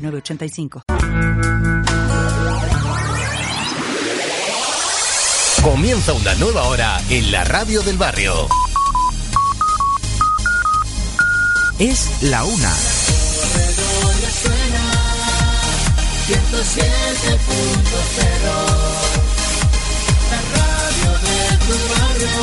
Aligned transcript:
906985. 0.00 0.82
Comienza 5.62 6.14
una 6.14 6.34
nueva 6.36 6.62
hora 6.64 7.02
en 7.10 7.30
la 7.30 7.44
radio 7.44 7.82
del 7.82 7.98
barrio. 7.98 8.48
Es 11.78 12.22
la 12.22 12.44
una. 12.44 12.74
107.0 16.30 16.38
La 20.30 20.40
radio 20.54 21.10
de 21.24 21.38
tu 21.66 21.74
barrio 21.90 22.38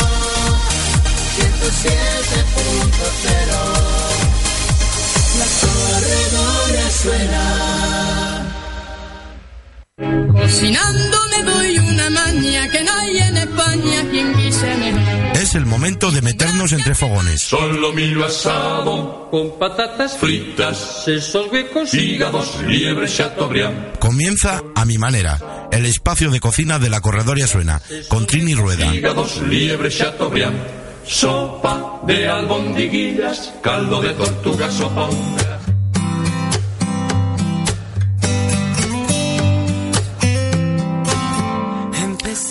107.0 1.37 4.26
La 5.37 5.45
corredora 5.61 6.89
suena 6.89 7.67
Cocinando 10.31 11.17
me 11.31 11.43
doy 11.43 11.77
una 11.79 12.09
maña 12.09 12.71
que 12.71 12.83
no 12.83 12.91
hay 12.93 13.17
en 13.17 13.37
España 13.37 14.09
quien 14.11 14.33
quise 14.35 14.75
mejor. 14.77 15.37
Es 15.37 15.55
el 15.55 15.65
momento 15.65 16.11
de 16.11 16.21
meternos 16.21 16.71
entre 16.71 16.95
fogones. 16.95 17.41
Solo 17.41 17.93
milo 17.93 18.25
asado, 18.25 19.27
con 19.29 19.57
patatas 19.59 20.17
fritas, 20.17 21.03
sesos 21.05 21.51
huecos, 21.51 21.93
hígados, 21.93 22.59
liebre, 22.65 23.07
chateaubriand. 23.07 23.97
Comienza 23.99 24.61
a 24.75 24.85
mi 24.85 24.97
manera, 24.97 25.67
el 25.71 25.85
espacio 25.85 26.31
de 26.31 26.39
cocina 26.39 26.79
de 26.79 26.89
la 26.89 27.01
Corredoria 27.01 27.47
Suena, 27.47 27.81
con 28.07 28.25
Trini 28.25 28.55
Rueda. 28.55 28.93
Hígados, 28.93 29.41
liebre, 29.43 29.89
chateaubriand. 29.89 30.86
Sopa 31.07 32.01
de 32.05 32.27
albondiguillas, 32.27 33.53
caldo 33.61 34.01
de 34.01 34.09
tortuga, 34.13 34.69
sopa 34.69 35.07
húngara. 35.09 35.57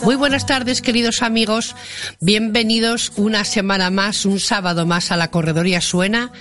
Muy 0.05 0.15
buenas 0.15 0.47
tardes, 0.47 0.81
queridos 0.83 1.21
amigos. 1.21 1.75
Bienvenidos 2.21 3.12
una 3.17 3.45
semana 3.45 3.91
más, 3.91 4.25
un 4.25 4.41
sábado 4.41 4.87
más 4.87 5.11
a 5.11 5.17
la 5.17 5.31
Corredoría 5.31 5.81
Suena. 5.81 6.33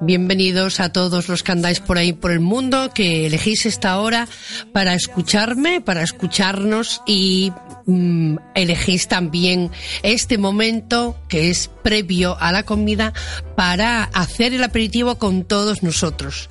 Bienvenidos 0.00 0.78
a 0.80 0.92
todos 0.92 1.26
los 1.30 1.42
que 1.42 1.52
andáis 1.52 1.80
por 1.80 1.96
ahí 1.96 2.12
por 2.12 2.30
el 2.30 2.40
mundo, 2.40 2.90
que 2.94 3.26
elegís 3.26 3.64
esta 3.64 3.98
hora 3.98 4.28
para 4.74 4.92
escucharme, 4.92 5.80
para 5.80 6.02
escucharnos 6.02 7.00
y 7.06 7.50
mm, 7.86 8.36
elegís 8.54 9.08
también 9.08 9.70
este 10.02 10.36
momento 10.36 11.16
que 11.28 11.48
es 11.48 11.70
previo 11.82 12.36
a 12.38 12.52
la 12.52 12.64
comida 12.64 13.14
para 13.56 14.04
hacer 14.04 14.52
el 14.52 14.64
aperitivo 14.64 15.16
con 15.16 15.44
todos 15.44 15.82
nosotros. 15.82 16.50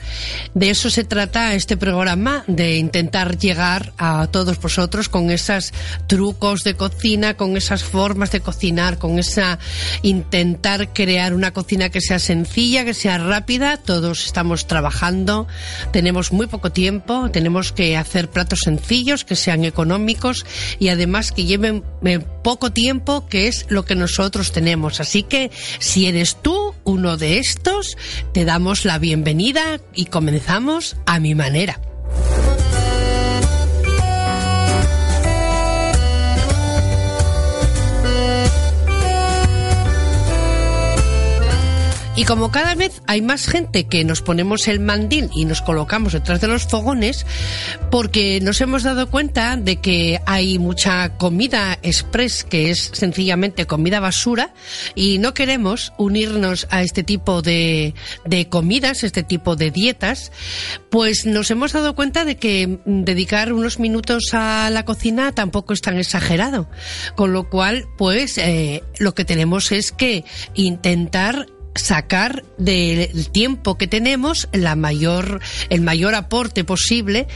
De 0.55 0.71
eso 0.71 0.89
se 0.89 1.03
trata 1.03 1.53
este 1.53 1.77
programa, 1.77 2.43
de 2.47 2.77
intentar 2.77 3.37
llegar 3.37 3.93
a 3.99 4.25
todos 4.25 4.59
vosotros 4.59 5.07
con 5.07 5.29
esos 5.29 5.71
trucos 6.07 6.63
de 6.63 6.75
cocina, 6.75 7.35
con 7.35 7.57
esas 7.57 7.83
formas 7.83 8.31
de 8.31 8.39
cocinar, 8.39 8.97
con 8.97 9.19
esa 9.19 9.59
intentar 10.01 10.93
crear 10.93 11.35
una 11.35 11.51
cocina 11.51 11.89
que 11.89 12.01
sea 12.01 12.17
sencilla, 12.17 12.85
que 12.85 12.95
sea 12.95 13.19
rápida. 13.19 13.34
Todos 13.85 14.25
estamos 14.25 14.65
trabajando, 14.65 15.47
tenemos 15.91 16.31
muy 16.31 16.47
poco 16.47 16.71
tiempo, 16.71 17.29
tenemos 17.31 17.71
que 17.73 17.97
hacer 17.97 18.29
platos 18.29 18.61
sencillos, 18.61 19.25
que 19.25 19.35
sean 19.35 19.65
económicos 19.65 20.45
y 20.79 20.87
además 20.87 21.31
que 21.31 21.45
lleven 21.45 21.83
eh, 22.05 22.19
poco 22.43 22.71
tiempo, 22.71 23.27
que 23.27 23.47
es 23.47 23.65
lo 23.67 23.83
que 23.83 23.95
nosotros 23.95 24.51
tenemos. 24.51 24.99
Así 24.99 25.23
que 25.23 25.51
si 25.79 26.07
eres 26.07 26.41
tú 26.41 26.73
uno 26.85 27.17
de 27.17 27.39
estos, 27.39 27.97
te 28.33 28.45
damos 28.45 28.85
la 28.85 28.99
bienvenida 28.99 29.79
y 29.93 30.05
comenzamos 30.05 30.95
a 31.05 31.19
mi 31.19 31.35
manera. 31.35 31.79
Y 42.17 42.23
como 42.23 42.49
cada 42.49 42.75
vez 42.75 43.01
hay 43.07 43.21
más 43.21 43.45
gente 43.45 43.87
que 43.87 44.05
nos 44.05 44.21
ponemos 44.21 44.69
el 44.69 44.79
mandil 44.79 45.29
y 45.33 45.43
nos 45.43 45.61
colocamos 45.61 46.13
detrás 46.13 46.39
de 46.39 46.47
los 46.47 46.65
fogones, 46.65 47.25
porque 47.91 48.39
nos 48.41 48.61
hemos 48.61 48.83
dado 48.83 49.09
cuenta 49.09 49.57
de 49.57 49.81
que 49.81 50.21
hay 50.25 50.57
mucha 50.57 51.17
comida 51.17 51.77
express 51.83 52.45
que 52.45 52.69
es 52.69 52.91
sencillamente 52.93 53.65
comida 53.65 53.99
basura 53.99 54.53
y 54.95 55.17
no 55.17 55.33
queremos 55.33 55.91
unirnos 55.97 56.67
a 56.69 56.83
este 56.83 57.03
tipo 57.03 57.41
de, 57.41 57.93
de 58.25 58.47
comidas, 58.47 59.03
este 59.03 59.23
tipo 59.23 59.57
de 59.57 59.71
dietas, 59.71 60.31
pues 60.89 61.25
nos 61.25 61.51
hemos 61.51 61.73
dado 61.73 61.95
cuenta 61.95 62.23
de 62.23 62.37
que 62.37 62.79
dedicar 62.85 63.51
unos 63.51 63.77
minutos 63.77 64.29
a 64.31 64.69
la 64.69 64.85
cocina 64.85 65.33
tampoco 65.33 65.73
es 65.73 65.81
tan 65.81 65.97
exagerado. 65.97 66.69
Con 67.15 67.33
lo 67.33 67.49
cual, 67.49 67.87
pues 67.97 68.37
eh, 68.37 68.83
lo 68.99 69.13
que 69.13 69.25
tenemos 69.25 69.73
es 69.73 69.91
que 69.91 70.23
intentar 70.53 71.47
sacar 71.75 72.43
del 72.57 73.29
tiempo 73.31 73.77
que 73.77 73.87
tenemos 73.87 74.47
la 74.53 74.75
mayor 74.75 75.41
el 75.69 75.81
mayor 75.81 76.15
aporte 76.15 76.63
posible 76.63 77.27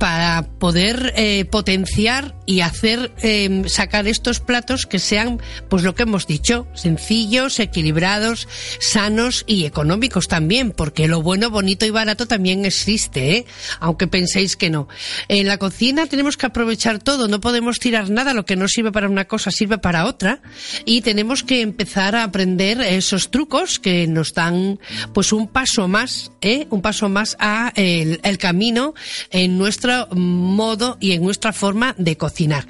para 0.00 0.48
poder 0.58 1.12
eh, 1.16 1.44
potenciar 1.44 2.34
y 2.44 2.60
hacer 2.60 3.12
eh, 3.22 3.62
sacar 3.68 4.08
estos 4.08 4.40
platos 4.40 4.86
que 4.86 4.98
sean 4.98 5.40
pues 5.68 5.84
lo 5.84 5.94
que 5.94 6.02
hemos 6.02 6.26
dicho 6.26 6.66
sencillos 6.74 7.60
equilibrados 7.60 8.48
sanos 8.80 9.44
y 9.46 9.64
económicos 9.64 10.26
también 10.26 10.72
porque 10.72 11.06
lo 11.06 11.22
bueno 11.22 11.50
bonito 11.50 11.86
y 11.86 11.90
barato 11.90 12.26
también 12.26 12.64
existe 12.64 13.36
¿eh? 13.36 13.46
aunque 13.78 14.08
penséis 14.08 14.56
que 14.56 14.70
no 14.70 14.88
en 15.28 15.46
la 15.46 15.58
cocina 15.58 16.06
tenemos 16.06 16.36
que 16.36 16.46
aprovechar 16.46 16.98
todo 16.98 17.28
no 17.28 17.40
podemos 17.40 17.78
tirar 17.78 18.10
nada 18.10 18.34
lo 18.34 18.44
que 18.44 18.56
no 18.56 18.66
sirve 18.66 18.90
para 18.90 19.08
una 19.08 19.26
cosa 19.26 19.52
sirve 19.52 19.78
para 19.78 20.06
otra 20.06 20.42
y 20.84 21.02
tenemos 21.02 21.44
que 21.44 21.60
empezar 21.60 22.16
a 22.16 22.24
aprender 22.24 22.80
esos 22.80 23.30
trucos 23.30 23.78
que 23.84 24.06
nos 24.06 24.32
dan 24.32 24.80
pues 25.12 25.30
un 25.34 25.46
paso 25.46 25.88
más, 25.88 26.32
¿eh? 26.40 26.66
un 26.70 26.80
paso 26.80 27.10
más 27.10 27.36
a 27.38 27.70
el, 27.76 28.18
el 28.24 28.38
camino 28.38 28.94
en 29.28 29.58
nuestro 29.58 30.08
modo 30.14 30.96
y 31.00 31.12
en 31.12 31.22
nuestra 31.22 31.52
forma 31.52 31.94
de 31.98 32.16
cocinar. 32.16 32.66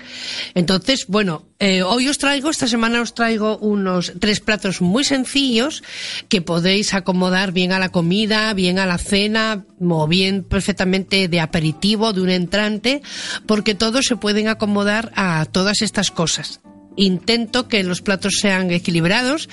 Entonces, 0.56 1.06
bueno, 1.06 1.46
eh, 1.60 1.84
hoy 1.84 2.08
os 2.08 2.18
traigo, 2.18 2.50
esta 2.50 2.66
semana 2.66 3.00
os 3.00 3.14
traigo 3.14 3.58
unos 3.58 4.12
tres 4.18 4.40
platos 4.40 4.80
muy 4.80 5.04
sencillos 5.04 5.84
que 6.28 6.42
podéis 6.42 6.94
acomodar 6.94 7.52
bien 7.52 7.70
a 7.70 7.78
la 7.78 7.90
comida, 7.90 8.52
bien 8.54 8.80
a 8.80 8.86
la 8.86 8.98
cena 8.98 9.64
o 9.80 10.08
bien 10.08 10.42
perfectamente 10.42 11.28
de 11.28 11.40
aperitivo, 11.40 12.12
de 12.12 12.22
un 12.22 12.30
entrante, 12.30 13.02
porque 13.46 13.76
todos 13.76 14.04
se 14.06 14.16
pueden 14.16 14.48
acomodar 14.48 15.12
a 15.14 15.46
todas 15.46 15.80
estas 15.80 16.10
cosas 16.10 16.60
intento 16.96 17.68
que 17.68 17.82
los 17.82 18.00
platos 18.02 18.34
sean 18.40 18.70
equilibrados, 18.70 19.48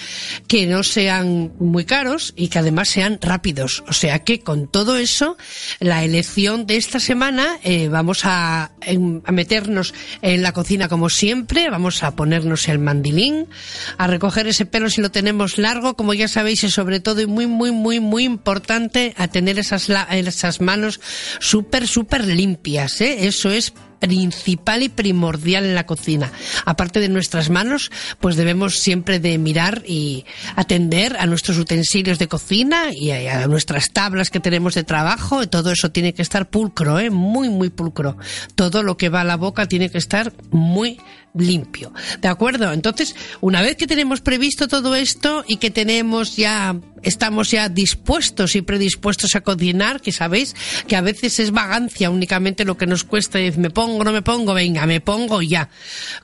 que 0.47 0.67
no 0.67 0.83
sean 0.83 1.53
muy 1.59 1.85
caros 1.85 2.33
y 2.35 2.49
que 2.49 2.59
además 2.59 2.89
sean 2.89 3.19
rápidos. 3.21 3.83
O 3.87 3.93
sea 3.93 4.19
que 4.19 4.41
con 4.41 4.67
todo 4.67 4.97
eso, 4.97 5.37
la 5.79 6.03
elección 6.03 6.65
de 6.65 6.77
esta 6.77 6.99
semana 6.99 7.59
eh, 7.63 7.87
vamos 7.87 8.21
a, 8.23 8.71
meternos 9.31 9.93
en 10.21 10.41
la 10.41 10.53
cocina 10.53 10.87
como 10.87 11.09
siempre, 11.09 11.69
vamos 11.69 12.03
a 12.03 12.15
ponernos 12.15 12.67
el 12.67 12.79
mandilín, 12.79 13.47
a 13.97 14.07
recoger 14.07 14.47
ese 14.47 14.65
pelo 14.65 14.89
si 14.89 15.01
lo 15.01 15.11
tenemos 15.11 15.57
largo, 15.57 15.95
como 15.95 16.13
ya 16.13 16.27
sabéis, 16.27 16.63
y 16.63 16.71
sobre 16.71 16.99
todo 16.99 17.21
y 17.21 17.27
muy, 17.27 17.47
muy, 17.47 17.71
muy, 17.71 17.99
muy 17.99 18.23
importante 18.23 19.13
a 19.17 19.27
tener 19.27 19.59
esas, 19.59 19.89
esas 20.11 20.61
manos 20.61 20.99
súper, 21.39 21.87
súper 21.87 22.25
limpias. 22.25 23.01
¿eh? 23.01 23.27
Eso 23.27 23.49
es 23.51 23.73
principal 24.01 24.81
y 24.83 24.89
primordial 24.89 25.63
en 25.63 25.75
la 25.75 25.85
cocina. 25.85 26.31
Aparte 26.65 26.99
de 26.99 27.07
nuestras 27.07 27.49
manos, 27.49 27.91
pues 28.19 28.35
debemos 28.35 28.79
siempre 28.79 29.19
de 29.19 29.37
mirar 29.37 29.83
y 29.87 30.25
atender 30.55 31.15
a 31.19 31.27
nuestros 31.27 31.57
utensilios 31.59 32.19
de 32.19 32.27
cocina 32.27 32.91
y 32.91 33.11
a, 33.11 33.47
nuestras 33.47 33.91
tablas 33.91 34.29
que 34.29 34.39
tenemos 34.39 34.73
de 34.73 34.83
trabajo. 34.83 35.47
Todo 35.47 35.71
eso 35.71 35.91
tiene 35.91 36.13
que 36.13 36.23
estar 36.23 36.49
pulcro, 36.49 36.99
¿eh? 36.99 37.11
muy, 37.11 37.49
muy 37.49 37.69
pulcro. 37.69 38.17
Todo 38.55 38.83
lo 38.83 38.97
que 38.97 39.09
va 39.09 39.21
a 39.21 39.25
la 39.25 39.37
boca 39.37 39.67
tiene 39.67 39.89
que 39.89 39.99
estar 39.99 40.33
muy 40.49 40.99
limpio. 41.33 41.93
¿De 42.19 42.27
acuerdo? 42.27 42.71
Entonces, 42.73 43.15
una 43.39 43.61
vez 43.61 43.77
que 43.77 43.87
tenemos 43.87 44.21
previsto 44.21 44.67
todo 44.67 44.95
esto 44.95 45.45
y 45.47 45.57
que 45.57 45.71
tenemos 45.71 46.35
ya, 46.35 46.75
estamos 47.03 47.51
ya 47.51 47.69
dispuestos 47.69 48.55
y 48.55 48.61
predispuestos 48.61 49.35
a 49.35 49.41
cocinar, 49.41 50.01
que 50.01 50.11
sabéis 50.11 50.55
que 50.87 50.95
a 50.95 51.01
veces 51.01 51.39
es 51.39 51.51
vagancia 51.51 52.09
únicamente 52.09 52.65
lo 52.65 52.77
que 52.77 52.85
nos 52.85 53.03
cuesta, 53.03 53.39
es 53.39 53.57
me 53.57 53.69
pongo, 53.69 54.03
no 54.03 54.11
me 54.11 54.21
pongo, 54.21 54.53
venga, 54.53 54.85
me 54.85 54.99
pongo 54.99 55.41
ya. 55.41 55.69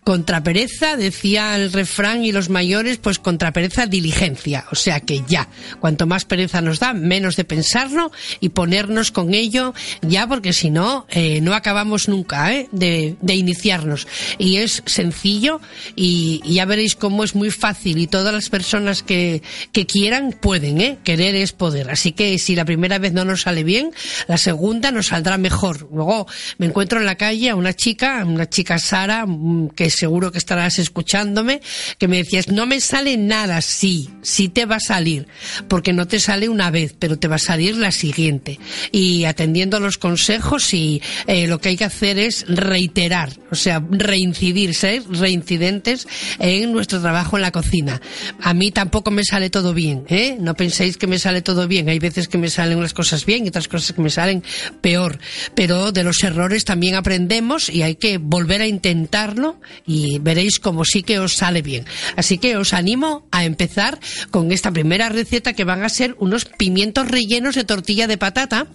Contra 0.04 0.44
pereza, 0.44 0.98
decía 0.98 1.56
el 1.56 1.71
refrán 1.71 2.25
y 2.25 2.31
los 2.31 2.50
mayores, 2.50 2.98
pues 2.98 3.19
contra 3.19 3.54
pereza, 3.54 3.86
diligencia. 3.86 4.65
O 4.71 4.75
sea 4.75 5.00
que 5.00 5.24
ya, 5.27 5.48
cuanto 5.80 6.06
más 6.06 6.25
pereza 6.25 6.62
nos 6.62 6.80
da, 6.80 6.94
menos 6.94 7.36
de 7.36 7.45
pensarlo 7.45 8.12
y 8.39 8.50
ponernos 8.50 9.12
con 9.12 9.33
ello 9.33 9.74
ya, 10.01 10.27
porque 10.27 10.54
si 10.54 10.69
no, 10.69 11.06
eh, 11.09 11.39
no 11.42 11.54
acabamos 11.54 12.09
nunca 12.09 12.54
¿eh? 12.54 12.68
de, 12.71 13.15
de 13.21 13.36
iniciarnos. 13.36 14.07
Y 14.38 14.57
es 14.57 14.83
sencillo 14.97 15.61
y, 15.95 16.41
ya 16.45 16.65
veréis 16.65 16.95
cómo 16.95 17.23
es 17.23 17.35
muy 17.35 17.51
fácil 17.51 17.99
y 17.99 18.07
todas 18.07 18.33
las 18.33 18.49
personas 18.49 19.03
que, 19.03 19.44
que 19.71 19.85
quieran 19.85 20.35
pueden, 20.39 20.81
¿eh? 20.81 20.97
Querer 21.03 21.35
es 21.35 21.51
poder. 21.51 21.89
Así 21.89 22.13
que 22.13 22.39
si 22.39 22.55
la 22.55 22.65
primera 22.65 22.97
vez 22.97 23.13
no 23.13 23.25
nos 23.25 23.41
sale 23.41 23.63
bien, 23.63 23.91
la 24.27 24.38
segunda 24.38 24.91
nos 24.91 25.07
saldrá 25.07 25.38
mejor. 25.38 25.88
Luego 25.94 26.27
me 26.57 26.65
encuentro 26.65 26.99
en 26.99 27.05
la 27.05 27.15
calle 27.15 27.49
a 27.49 27.55
una 27.55 27.73
chica, 27.73 28.23
una 28.25 28.49
chica 28.49 28.79
Sara, 28.79 29.25
mm, 29.25 29.69
que 29.69 29.89
seguro 29.89 30.31
que 30.31 30.39
estarás 30.39 30.79
escuchándome, 30.79 31.61
que 31.97 32.07
me 32.07 32.17
decías, 32.17 32.47
no 32.47 32.65
me 32.65 32.79
sale 32.81 33.17
nada, 33.17 33.61
sí, 33.61 34.09
sí 34.21 34.49
te 34.49 34.65
va 34.65 34.77
a 34.77 34.79
salir, 34.79 35.27
porque 35.67 35.94
no 35.94 36.07
te 36.07 36.19
sale 36.19 36.49
una 36.49 36.71
vez, 36.71 36.95
pero 36.97 37.19
te 37.19 37.27
va 37.27 37.35
a 37.35 37.39
salir 37.39 37.77
la 37.77 37.91
siguiente. 37.91 38.59
Y 38.91 39.25
atendiendo 39.25 39.79
los 39.79 39.97
consejos 39.97 40.73
y 40.73 41.01
eh, 41.27 41.47
lo 41.47 41.59
que 41.59 41.69
hay 41.69 41.77
que 41.77 41.85
hacer 41.85 42.17
es 42.17 42.45
reiterar, 42.47 43.31
o 43.51 43.55
sea, 43.55 43.83
reincidir, 43.89 44.73
reincidentes 45.09 46.07
en 46.39 46.71
nuestro 46.71 47.01
trabajo 47.01 47.37
en 47.37 47.41
la 47.41 47.51
cocina. 47.51 48.01
A 48.41 48.53
mí 48.53 48.71
tampoco 48.71 49.11
me 49.11 49.23
sale 49.23 49.49
todo 49.49 49.73
bien, 49.73 50.05
¿eh? 50.09 50.37
No 50.39 50.55
penséis 50.55 50.97
que 50.97 51.07
me 51.07 51.19
sale 51.19 51.41
todo 51.41 51.67
bien. 51.67 51.89
Hay 51.89 51.99
veces 51.99 52.27
que 52.27 52.37
me 52.37 52.49
salen 52.49 52.77
unas 52.77 52.93
cosas 52.93 53.25
bien 53.25 53.45
y 53.45 53.49
otras 53.49 53.67
cosas 53.67 53.93
que 53.93 54.01
me 54.01 54.09
salen 54.09 54.43
peor. 54.81 55.19
Pero 55.55 55.91
de 55.91 56.03
los 56.03 56.23
errores 56.23 56.65
también 56.65 56.95
aprendemos 56.95 57.69
y 57.69 57.83
hay 57.83 57.95
que 57.95 58.17
volver 58.17 58.61
a 58.61 58.67
intentarlo 58.67 59.59
y 59.85 60.19
veréis 60.19 60.59
como 60.59 60.85
sí 60.85 61.03
que 61.03 61.19
os 61.19 61.33
sale 61.35 61.61
bien. 61.61 61.85
Así 62.15 62.37
que 62.37 62.57
os 62.57 62.73
animo 62.73 63.27
a 63.31 63.45
empezar 63.45 63.99
con 64.31 64.51
esta 64.51 64.71
primera 64.71 65.09
receta 65.09 65.53
que 65.53 65.63
van 65.63 65.83
a 65.83 65.89
ser 65.89 66.15
unos 66.19 66.45
pimientos 66.45 67.07
rellenos 67.07 67.55
de 67.55 67.63
tortilla 67.63 68.07
de 68.07 68.17
patata 68.17 68.67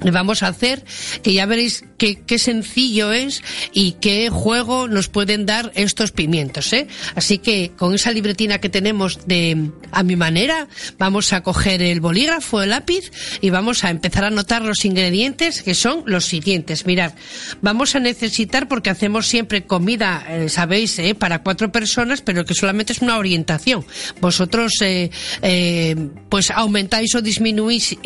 vamos 0.00 0.42
a 0.42 0.48
hacer, 0.48 0.84
que 1.22 1.32
ya 1.32 1.46
veréis 1.46 1.84
qué, 1.98 2.38
sencillo 2.38 3.12
es 3.12 3.42
y 3.72 3.92
qué 4.00 4.28
juego 4.30 4.88
nos 4.88 5.08
pueden 5.08 5.46
dar 5.46 5.70
estos 5.74 6.10
pimientos, 6.10 6.72
¿eh? 6.72 6.88
Así 7.14 7.38
que 7.38 7.72
con 7.76 7.94
esa 7.94 8.10
libretina 8.10 8.58
que 8.58 8.68
tenemos 8.68 9.26
de 9.26 9.70
a 9.92 10.02
mi 10.02 10.16
manera, 10.16 10.68
vamos 10.98 11.32
a 11.32 11.42
coger 11.42 11.82
el 11.82 12.00
bolígrafo, 12.00 12.62
el 12.62 12.70
lápiz 12.70 13.12
y 13.40 13.50
vamos 13.50 13.84
a 13.84 13.90
empezar 13.90 14.24
a 14.24 14.28
anotar 14.28 14.62
los 14.62 14.84
ingredientes 14.84 15.62
que 15.62 15.74
son 15.74 16.02
los 16.06 16.24
siguientes. 16.24 16.86
Mirad, 16.86 17.12
vamos 17.60 17.94
a 17.94 18.00
necesitar, 18.00 18.68
porque 18.68 18.90
hacemos 18.90 19.26
siempre 19.26 19.64
comida, 19.64 20.24
eh, 20.28 20.48
sabéis, 20.48 20.98
¿eh? 20.98 21.14
para 21.14 21.42
cuatro 21.42 21.70
personas, 21.70 22.22
pero 22.22 22.44
que 22.44 22.54
solamente 22.54 22.92
es 22.92 23.00
una 23.00 23.18
orientación. 23.18 23.84
Vosotros, 24.20 24.72
eh, 24.80 25.10
eh 25.42 25.94
pues 26.28 26.50
aumentáis 26.50 27.14
o 27.14 27.20
disminuís 27.20 27.96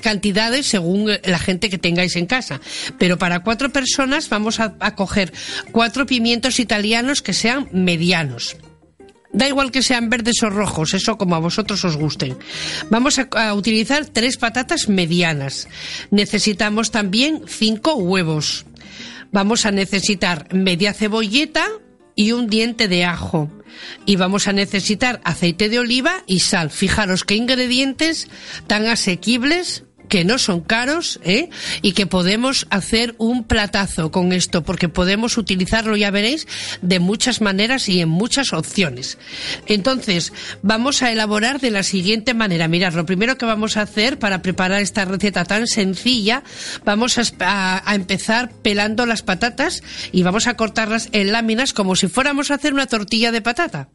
cantidades 0.00 0.66
según 0.66 1.10
la 1.32 1.38
gente 1.38 1.70
que 1.70 1.78
tengáis 1.78 2.16
en 2.16 2.26
casa. 2.26 2.60
Pero 2.98 3.18
para 3.18 3.40
cuatro 3.40 3.72
personas 3.72 4.28
vamos 4.28 4.60
a, 4.60 4.76
coger 4.94 5.32
cuatro 5.72 6.06
pimientos 6.06 6.60
italianos 6.60 7.22
que 7.22 7.32
sean 7.32 7.68
medianos. 7.72 8.56
Da 9.32 9.48
igual 9.48 9.72
que 9.72 9.82
sean 9.82 10.10
verdes 10.10 10.42
o 10.42 10.50
rojos, 10.50 10.92
eso 10.92 11.16
como 11.16 11.34
a 11.34 11.40
vosotros 11.40 11.82
os 11.88 11.96
gusten. 11.96 12.36
Vamos 12.90 13.18
a, 13.18 13.28
a, 13.32 13.54
utilizar 13.54 14.04
tres 14.04 14.36
patatas 14.36 14.88
medianas. 14.88 15.68
Necesitamos 16.10 16.90
también 16.90 17.42
cinco 17.48 17.94
huevos. 17.94 18.66
Vamos 19.32 19.64
a 19.64 19.72
necesitar 19.72 20.52
media 20.52 20.92
cebolleta 20.92 21.66
y 22.14 22.32
un 22.32 22.48
diente 22.48 22.88
de 22.88 23.04
ajo. 23.04 23.50
Y 24.04 24.16
vamos 24.16 24.48
a 24.48 24.52
necesitar 24.52 25.20
aceite 25.24 25.68
de 25.68 25.78
oliva 25.78 26.22
y 26.26 26.40
sal. 26.40 26.70
Fijaros 26.70 27.24
qué 27.24 27.34
ingredientes 27.34 28.28
tan 28.66 28.86
asequibles 28.86 29.84
que 30.12 30.26
no 30.26 30.36
son 30.36 30.60
caros 30.60 31.18
¿eh? 31.24 31.48
y 31.80 31.92
que 31.92 32.04
podemos 32.04 32.66
hacer 32.68 33.14
un 33.16 33.44
platazo 33.44 34.10
con 34.10 34.34
esto 34.34 34.62
porque 34.62 34.90
podemos 34.90 35.38
utilizarlo 35.38 35.96
ya 35.96 36.10
veréis 36.10 36.46
de 36.82 37.00
muchas 37.00 37.40
maneras 37.40 37.88
y 37.88 38.02
en 38.02 38.10
muchas 38.10 38.52
opciones. 38.52 39.16
Entonces 39.66 40.34
vamos 40.60 41.02
a 41.02 41.10
elaborar 41.10 41.60
de 41.60 41.70
la 41.70 41.82
siguiente 41.82 42.34
manera. 42.34 42.68
Mirad 42.68 42.92
lo 42.92 43.06
primero 43.06 43.38
que 43.38 43.46
vamos 43.46 43.78
a 43.78 43.82
hacer 43.82 44.18
para 44.18 44.42
preparar 44.42 44.82
esta 44.82 45.06
receta 45.06 45.46
tan 45.46 45.66
sencilla 45.66 46.42
vamos 46.84 47.18
a, 47.40 47.82
empezar 47.94 48.50
pelando 48.50 49.06
las 49.06 49.22
patatas 49.22 49.82
y 50.12 50.24
vamos 50.24 50.46
a 50.46 50.58
cortarlas 50.58 51.08
en 51.12 51.32
láminas 51.32 51.72
como 51.72 51.96
si 51.96 52.08
fuéramos 52.08 52.50
a 52.50 52.56
hacer 52.56 52.74
una 52.74 52.86
tortilla 52.86 53.32
de 53.32 53.40
patata 53.40 53.88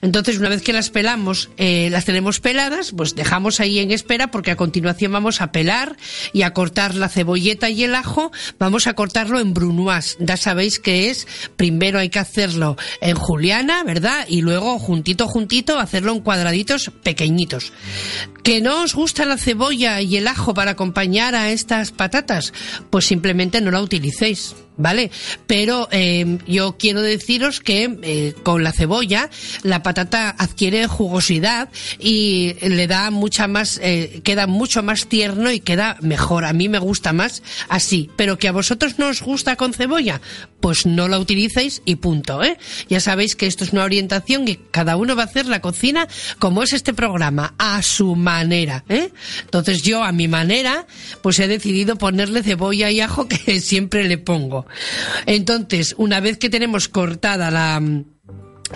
entonces 0.00 0.38
una 0.38 0.48
vez 0.48 0.62
que 0.62 0.72
las 0.72 0.90
pelamos 0.90 1.50
eh, 1.56 1.88
las 1.90 2.04
tenemos 2.04 2.40
peladas 2.40 2.90
pues 2.96 3.14
dejamos 3.14 3.60
ahí 3.60 3.78
en 3.78 3.92
espera 3.92 4.32
porque 4.32 4.50
a 4.50 4.56
continuación 4.56 5.12
vamos 5.12 5.19
a 5.40 5.52
pelar 5.52 5.96
y 6.32 6.42
a 6.42 6.52
cortar 6.52 6.94
la 6.94 7.08
cebolleta 7.08 7.70
y 7.70 7.84
el 7.84 7.94
ajo, 7.94 8.32
vamos 8.58 8.86
a 8.86 8.94
cortarlo 8.94 9.40
en 9.40 9.54
brunoise. 9.54 10.16
Ya 10.18 10.36
sabéis 10.36 10.78
que 10.78 11.10
es, 11.10 11.26
primero 11.56 11.98
hay 11.98 12.08
que 12.08 12.18
hacerlo 12.18 12.76
en 13.00 13.16
juliana, 13.16 13.84
¿verdad? 13.84 14.24
Y 14.28 14.40
luego 14.42 14.78
juntito, 14.78 15.28
juntito, 15.28 15.78
hacerlo 15.78 16.12
en 16.12 16.20
cuadraditos 16.20 16.90
pequeñitos. 17.02 17.72
¿Que 18.42 18.60
no 18.60 18.82
os 18.82 18.94
gusta 18.94 19.24
la 19.24 19.36
cebolla 19.36 20.00
y 20.00 20.16
el 20.16 20.26
ajo 20.26 20.54
para 20.54 20.72
acompañar 20.72 21.34
a 21.34 21.50
estas 21.50 21.92
patatas? 21.92 22.52
Pues 22.90 23.04
simplemente 23.04 23.60
no 23.60 23.70
la 23.70 23.82
utilicéis. 23.82 24.54
¿Vale? 24.76 25.10
Pero 25.46 25.88
eh, 25.92 26.38
yo 26.46 26.76
quiero 26.78 27.02
deciros 27.02 27.60
que 27.60 27.98
eh, 28.02 28.34
con 28.42 28.64
la 28.64 28.72
cebolla 28.72 29.30
la 29.62 29.82
patata 29.82 30.34
adquiere 30.38 30.86
jugosidad 30.86 31.68
y 31.98 32.54
le 32.62 32.86
da 32.86 33.10
mucha 33.10 33.46
más, 33.46 33.78
eh, 33.82 34.20
queda 34.24 34.46
mucho 34.46 34.82
más 34.82 35.06
tierno 35.06 35.50
y 35.50 35.60
queda 35.60 35.96
mejor. 36.00 36.44
A 36.44 36.52
mí 36.52 36.68
me 36.68 36.78
gusta 36.78 37.12
más 37.12 37.42
así, 37.68 38.10
pero 38.16 38.38
que 38.38 38.48
a 38.48 38.52
vosotros 38.52 38.98
no 38.98 39.08
os 39.08 39.22
gusta 39.22 39.56
con 39.56 39.72
cebolla, 39.72 40.20
pues 40.60 40.86
no 40.86 41.08
la 41.08 41.18
utilicéis 41.18 41.82
y 41.84 41.96
punto, 41.96 42.42
¿eh? 42.42 42.58
Ya 42.88 43.00
sabéis 43.00 43.36
que 43.36 43.46
esto 43.46 43.64
es 43.64 43.72
una 43.72 43.84
orientación 43.84 44.46
y 44.48 44.56
cada 44.56 44.96
uno 44.96 45.16
va 45.16 45.22
a 45.22 45.26
hacer 45.26 45.46
la 45.46 45.60
cocina 45.60 46.08
como 46.38 46.62
es 46.62 46.72
este 46.72 46.94
programa, 46.94 47.54
a 47.58 47.82
su 47.82 48.16
manera, 48.16 48.84
¿eh? 48.88 49.10
Entonces 49.42 49.82
yo 49.82 50.02
a 50.02 50.12
mi 50.12 50.28
manera, 50.28 50.86
pues 51.22 51.38
he 51.38 51.48
decidido 51.48 51.96
ponerle 51.96 52.42
cebolla 52.42 52.90
y 52.90 53.00
ajo 53.00 53.28
que 53.28 53.60
siempre 53.60 54.04
le 54.04 54.18
pongo. 54.18 54.59
Entonces, 55.26 55.94
una 55.98 56.20
vez 56.20 56.38
que 56.38 56.50
tenemos 56.50 56.88
cortada 56.88 57.50
la 57.50 57.80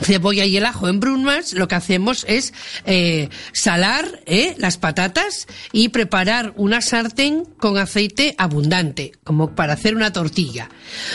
cebolla 0.00 0.45
y 0.45 0.57
el 0.57 0.64
ajo 0.64 0.88
en 0.88 1.00
brumas, 1.00 1.53
lo 1.53 1.69
que 1.69 1.75
hacemos 1.75 2.25
es 2.29 2.53
eh, 2.85 3.29
salar 3.53 4.21
eh, 4.26 4.55
las 4.59 4.79
patatas 4.79 5.47
y 5.73 5.91
preparar 5.91 6.53
una 6.57 6.81
sartén 6.81 7.45
con 7.59 7.79
aceite 7.79 8.35
abundante, 8.38 9.12
como 9.25 9.55
para 9.55 9.75
hacer 9.75 9.95
una 9.95 10.12
tortilla. 10.12 10.69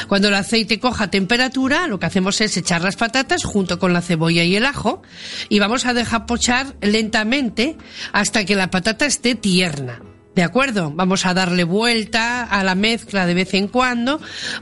Cuando 0.07 0.29
el 0.29 0.35
aceite 0.35 0.79
coja 0.79 1.11
temperatura, 1.11 1.87
lo 1.87 1.99
que 1.99 2.05
hacemos 2.05 2.39
es 2.41 2.55
echar 2.57 2.81
las 2.81 2.95
patatas 2.95 3.43
junto 3.43 3.79
con 3.79 3.93
la 3.93 4.01
cebolla 4.01 4.43
y 4.43 4.55
el 4.55 4.65
ajo 4.65 5.01
y 5.49 5.59
vamos 5.59 5.85
a 5.85 5.93
dejar 5.93 6.25
pochar 6.25 6.75
lentamente 6.81 7.77
hasta 8.13 8.45
que 8.45 8.55
la 8.55 8.71
patata 8.71 9.05
esté 9.05 9.35
tierna. 9.35 10.01
¿De 10.39 10.45
acuerdo? 10.45 10.89
Vamos 10.95 11.25
a 11.25 11.33
darle 11.33 11.65
vuelta 11.65 12.43
a 12.43 12.63
la 12.63 12.73
mezcla 12.73 13.25
de 13.25 13.33
vez 13.33 13.53
en 13.55 13.67
cuando 13.67 14.21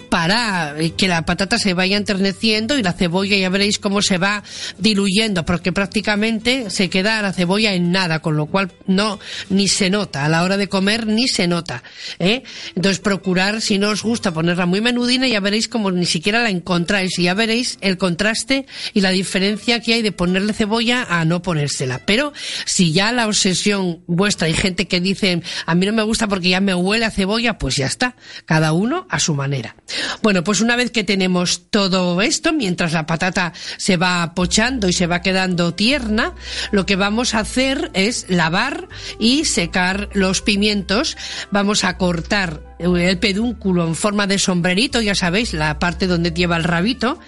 para 0.09 0.73
que 0.97 1.07
la 1.07 1.23
patata 1.23 1.59
se 1.59 1.75
vaya 1.75 1.97
enterneciendo 1.97 2.79
y 2.79 2.81
la 2.81 2.93
cebolla 2.93 3.37
ya 3.37 3.49
veréis 3.49 3.77
cómo 3.77 4.01
se 4.01 4.17
va 4.17 4.41
diluyendo, 4.79 5.45
porque 5.45 5.71
prácticamente 5.71 6.71
se 6.71 6.89
queda 6.89 7.21
la 7.21 7.31
cebolla 7.31 7.75
en 7.75 7.91
nada, 7.91 8.23
con 8.23 8.37
lo 8.37 8.47
cual 8.47 8.71
no 8.87 9.19
ni 9.51 9.67
se 9.67 9.91
nota 9.91 10.25
a 10.25 10.29
la 10.29 10.41
hora 10.41 10.57
de 10.57 10.67
comer 10.67 11.05
ni 11.05 11.27
se 11.27 11.45
nota. 11.45 11.83
¿eh? 12.17 12.41
Entonces 12.75 12.97
procurar, 12.97 13.61
si 13.61 13.77
no 13.77 13.89
os 13.89 14.01
gusta, 14.01 14.33
ponerla 14.33 14.65
muy 14.65 14.81
menudina, 14.81 15.27
ya 15.27 15.41
veréis 15.41 15.67
como 15.67 15.91
ni 15.91 16.07
siquiera 16.07 16.41
la 16.41 16.49
encontráis 16.49 17.19
y 17.19 17.25
ya 17.25 17.35
veréis 17.35 17.77
el 17.81 17.99
contraste 17.99 18.65
y 18.95 19.01
la 19.01 19.11
diferencia 19.11 19.79
que 19.79 19.93
hay 19.93 20.01
de 20.01 20.11
ponerle 20.11 20.53
cebolla 20.53 21.05
a 21.07 21.23
no 21.23 21.43
ponérsela. 21.43 22.01
Pero 22.03 22.33
si 22.65 22.93
ya 22.93 23.11
la 23.11 23.27
obsesión 23.27 24.01
vuestra, 24.07 24.47
hay 24.47 24.55
gente 24.55 24.87
que 24.87 24.99
dice 24.99 25.43
A 25.67 25.75
mí 25.75 25.85
no 25.85 25.91
me 25.91 26.01
gusta 26.01 26.27
porque 26.27 26.49
ya 26.49 26.61
me 26.61 26.73
huele 26.73 27.05
a 27.05 27.11
cebolla, 27.11 27.57
pues 27.57 27.75
ya 27.75 27.85
está. 27.85 28.15
Cada 28.45 28.71
uno 28.71 29.05
a 29.09 29.19
su 29.19 29.35
manera. 29.35 29.75
Bueno, 30.23 30.43
pues 30.43 30.61
una 30.61 30.77
vez 30.77 30.91
que 30.91 31.03
tenemos 31.03 31.69
todo 31.69 32.21
esto, 32.21 32.53
mientras 32.53 32.93
la 32.93 33.05
patata 33.05 33.51
se 33.77 33.97
va 33.97 34.33
pochando 34.33 34.87
y 34.87 34.93
se 34.93 35.07
va 35.07 35.21
quedando 35.21 35.73
tierna, 35.73 36.33
lo 36.71 36.85
que 36.85 36.95
vamos 36.95 37.35
a 37.35 37.39
hacer 37.39 37.91
es 37.93 38.25
lavar 38.29 38.87
y 39.19 39.43
secar 39.43 40.09
los 40.13 40.41
pimientos. 40.41 41.17
Vamos 41.51 41.83
a 41.83 41.97
cortar 41.97 42.63
el 42.79 43.19
pedúnculo 43.19 43.85
en 43.87 43.95
forma 43.95 44.25
de 44.25 44.39
sombrerito, 44.39 45.01
ya 45.01 45.15
sabéis, 45.15 45.53
la 45.53 45.79
parte 45.79 46.07
donde 46.07 46.31
lleva 46.31 46.55
el 46.55 46.63
rabito 46.63 47.19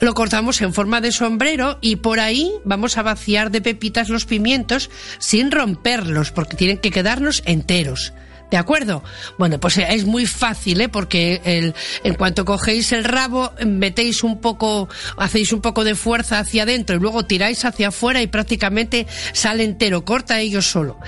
lo 0.00 0.14
cortamos 0.14 0.60
en 0.62 0.74
forma 0.74 1.00
de 1.00 1.12
sombrero 1.12 1.78
y 1.80 1.96
por 1.96 2.20
ahí 2.20 2.52
vamos 2.64 2.98
a 2.98 3.02
vaciar 3.02 3.50
de 3.50 3.60
pepitas 3.60 4.08
los 4.08 4.24
pimientos 4.24 4.90
sin 5.18 5.50
romperlos 5.50 6.32
porque 6.32 6.56
tienen 6.56 6.78
que 6.78 6.90
quedarnos 6.90 7.42
enteros. 7.46 8.12
¿De 8.50 8.56
acuerdo? 8.56 9.02
Bueno, 9.38 9.60
pues 9.60 9.78
es 9.78 10.04
muy 10.04 10.26
fácil, 10.26 10.80
¿eh? 10.80 10.88
Porque 10.88 11.40
el, 11.44 11.74
en 12.02 12.14
cuanto 12.14 12.44
cogéis 12.44 12.92
el 12.92 13.04
rabo, 13.04 13.52
metéis 13.64 14.22
un 14.22 14.40
poco, 14.40 14.88
hacéis 15.16 15.52
un 15.52 15.60
poco 15.60 15.84
de 15.84 15.94
fuerza 15.94 16.40
hacia 16.40 16.64
adentro 16.64 16.96
y 16.96 17.00
luego 17.00 17.24
tiráis 17.24 17.64
hacia 17.64 17.88
afuera 17.88 18.22
y 18.22 18.26
prácticamente 18.26 19.06
sale 19.32 19.64
entero, 19.64 20.04
corta 20.04 20.40
ellos 20.40 20.66
solo. 20.66 20.98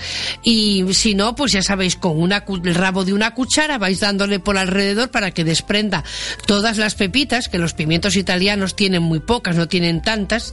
Y 0.42 0.84
si 0.94 1.14
no, 1.14 1.34
pues 1.34 1.52
ya 1.52 1.62
sabéis, 1.62 1.96
con 1.96 2.32
el 2.32 2.75
rabo 2.75 3.04
de 3.04 3.12
una 3.12 3.34
cuchara 3.34 3.78
vais 3.78 4.00
dándole 4.00 4.38
por 4.38 4.56
alrededor 4.56 5.11
para 5.11 5.32
que 5.32 5.44
desprenda 5.44 6.04
todas 6.46 6.78
las 6.78 6.94
pepitas, 6.94 7.49
que 7.49 7.58
los 7.58 7.75
pimientos 7.75 8.16
italianos 8.16 8.76
tienen 8.76 9.02
muy 9.02 9.20
pocas, 9.20 9.56
no 9.56 9.68
tienen 9.68 10.02
tantas, 10.02 10.52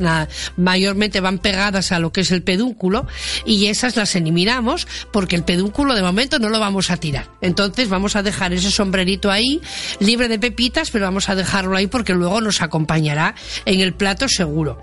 mayormente 0.57 1.19
van 1.19 1.39
pegadas 1.39 1.91
a 1.91 1.99
lo 1.99 2.11
que 2.11 2.21
es 2.21 2.31
el 2.31 2.41
pedúnculo 2.41 3.07
y 3.45 3.67
esas 3.67 3.95
las 3.95 4.15
eliminamos 4.15 4.87
porque 5.11 5.35
el 5.35 5.43
pedúnculo 5.43 5.95
de 5.95 6.01
momento 6.01 6.39
no 6.39 6.49
lo 6.49 6.59
vamos 6.59 6.78
a 6.89 6.97
tirar. 6.97 7.27
Entonces 7.41 7.89
vamos 7.89 8.15
a 8.15 8.23
dejar 8.23 8.53
ese 8.53 8.71
sombrerito 8.71 9.29
ahí, 9.29 9.61
libre 9.99 10.27
de 10.27 10.39
pepitas, 10.39 10.91
pero 10.91 11.05
vamos 11.05 11.29
a 11.29 11.35
dejarlo 11.35 11.75
ahí 11.75 11.87
porque 11.87 12.13
luego 12.13 12.39
nos 12.41 12.61
acompañará 12.61 13.35
en 13.65 13.81
el 13.81 13.93
plato 13.93 14.27
seguro. 14.29 14.79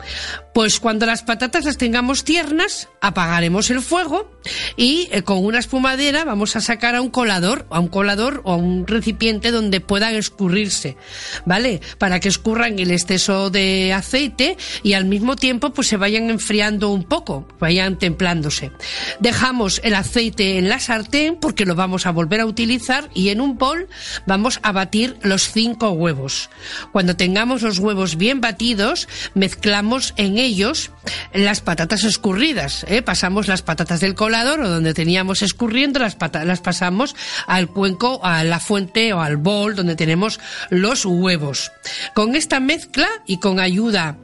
Pues 0.52 0.80
cuando 0.80 1.06
las 1.06 1.22
patatas 1.22 1.64
las 1.64 1.76
tengamos 1.76 2.24
tiernas, 2.24 2.88
apagaremos 3.00 3.70
el 3.70 3.80
fuego 3.82 4.30
y 4.76 5.08
eh, 5.12 5.22
con 5.22 5.44
una 5.44 5.58
espumadera 5.58 6.24
vamos 6.24 6.56
a 6.56 6.60
sacar 6.60 6.94
a 6.94 7.02
un 7.02 7.10
colador, 7.10 7.66
a 7.70 7.80
un 7.80 7.88
colador 7.88 8.40
o 8.44 8.52
a 8.52 8.56
un 8.56 8.86
recipiente 8.86 9.50
donde 9.50 9.80
puedan 9.80 10.14
escurrirse, 10.14 10.96
¿vale? 11.44 11.80
Para 11.98 12.20
que 12.20 12.28
escurran 12.28 12.78
el 12.78 12.90
exceso 12.90 13.50
de 13.50 13.92
aceite 13.92 14.56
y 14.82 14.94
al 14.94 15.04
mismo 15.04 15.36
tiempo 15.36 15.70
pues 15.70 15.88
se 15.88 15.96
vayan 15.96 16.30
enfriando 16.30 16.90
un 16.90 17.04
poco, 17.04 17.46
vayan 17.60 17.98
templándose. 17.98 18.72
Dejamos 19.20 19.80
el 19.84 19.94
aceite 19.94 20.58
en 20.58 20.68
la 20.68 20.80
sartén 20.80 21.36
porque 21.40 21.64
lo 21.66 21.74
vamos 21.74 21.85
a 21.86 22.10
volver 22.10 22.40
a 22.40 22.46
utilizar 22.46 23.08
y 23.14 23.28
en 23.28 23.40
un 23.40 23.58
bol 23.58 23.88
vamos 24.26 24.58
a 24.62 24.72
batir 24.72 25.16
los 25.22 25.50
cinco 25.52 25.90
huevos. 25.90 26.50
Cuando 26.92 27.16
tengamos 27.16 27.62
los 27.62 27.78
huevos 27.78 28.16
bien 28.16 28.40
batidos, 28.40 29.08
mezclamos 29.34 30.14
en 30.16 30.38
ellos 30.38 30.90
las 31.32 31.60
patatas 31.60 32.04
escurridas. 32.04 32.84
¿eh? 32.88 33.02
Pasamos 33.02 33.46
las 33.46 33.62
patatas 33.62 34.00
del 34.00 34.14
colador 34.14 34.60
o 34.60 34.68
donde 34.68 34.94
teníamos 34.94 35.42
escurriendo, 35.42 36.00
las, 36.00 36.16
las 36.44 36.60
pasamos 36.60 37.14
al 37.46 37.68
cuenco, 37.68 38.20
a 38.24 38.42
la 38.44 38.60
fuente 38.60 39.12
o 39.12 39.20
al 39.20 39.36
bol 39.36 39.76
donde 39.76 39.96
tenemos 39.96 40.40
los 40.70 41.04
huevos. 41.04 41.70
Con 42.14 42.34
esta 42.34 42.58
mezcla 42.58 43.08
y 43.26 43.38
con 43.38 43.60
ayuda 43.60 44.18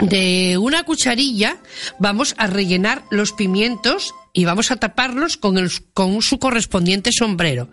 de 0.00 0.58
una 0.58 0.82
cucharilla 0.82 1.58
vamos 1.98 2.34
a 2.38 2.48
rellenar 2.48 3.04
los 3.10 3.32
pimientos 3.32 4.12
y 4.36 4.44
vamos 4.44 4.72
a 4.72 4.76
taparlos 4.76 5.36
con, 5.36 5.56
el, 5.56 5.70
con 5.94 6.20
su 6.20 6.40
correspondiente 6.40 7.10
sombrero. 7.16 7.68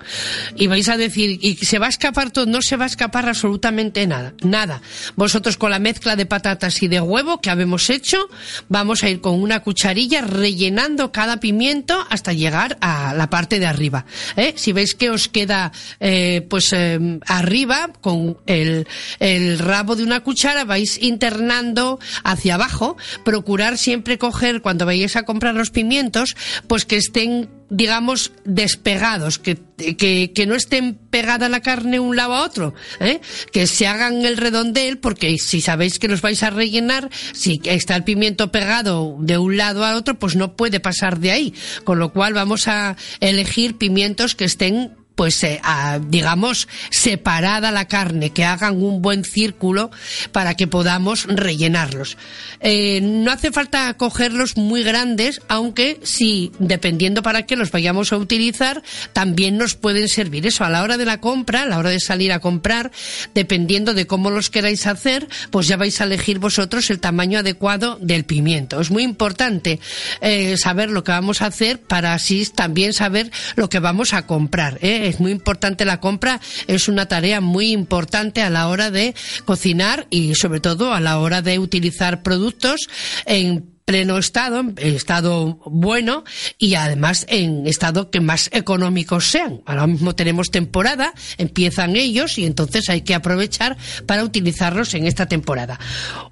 Y 0.56 0.68
vais 0.68 0.88
a 0.90 0.96
decir, 0.96 1.40
¿y 1.42 1.56
se 1.58 1.80
va 1.80 1.88
a 1.88 1.90
escapar 1.90 2.30
todo? 2.30 2.46
No 2.46 2.62
se 2.62 2.78
va 2.78 2.86
a 2.86 2.88
escapar 2.88 3.28
absolutamente 3.28 4.06
nada, 4.06 4.34
nada. 4.44 4.82
Vosotros 5.16 5.58
con 5.58 5.72
la 5.72 5.80
mezcla 5.80 6.16
de 6.16 6.28
patatas 6.28 6.84
y 6.84 6.88
de 6.88 7.02
huevo 7.02 7.42
que 7.42 7.50
habemos 7.50 7.90
hecho, 7.90 8.30
vamos 8.70 9.04
a 9.04 9.10
ir 9.10 9.22
con 9.22 9.42
una 9.42 9.62
cucharilla 9.62 10.22
rellenando 10.22 11.12
cada 11.12 11.40
pimiento 11.40 12.06
hasta 12.10 12.32
llegar 12.32 12.78
a 12.80 13.16
la 13.16 13.32
parte 13.32 13.60
de 13.60 13.66
arriba. 13.66 14.06
¿eh? 14.36 14.54
Si 14.56 14.72
veis 14.72 14.94
que 14.94 15.10
os 15.10 15.30
queda, 15.30 15.72
eh, 16.00 16.46
pues 16.48 16.72
eh, 16.74 17.20
arriba, 17.26 17.90
con 18.02 18.38
el, 18.46 18.88
el 19.20 19.58
rabo 19.58 19.96
de 19.96 20.04
una 20.04 20.20
cuchara, 20.20 20.64
vais 20.64 21.02
internando 21.02 22.00
hacia 22.24 22.54
abajo, 22.54 22.98
procurar 23.26 23.80
siempre 23.80 24.20
coger, 24.20 24.62
cuando 24.62 24.86
vayáis 24.86 25.16
a 25.16 25.24
comprar 25.24 25.56
los 25.56 25.72
pimientos, 25.72 26.36
pues 26.68 26.86
que 26.86 26.98
estén 26.98 27.50
digamos, 27.72 28.34
despegados, 28.44 29.40
que, 29.40 29.58
que, 29.78 30.34
que, 30.36 30.46
no 30.46 30.56
estén 30.56 30.96
pegada 30.96 31.48
la 31.48 31.62
carne 31.62 32.02
un 32.02 32.18
lado 32.18 32.36
a 32.36 32.44
otro, 32.44 32.74
¿eh? 33.00 33.22
que 33.54 33.66
se 33.66 33.88
hagan 33.88 34.26
el 34.26 34.36
redondel, 34.36 34.98
porque 34.98 35.38
si 35.38 35.62
sabéis 35.62 35.98
que 35.98 36.10
los 36.10 36.22
vais 36.22 36.44
a 36.44 36.50
rellenar, 36.50 37.10
si 37.32 37.62
está 37.64 37.96
el 37.96 38.04
pimiento 38.04 38.52
pegado 38.52 39.16
de 39.20 39.38
un 39.38 39.56
lado 39.56 39.86
a 39.86 39.96
otro, 39.96 40.20
pues 40.20 40.36
no 40.36 40.58
puede 40.58 40.82
pasar 40.82 41.20
de 41.20 41.32
ahí. 41.32 41.54
Con 41.86 41.98
lo 41.98 42.12
cual 42.12 42.34
vamos 42.34 42.68
a 42.68 42.98
elegir 43.22 43.78
pimientos 43.78 44.36
que 44.36 44.44
estén 44.44 44.92
pues 45.16 45.44
eh, 45.44 45.60
a, 45.64 46.00
digamos 46.00 46.68
separada 46.90 47.72
la 47.72 47.88
carne, 47.88 48.32
que 48.32 48.46
hagan 48.46 48.82
un 48.82 49.02
buen 49.02 49.24
círculo 49.24 49.92
para 50.32 50.56
que 50.56 50.68
podamos 50.68 51.26
rellenarlos. 51.26 52.18
Eh, 52.60 53.00
no 53.02 53.32
hace 53.32 53.52
falta 53.52 53.94
cogerlos 53.96 54.58
muy 54.58 54.84
grandes, 54.84 55.42
aunque 55.48 56.00
sí, 56.04 56.52
dependiendo 56.60 57.24
para 57.24 57.46
qué 57.46 57.56
los 57.56 57.72
vayamos 57.72 58.14
a 58.14 58.18
utilizar, 58.18 58.84
también 59.14 59.58
nos 59.58 59.76
pueden 59.76 60.08
servir. 60.08 60.46
Eso 60.46 60.64
a 60.64 60.70
la 60.70 60.84
hora 60.84 60.98
de 60.98 61.06
la 61.06 61.20
compra, 61.20 61.64
a 61.64 61.66
la 61.66 61.78
hora 61.78 61.90
de 61.90 62.00
salir 62.00 62.32
a 62.32 62.40
comprar, 62.40 62.92
dependiendo 63.34 63.94
de 63.94 64.08
cómo 64.08 64.30
los 64.30 64.50
queráis 64.50 64.88
hacer, 64.88 65.28
pues 65.50 65.68
ya 65.68 65.78
vais 65.78 66.02
a 66.02 66.06
elegir 66.06 66.40
vosotros 66.40 66.90
el 66.90 67.00
tamaño 67.00 67.40
adecuado 67.40 67.98
del 68.02 68.26
pimiento. 68.26 68.82
Es 68.82 68.92
muy 68.92 69.04
importante 69.04 69.80
eh, 70.22 70.56
saber 70.58 70.90
lo 70.90 71.04
que 71.04 71.12
vamos 71.12 71.42
a 71.42 71.48
hacer 71.48 71.80
para 71.80 72.14
así 72.14 72.42
también 72.54 72.94
saber 72.94 73.32
lo 73.56 73.70
que 73.70 73.80
vamos 73.80 74.14
a 74.14 74.26
comprar. 74.26 74.80
Es 75.02 75.20
muy 75.20 75.32
importante 75.32 75.86
la 75.86 76.00
compra, 76.00 76.40
es 76.68 76.88
una 76.88 77.08
tarea 77.08 77.42
muy 77.42 77.72
importante 77.72 78.42
a 78.42 78.50
la 78.50 78.68
hora 78.68 78.92
de 78.92 79.16
cocinar 79.46 80.08
y 80.10 80.36
sobre 80.36 80.60
todo 80.60 80.94
a 80.94 81.00
la 81.00 81.20
hora 81.20 81.42
de 81.42 81.60
utilizar 81.60 82.24
productos 82.24 82.88
en 83.26 83.72
pleno 83.86 84.18
estado, 84.18 84.60
en 84.62 84.96
estado 84.96 85.60
bueno 85.66 86.24
y 86.58 86.76
además 86.76 87.26
en 87.28 87.68
estado 87.68 88.10
que 88.10 88.22
más 88.22 88.50
económicos 88.54 89.26
sean. 89.26 89.62
Ahora 89.66 89.88
mismo 89.88 90.16
tenemos 90.16 90.50
temporada, 90.50 91.14
empiezan 91.38 91.98
ellos 91.98 92.38
y 92.38 92.46
entonces 92.46 92.90
hay 92.90 93.02
que 93.02 93.16
aprovechar 93.16 93.76
para 94.06 94.24
utilizarlos 94.24 94.94
en 94.94 95.08
esta 95.08 95.26
temporada. 95.26 95.78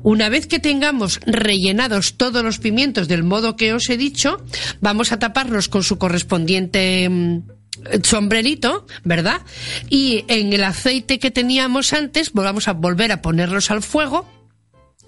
Una 0.01 0.29
vez 0.29 0.47
que 0.47 0.59
tengamos 0.59 1.19
rellenados 1.25 2.15
todos 2.15 2.43
los 2.43 2.59
pimientos 2.59 3.09
del 3.09 3.23
modo 3.23 3.57
que 3.57 3.73
os 3.73 3.89
he 3.89 3.97
dicho, 3.97 4.41
vamos 4.79 5.11
a 5.11 5.19
taparlos 5.19 5.67
con 5.67 5.83
su 5.83 5.97
correspondiente 5.97 7.09
mm, 7.09 7.58
sombrerito, 8.03 8.85
¿verdad? 9.03 9.41
Y 9.89 10.25
en 10.27 10.53
el 10.53 10.63
aceite 10.63 11.19
que 11.19 11.31
teníamos 11.31 11.93
antes, 11.93 12.31
vamos 12.33 12.67
a 12.67 12.73
volver 12.73 13.11
a 13.11 13.21
ponerlos 13.21 13.71
al 13.71 13.81
fuego 13.81 14.38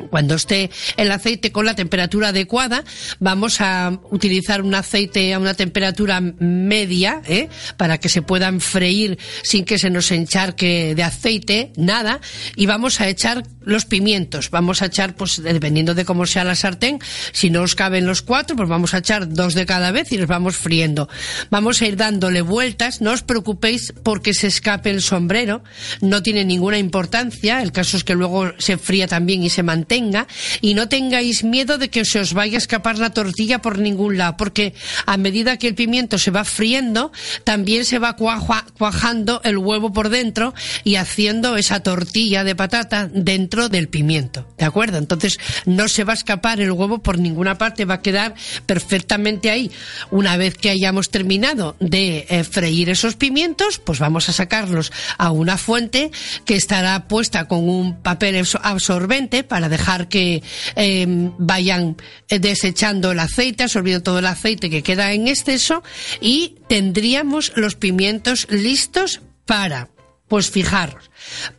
cuando 0.10 0.36
esté 0.36 0.70
el 0.98 1.12
aceite 1.12 1.52
con 1.52 1.66
la 1.66 1.76
temperatura 1.76 2.30
adecuada, 2.30 2.84
vamos 3.20 3.62
a 3.62 4.00
utilizar 4.10 4.62
un 4.62 4.74
aceite 4.74 5.34
a 5.34 5.40
una 5.40 5.54
temperatura 5.54 6.22
media, 6.22 7.22
¿eh? 7.28 7.50
para 7.78 8.00
que 8.00 8.10
se 8.10 8.22
puedan 8.22 8.62
freír 8.62 9.20
sin 9.44 9.66
que 9.66 9.78
se 9.78 9.90
nos 9.90 10.12
encharque 10.12 10.96
de 10.96 11.04
aceite, 11.04 11.74
nada, 11.76 12.20
y 12.56 12.66
vamos 12.66 13.02
a 13.02 13.08
echar 13.08 13.44
los 13.62 13.86
pimientos. 13.86 14.50
Vamos 14.50 14.82
a 14.82 14.88
echar, 14.88 15.16
pues 15.16 15.42
dependiendo 15.42 15.94
de 15.94 16.06
cómo 16.06 16.26
sea 16.26 16.44
la 16.44 16.56
sartén, 16.56 17.00
si 17.32 17.50
no 17.50 17.62
os 17.62 17.76
caben 17.76 18.08
los 18.08 18.22
cuatro, 18.22 18.56
pues 18.56 18.70
vamos 18.70 18.94
a 18.94 19.00
echar 19.00 19.32
dos 19.32 19.54
de 19.54 19.66
cada 19.66 19.92
vez 19.92 20.12
y 20.12 20.18
los 20.18 20.28
vamos 20.28 20.58
friendo. 20.58 21.10
Vamos 21.50 21.82
a 21.82 21.86
ir 21.86 21.96
dándole 21.96 22.42
vueltas, 22.42 23.02
no 23.02 23.12
os 23.12 23.22
preocupéis 23.22 23.94
porque 24.04 24.34
se 24.34 24.48
escape 24.48 24.90
el 24.90 25.02
sombrero, 25.02 25.64
no 26.02 26.24
tiene 26.24 26.44
ninguna 26.44 26.80
importancia, 26.80 27.62
el 27.62 27.72
caso 27.72 27.98
es 27.98 28.04
que 28.04 28.16
luego 28.16 28.54
se 28.58 28.78
fría 28.78 29.08
también 29.08 29.44
y 29.44 29.50
se 29.50 29.64
mantiene 29.64 29.91
tenga 29.92 30.26
y 30.62 30.74
no 30.74 30.88
tengáis 30.88 31.44
miedo 31.44 31.78
de 31.78 31.90
que 31.90 32.06
se 32.06 32.22
os 32.22 32.34
vaya 32.34 32.56
a 32.56 32.64
escapar 32.64 32.98
la 32.98 33.10
tortilla 33.10 33.60
por 33.62 33.78
ningún 33.78 34.18
lado, 34.18 34.38
porque 34.38 34.74
a 35.06 35.18
medida 35.18 35.58
que 35.58 35.68
el 35.68 35.76
pimiento 35.76 36.18
se 36.18 36.32
va 36.32 36.46
friendo, 36.46 37.12
también 37.44 37.84
se 37.84 38.00
va 38.00 38.16
cuajando 38.16 39.42
el 39.44 39.58
huevo 39.58 39.92
por 39.92 40.08
dentro 40.08 40.54
y 40.86 40.96
haciendo 40.96 41.58
esa 41.58 41.82
tortilla 41.82 42.46
de 42.46 42.56
patata 42.56 43.10
dentro 43.12 43.68
del 43.68 43.90
pimiento. 43.90 44.48
¿De 44.58 44.64
acuerdo? 44.64 44.98
Entonces 44.98 45.38
no 45.66 45.90
se 45.90 46.06
va 46.06 46.14
a 46.14 46.16
escapar 46.16 46.62
el 46.62 46.72
huevo 46.72 47.00
por 47.00 47.20
ninguna 47.20 47.58
parte, 47.58 47.84
va 47.84 47.96
a 47.96 48.02
quedar 48.02 48.36
perfectamente 48.66 49.50
ahí. 49.50 49.72
Una 50.10 50.38
vez 50.38 50.56
que 50.56 50.70
hayamos 50.70 51.10
terminado 51.10 51.76
de 51.82 52.28
eh, 52.30 52.46
freír 52.46 52.90
esos 52.90 53.18
pimientos, 53.18 53.80
pues 53.80 54.00
vamos 54.00 54.30
a 54.30 54.32
sacarlos 54.32 54.94
a 55.18 55.32
una 55.32 55.58
fuente 55.58 56.12
que 56.46 56.56
estará 56.56 57.10
puesta 57.10 57.50
con 57.50 57.68
un 57.68 58.02
papel 58.02 58.42
absorbente 58.62 59.44
para 59.44 59.68
dejar 59.72 60.08
que 60.08 60.44
eh, 60.76 61.06
vayan 61.40 61.98
eh, 62.30 62.38
desechando 62.38 63.12
el 63.12 63.20
aceite, 63.20 63.64
absorbiendo 63.64 64.04
todo 64.04 64.20
el 64.20 64.28
aceite 64.28 64.70
que 64.70 64.84
queda 64.84 65.14
en 65.14 65.28
exceso 65.28 65.82
y 66.20 66.58
tendríamos 66.68 67.54
los 67.56 67.76
pimientos 67.76 68.48
listos 68.52 69.22
para, 69.46 69.90
pues 70.28 70.52
fijaros, 70.52 71.10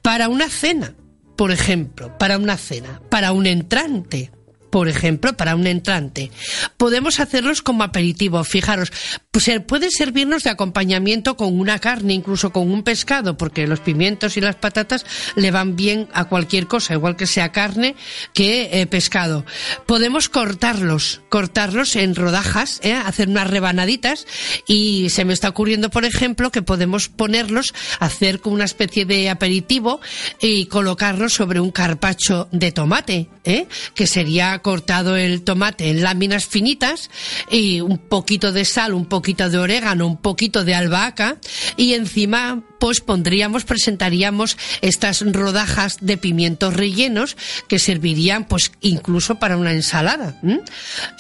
para 0.01 0.29
una 0.29 0.49
cena, 0.49 0.95
por 1.37 1.51
ejemplo, 1.51 2.17
para 2.19 2.39
una 2.39 2.57
cena, 2.57 3.03
para 3.09 3.33
un 3.33 3.47
entrante, 3.47 4.31
por 4.73 4.89
ejemplo, 4.89 5.35
para 5.35 5.55
un 5.55 5.67
entrante. 5.67 6.31
Podemos 6.79 7.21
hacerlos 7.21 7.61
como 7.61 7.83
aperitivo. 7.85 8.43
Fijaros, 8.43 8.91
pues 9.31 9.51
puede 9.67 9.91
servirnos 9.91 10.45
de 10.45 10.51
acompañamiento 10.51 11.37
con 11.37 11.61
una 11.61 11.79
carne, 11.79 12.15
incluso 12.15 12.53
con 12.53 12.71
un 12.73 12.83
pescado, 12.83 13.37
porque 13.37 13.67
los 13.67 13.81
pimientos 13.81 14.39
y 14.39 14.41
las 14.41 14.57
patatas 14.57 15.05
le 15.37 15.51
van 15.51 15.77
bien 15.77 16.09
a 16.15 16.25
cualquier 16.25 16.69
cosa, 16.69 16.95
igual 16.95 17.17
que 17.17 17.27
sea 17.27 17.53
carne 17.53 17.97
que 18.33 18.81
eh, 18.81 18.87
pescado. 18.87 19.45
Podemos 19.85 20.31
cortarlos, 20.31 21.21
cortarlos 21.29 21.95
en 21.95 22.15
rodajas, 22.15 22.81
¿eh? 22.83 22.95
hacer 22.95 23.29
unas 23.29 23.51
rebanaditas 23.51 24.27
y 24.67 25.11
se 25.11 25.27
me 25.27 25.35
está 25.35 25.51
ocurriendo, 25.51 25.91
por 25.91 26.07
ejemplo, 26.07 26.51
que 26.51 26.63
podemos 26.63 27.11
ponerlos, 27.11 27.75
hacer 27.99 28.41
como 28.41 28.55
una 28.55 28.65
especie 28.65 29.05
de 29.05 29.29
aperitivo 29.29 30.01
y 30.41 30.65
colocarlos 30.65 31.35
sobre 31.35 31.61
un 31.61 31.73
carpacho 31.73 32.49
de 32.53 32.73
tomate, 32.73 33.29
¿eh? 33.45 33.67
que 33.95 34.07
sería 34.07 34.62
cortado 34.63 35.17
el 35.17 35.43
tomate 35.43 35.91
en 35.91 36.03
láminas 36.03 36.47
finitas 36.47 37.11
y 37.51 37.81
un 37.81 37.99
poquito 37.99 38.53
de 38.53 38.65
sal, 38.65 38.95
un 38.95 39.07
poquito 39.07 39.51
de 39.51 39.59
orégano, 39.59 40.07
un 40.07 40.17
poquito 40.17 40.65
de 40.65 40.75
albahaca 40.75 41.39
y 41.77 41.95
encima 41.95 42.63
pues 42.83 43.01
pondríamos, 43.01 43.63
presentaríamos 43.63 44.59
estas 44.81 45.25
rodajas 45.25 45.99
de 46.01 46.17
pimientos 46.17 46.75
rellenos 46.75 47.37
que 47.69 47.79
servirían 47.79 48.49
pues 48.49 48.73
incluso 48.81 49.37
para 49.37 49.57
una 49.57 49.71
ensalada, 49.73 50.35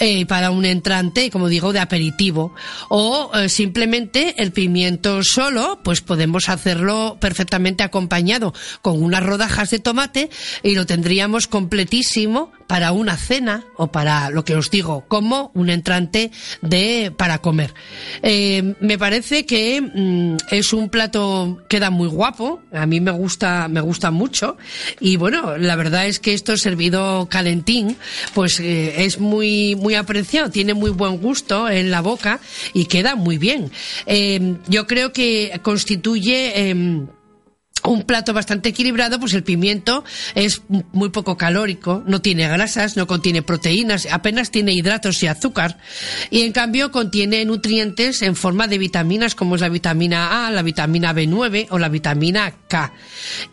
eh, 0.00 0.26
para 0.26 0.50
un 0.50 0.64
entrante, 0.64 1.30
como 1.30 1.48
digo, 1.48 1.72
de 1.72 1.78
aperitivo. 1.78 2.52
O 2.88 3.30
eh, 3.32 3.48
simplemente 3.48 4.34
el 4.42 4.50
pimiento 4.50 5.22
solo, 5.22 5.78
pues 5.84 6.00
podemos 6.00 6.48
hacerlo 6.48 7.16
perfectamente 7.20 7.84
acompañado 7.84 8.52
con 8.82 9.00
unas 9.00 9.22
rodajas 9.22 9.70
de 9.70 9.78
tomate 9.78 10.30
y 10.64 10.74
lo 10.74 10.84
tendríamos 10.84 11.46
completísimo 11.46 12.50
para 12.66 12.90
una 12.90 13.16
cena 13.16 13.64
o 13.76 13.92
para 13.92 14.30
lo 14.30 14.44
que 14.44 14.56
os 14.56 14.70
digo, 14.70 15.04
como 15.06 15.52
un 15.54 15.70
entrante 15.70 16.32
de 16.62 17.12
para 17.16 17.38
comer. 17.38 17.74
Eh, 18.22 18.74
me 18.80 18.98
parece 18.98 19.46
que 19.46 19.80
mm, 19.80 20.36
es 20.50 20.72
un 20.72 20.88
plato 20.88 21.51
queda 21.68 21.90
muy 21.90 22.08
guapo, 22.08 22.60
a 22.72 22.86
mí 22.86 23.00
me 23.00 23.10
gusta, 23.10 23.68
me 23.68 23.80
gusta 23.80 24.10
mucho 24.10 24.56
y 25.00 25.16
bueno, 25.16 25.56
la 25.58 25.76
verdad 25.76 26.06
es 26.06 26.18
que 26.18 26.34
esto 26.34 26.56
servido 26.56 27.26
calentín, 27.28 27.96
pues 28.34 28.60
eh, 28.60 29.04
es 29.04 29.18
muy, 29.20 29.76
muy 29.76 29.94
apreciado, 29.94 30.50
tiene 30.50 30.74
muy 30.74 30.90
buen 30.90 31.18
gusto 31.18 31.68
en 31.68 31.90
la 31.90 32.00
boca 32.00 32.40
y 32.72 32.86
queda 32.86 33.16
muy 33.16 33.38
bien. 33.38 33.70
Eh, 34.06 34.56
yo 34.68 34.86
creo 34.86 35.12
que 35.12 35.60
constituye 35.62 36.70
em, 36.70 37.06
un 37.84 38.02
plato 38.04 38.32
bastante 38.32 38.68
equilibrado, 38.68 39.18
pues 39.18 39.34
el 39.34 39.42
pimiento 39.42 40.04
es 40.34 40.62
muy 40.92 41.10
poco 41.10 41.36
calórico, 41.36 42.02
no 42.06 42.20
tiene 42.20 42.48
grasas, 42.48 42.96
no 42.96 43.06
contiene 43.06 43.42
proteínas, 43.42 44.06
apenas 44.10 44.50
tiene 44.50 44.72
hidratos 44.72 45.22
y 45.22 45.26
azúcar. 45.26 45.78
Y 46.30 46.42
en 46.42 46.52
cambio 46.52 46.92
contiene 46.92 47.44
nutrientes 47.44 48.22
en 48.22 48.36
forma 48.36 48.68
de 48.68 48.78
vitaminas 48.78 49.34
como 49.34 49.56
es 49.56 49.60
la 49.60 49.68
vitamina 49.68 50.46
A, 50.46 50.50
la 50.50 50.62
vitamina 50.62 51.12
B9 51.12 51.66
o 51.70 51.78
la 51.78 51.88
vitamina 51.88 52.54
K. 52.68 52.92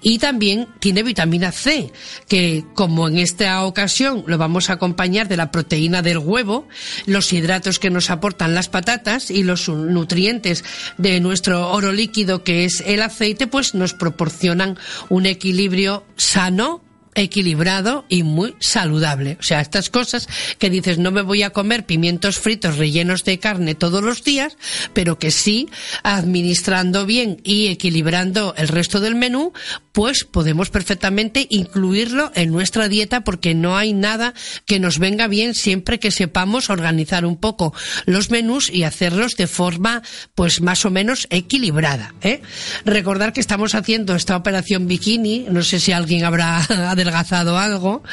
Y 0.02 0.20
también 0.20 0.68
tiene 0.80 1.04
vitamina 1.04 1.52
C, 1.52 1.92
que 2.28 2.66
como 2.76 3.08
en 3.08 3.18
esta 3.18 3.64
ocasión 3.66 4.24
lo 4.28 4.38
vamos 4.38 4.70
a 4.70 4.74
acompañar 4.74 5.28
de 5.28 5.38
la 5.38 5.52
proteína 5.52 6.02
del 6.02 6.20
huevo, 6.20 6.68
los 7.06 7.34
hidratos 7.34 7.80
que 7.80 7.90
nos 7.90 8.10
aportan 8.10 8.54
las 8.54 8.70
patatas 8.70 9.32
y 9.32 9.44
los 9.44 9.70
nutrientes 9.70 10.64
de 10.98 11.20
nuestro 11.20 11.72
oro 11.72 11.92
líquido 11.92 12.44
que 12.44 12.66
es 12.66 12.82
el 12.86 13.02
aceite, 13.02 13.48
pues 13.48 13.74
nos 13.74 13.94
proporcionan 13.94 14.19
proporcionan 14.20 14.78
un 15.08 15.26
equilibrio 15.26 16.04
sano 16.18 16.82
equilibrado 17.20 18.06
y 18.10 18.24
muy 18.24 18.56
saludable. 18.60 19.38
O 19.40 19.44
sea, 19.44 19.62
estas 19.62 19.90
cosas 19.90 20.28
que 20.58 20.70
dices, 20.70 20.98
no 20.98 21.12
me 21.12 21.22
voy 21.22 21.44
a 21.44 21.52
comer 21.52 21.86
pimientos 21.86 22.40
fritos 22.40 22.78
rellenos 22.78 23.24
de 23.24 23.40
carne 23.40 23.76
todos 23.76 24.04
los 24.04 24.24
días, 24.24 24.58
pero 24.94 25.20
que 25.20 25.32
sí, 25.32 25.70
administrando 26.04 27.06
bien 27.06 27.42
y 27.44 27.68
equilibrando 27.68 28.54
el 28.58 28.68
resto 28.68 29.00
del 29.00 29.16
menú, 29.16 29.54
pues 29.92 30.24
podemos 30.24 30.70
perfectamente 30.70 31.48
incluirlo 31.50 32.32
en 32.36 32.52
nuestra 32.52 32.88
dieta 32.88 33.22
porque 33.22 33.54
no 33.54 33.78
hay 33.78 33.94
nada 33.94 34.34
que 34.66 34.80
nos 34.80 35.00
venga 35.00 35.28
bien 35.28 35.56
siempre 35.56 36.00
que 36.00 36.12
sepamos 36.12 36.70
organizar 36.70 37.26
un 37.26 37.38
poco 37.38 37.74
los 38.06 38.30
menús 38.30 38.70
y 38.70 38.84
hacerlos 38.84 39.36
de 39.36 39.48
forma 39.48 40.02
pues 40.36 40.62
más 40.62 40.86
o 40.86 40.90
menos 40.90 41.28
equilibrada. 41.30 42.14
¿eh? 42.22 42.42
Recordar 42.86 43.34
que 43.34 43.42
estamos 43.42 43.76
haciendo 43.76 44.16
esta 44.16 44.38
operación 44.38 44.88
bikini, 44.88 45.48
no 45.50 45.64
sé 45.64 45.80
si 45.80 45.92
alguien 45.92 46.24
habrá 46.24 46.66
adelgazado 47.10 47.58
algo. 47.58 48.04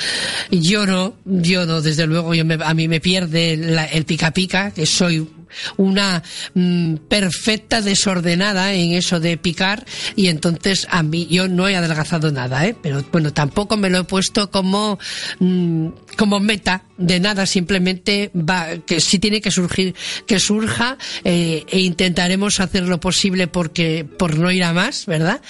Yo 0.50 0.86
no, 0.86 1.14
yo 1.24 1.66
no, 1.66 1.82
desde 1.82 2.06
luego, 2.06 2.34
yo 2.34 2.44
a 2.64 2.74
mí 2.74 2.88
me 2.88 3.00
pierde 3.00 3.52
el 3.92 4.04
pica 4.04 4.32
pica, 4.32 4.70
que 4.70 4.86
soy 4.86 5.28
una 5.76 6.22
mm, 6.54 6.96
perfecta 7.08 7.80
desordenada 7.80 8.74
en 8.74 8.92
eso 8.92 9.20
de 9.20 9.36
picar 9.36 9.84
y 10.14 10.28
entonces 10.28 10.86
a 10.90 11.02
mí 11.02 11.26
yo 11.30 11.48
no 11.48 11.68
he 11.68 11.76
adelgazado 11.76 12.30
nada, 12.32 12.66
¿eh? 12.66 12.76
pero 12.80 13.02
bueno, 13.12 13.32
tampoco 13.32 13.76
me 13.76 13.88
lo 13.88 13.98
he 13.98 14.04
puesto 14.04 14.50
como, 14.50 14.98
mm, 15.38 15.88
como 16.16 16.40
meta 16.40 16.82
de 16.98 17.20
nada, 17.20 17.46
simplemente 17.46 18.30
va, 18.34 18.78
que 18.86 19.00
si 19.00 19.18
tiene 19.18 19.40
que 19.40 19.50
surgir, 19.50 19.94
que 20.26 20.40
surja 20.40 20.98
eh, 21.24 21.64
e 21.68 21.80
intentaremos 21.80 22.60
hacer 22.60 22.84
lo 22.84 23.00
posible 23.00 23.46
porque, 23.48 24.04
por 24.04 24.38
no 24.38 24.50
ir 24.50 24.64
a 24.64 24.72
más, 24.72 25.06
¿verdad? 25.06 25.40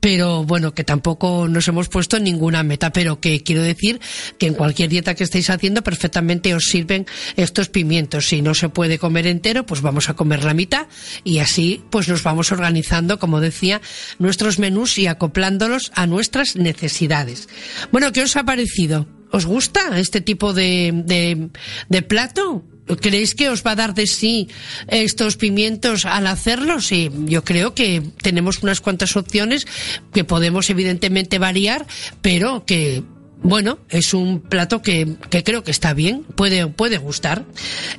Pero 0.00 0.44
bueno, 0.44 0.72
que 0.74 0.84
tampoco 0.84 1.46
nos 1.48 1.68
hemos 1.68 1.88
puesto 1.88 2.18
ninguna 2.18 2.62
meta, 2.62 2.90
pero 2.92 3.20
que 3.20 3.42
quiero 3.42 3.62
decir 3.62 4.00
que 4.38 4.46
en 4.46 4.54
cualquier 4.54 4.88
dieta 4.88 5.14
que 5.14 5.24
estéis 5.24 5.50
haciendo 5.50 5.82
perfectamente 5.82 6.54
os 6.54 6.64
sirven 6.64 7.06
estos 7.36 7.68
pimientos. 7.68 8.26
Si 8.26 8.40
no 8.40 8.54
se 8.54 8.68
puede 8.68 8.98
comer 8.98 9.26
entero, 9.26 9.66
pues 9.66 9.82
vamos 9.82 10.08
a 10.08 10.14
comer 10.14 10.44
la 10.44 10.54
mitad 10.54 10.86
y 11.22 11.38
así 11.38 11.82
pues 11.90 12.08
nos 12.08 12.22
vamos 12.22 12.50
organizando, 12.52 13.18
como 13.18 13.40
decía, 13.40 13.80
nuestros 14.18 14.58
menús 14.58 14.98
y 14.98 15.06
acoplándolos 15.06 15.92
a 15.94 16.06
nuestras 16.06 16.56
necesidades. 16.56 17.48
Bueno, 17.92 18.12
¿qué 18.12 18.22
os 18.22 18.36
ha 18.36 18.44
parecido? 18.44 19.19
¿Os 19.30 19.46
gusta 19.46 19.98
este 19.98 20.20
tipo 20.20 20.52
de, 20.52 20.92
de, 20.94 21.48
de 21.88 22.02
plato? 22.02 22.64
¿Creéis 23.00 23.34
que 23.34 23.48
os 23.48 23.62
va 23.64 23.72
a 23.72 23.76
dar 23.76 23.94
de 23.94 24.06
sí 24.06 24.48
estos 24.88 25.36
pimientos 25.36 26.04
al 26.04 26.26
hacerlos? 26.26 26.86
Sí, 26.86 27.10
yo 27.26 27.44
creo 27.44 27.74
que 27.74 28.02
tenemos 28.22 28.62
unas 28.62 28.80
cuantas 28.80 29.16
opciones 29.16 29.66
que 30.12 30.24
podemos 30.24 30.70
evidentemente 30.70 31.38
variar, 31.38 31.86
pero 32.20 32.64
que 32.66 33.04
bueno, 33.42 33.78
es 33.88 34.12
un 34.12 34.40
plato 34.40 34.82
que, 34.82 35.16
que, 35.30 35.42
creo 35.42 35.64
que 35.64 35.70
está 35.70 35.94
bien, 35.94 36.24
puede, 36.34 36.66
puede 36.66 36.98
gustar. 36.98 37.44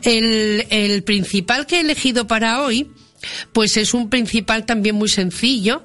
El, 0.03 0.67
el 0.69 1.03
principal 1.03 1.65
que 1.65 1.77
he 1.77 1.81
elegido 1.81 2.27
para 2.27 2.61
hoy 2.61 2.91
pues 3.53 3.77
es 3.77 3.93
un 3.93 4.09
principal 4.09 4.65
también 4.65 4.95
muy 4.95 5.09
sencillo, 5.09 5.83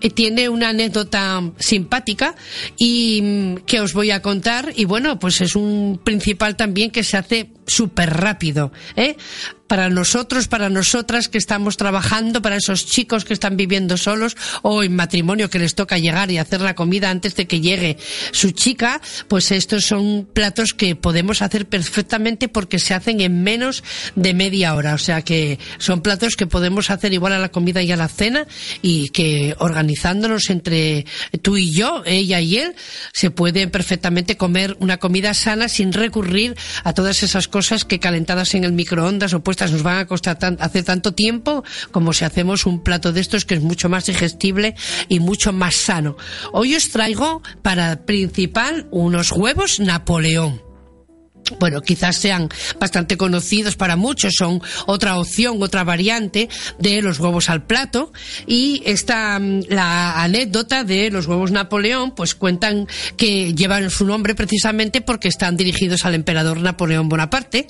eh, 0.00 0.10
tiene 0.10 0.48
una 0.48 0.70
anécdota 0.70 1.42
simpática 1.58 2.34
y 2.76 3.20
mm, 3.22 3.54
que 3.66 3.80
os 3.80 3.92
voy 3.92 4.10
a 4.10 4.22
contar 4.22 4.72
y 4.74 4.84
bueno, 4.84 5.18
pues 5.18 5.40
es 5.40 5.56
un 5.56 6.00
principal 6.02 6.56
también 6.56 6.90
que 6.90 7.04
se 7.04 7.16
hace 7.16 7.50
súper 7.66 8.10
rápido, 8.10 8.72
¿eh? 8.96 9.16
Para 9.66 9.88
nosotros, 9.88 10.46
para 10.46 10.68
nosotras 10.68 11.28
que 11.28 11.38
estamos 11.38 11.76
trabajando, 11.78 12.42
para 12.42 12.56
esos 12.56 12.84
chicos 12.84 13.24
que 13.24 13.32
están 13.32 13.56
viviendo 13.56 13.96
solos 13.96 14.36
o 14.62 14.82
en 14.82 14.94
matrimonio 14.94 15.48
que 15.48 15.58
les 15.58 15.74
toca 15.74 15.98
llegar 15.98 16.30
y 16.30 16.38
hacer 16.38 16.60
la 16.60 16.74
comida 16.74 17.08
antes 17.08 17.34
de 17.34 17.46
que 17.46 17.60
llegue 17.60 17.96
su 18.32 18.50
chica, 18.50 19.00
pues 19.26 19.50
estos 19.52 19.86
son 19.86 20.28
platos 20.30 20.74
que 20.74 20.96
podemos 20.96 21.40
hacer 21.40 21.66
perfectamente 21.66 22.48
porque 22.48 22.78
se 22.78 22.92
hacen 22.92 23.20
en 23.20 23.42
menos 23.42 23.82
de 24.14 24.34
media 24.34 24.74
hora. 24.74 24.94
O 24.94 24.98
sea 24.98 25.22
que 25.22 25.58
son 25.78 26.02
platos 26.02 26.36
que 26.36 26.46
podemos 26.46 26.90
hacer 26.90 27.14
igual 27.14 27.32
a 27.32 27.38
la 27.38 27.50
comida 27.50 27.82
y 27.82 27.90
a 27.90 27.96
la 27.96 28.08
cena 28.08 28.46
y 28.82 29.08
que 29.08 29.56
organizándonos 29.58 30.50
entre 30.50 31.06
tú 31.42 31.56
y 31.56 31.72
yo, 31.72 32.02
ella 32.04 32.40
y 32.40 32.58
él, 32.58 32.74
se 33.12 33.30
puede 33.30 33.66
perfectamente 33.68 34.36
comer 34.36 34.76
una 34.80 34.98
comida 34.98 35.32
sana 35.34 35.68
sin 35.68 35.92
recurrir 35.92 36.54
a 36.84 36.92
todas 36.92 37.22
esas 37.22 37.48
cosas 37.48 37.84
que 37.84 37.98
calentadas 37.98 38.54
en 38.54 38.64
el 38.64 38.72
microondas 38.72 39.32
o 39.34 39.42
puestas 39.54 39.70
nos 39.70 39.84
van 39.84 39.98
a 39.98 40.06
costar 40.06 40.36
hace 40.58 40.82
tanto 40.82 41.14
tiempo 41.14 41.62
como 41.92 42.12
si 42.12 42.24
hacemos 42.24 42.66
un 42.66 42.82
plato 42.82 43.12
de 43.12 43.20
estos 43.20 43.44
que 43.44 43.54
es 43.54 43.60
mucho 43.60 43.88
más 43.88 44.06
digestible 44.06 44.74
y 45.08 45.20
mucho 45.20 45.52
más 45.52 45.76
sano. 45.76 46.16
Hoy 46.52 46.74
os 46.74 46.90
traigo 46.90 47.40
para 47.62 48.04
principal 48.04 48.88
unos 48.90 49.30
huevos 49.30 49.78
Napoleón. 49.78 50.73
Bueno, 51.58 51.80
quizás 51.80 52.16
sean 52.16 52.48
bastante 52.80 53.16
conocidos 53.16 53.76
para 53.76 53.96
muchos, 53.96 54.34
son 54.36 54.62
otra 54.86 55.18
opción, 55.18 55.62
otra 55.62 55.84
variante 55.84 56.48
de 56.78 57.02
los 57.02 57.18
huevos 57.18 57.50
al 57.50 57.64
plato. 57.64 58.12
Y 58.46 58.82
esta, 58.84 59.38
mm, 59.38 59.64
la 59.68 60.22
anécdota 60.22 60.84
de 60.84 61.10
los 61.10 61.26
huevos 61.26 61.50
Napoleón, 61.50 62.14
pues 62.14 62.34
cuentan 62.34 62.86
que 63.16 63.54
llevan 63.54 63.90
su 63.90 64.04
nombre 64.04 64.34
precisamente 64.34 65.00
porque 65.00 65.28
están 65.28 65.56
dirigidos 65.56 66.04
al 66.04 66.14
emperador 66.14 66.60
Napoleón 66.60 67.08
Bonaparte. 67.08 67.68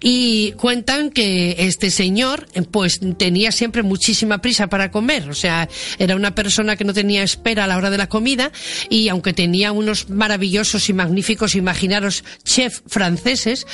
Y 0.00 0.52
cuentan 0.52 1.10
que 1.10 1.56
este 1.58 1.90
señor, 1.90 2.46
pues 2.70 3.00
tenía 3.16 3.52
siempre 3.52 3.82
muchísima 3.82 4.38
prisa 4.38 4.68
para 4.68 4.90
comer. 4.90 5.28
O 5.28 5.34
sea, 5.34 5.68
era 5.98 6.16
una 6.16 6.34
persona 6.34 6.76
que 6.76 6.84
no 6.84 6.92
tenía 6.92 7.22
espera 7.22 7.64
a 7.64 7.66
la 7.66 7.76
hora 7.76 7.90
de 7.90 7.98
la 7.98 8.08
comida 8.08 8.52
y 8.88 9.08
aunque 9.08 9.32
tenía 9.32 9.72
unos 9.72 10.10
maravillosos 10.10 10.88
y 10.88 10.92
magníficos, 10.92 11.54
imaginaros, 11.54 12.24
chef 12.44 12.80
francés, 12.86 13.11
franceses, 13.12 13.66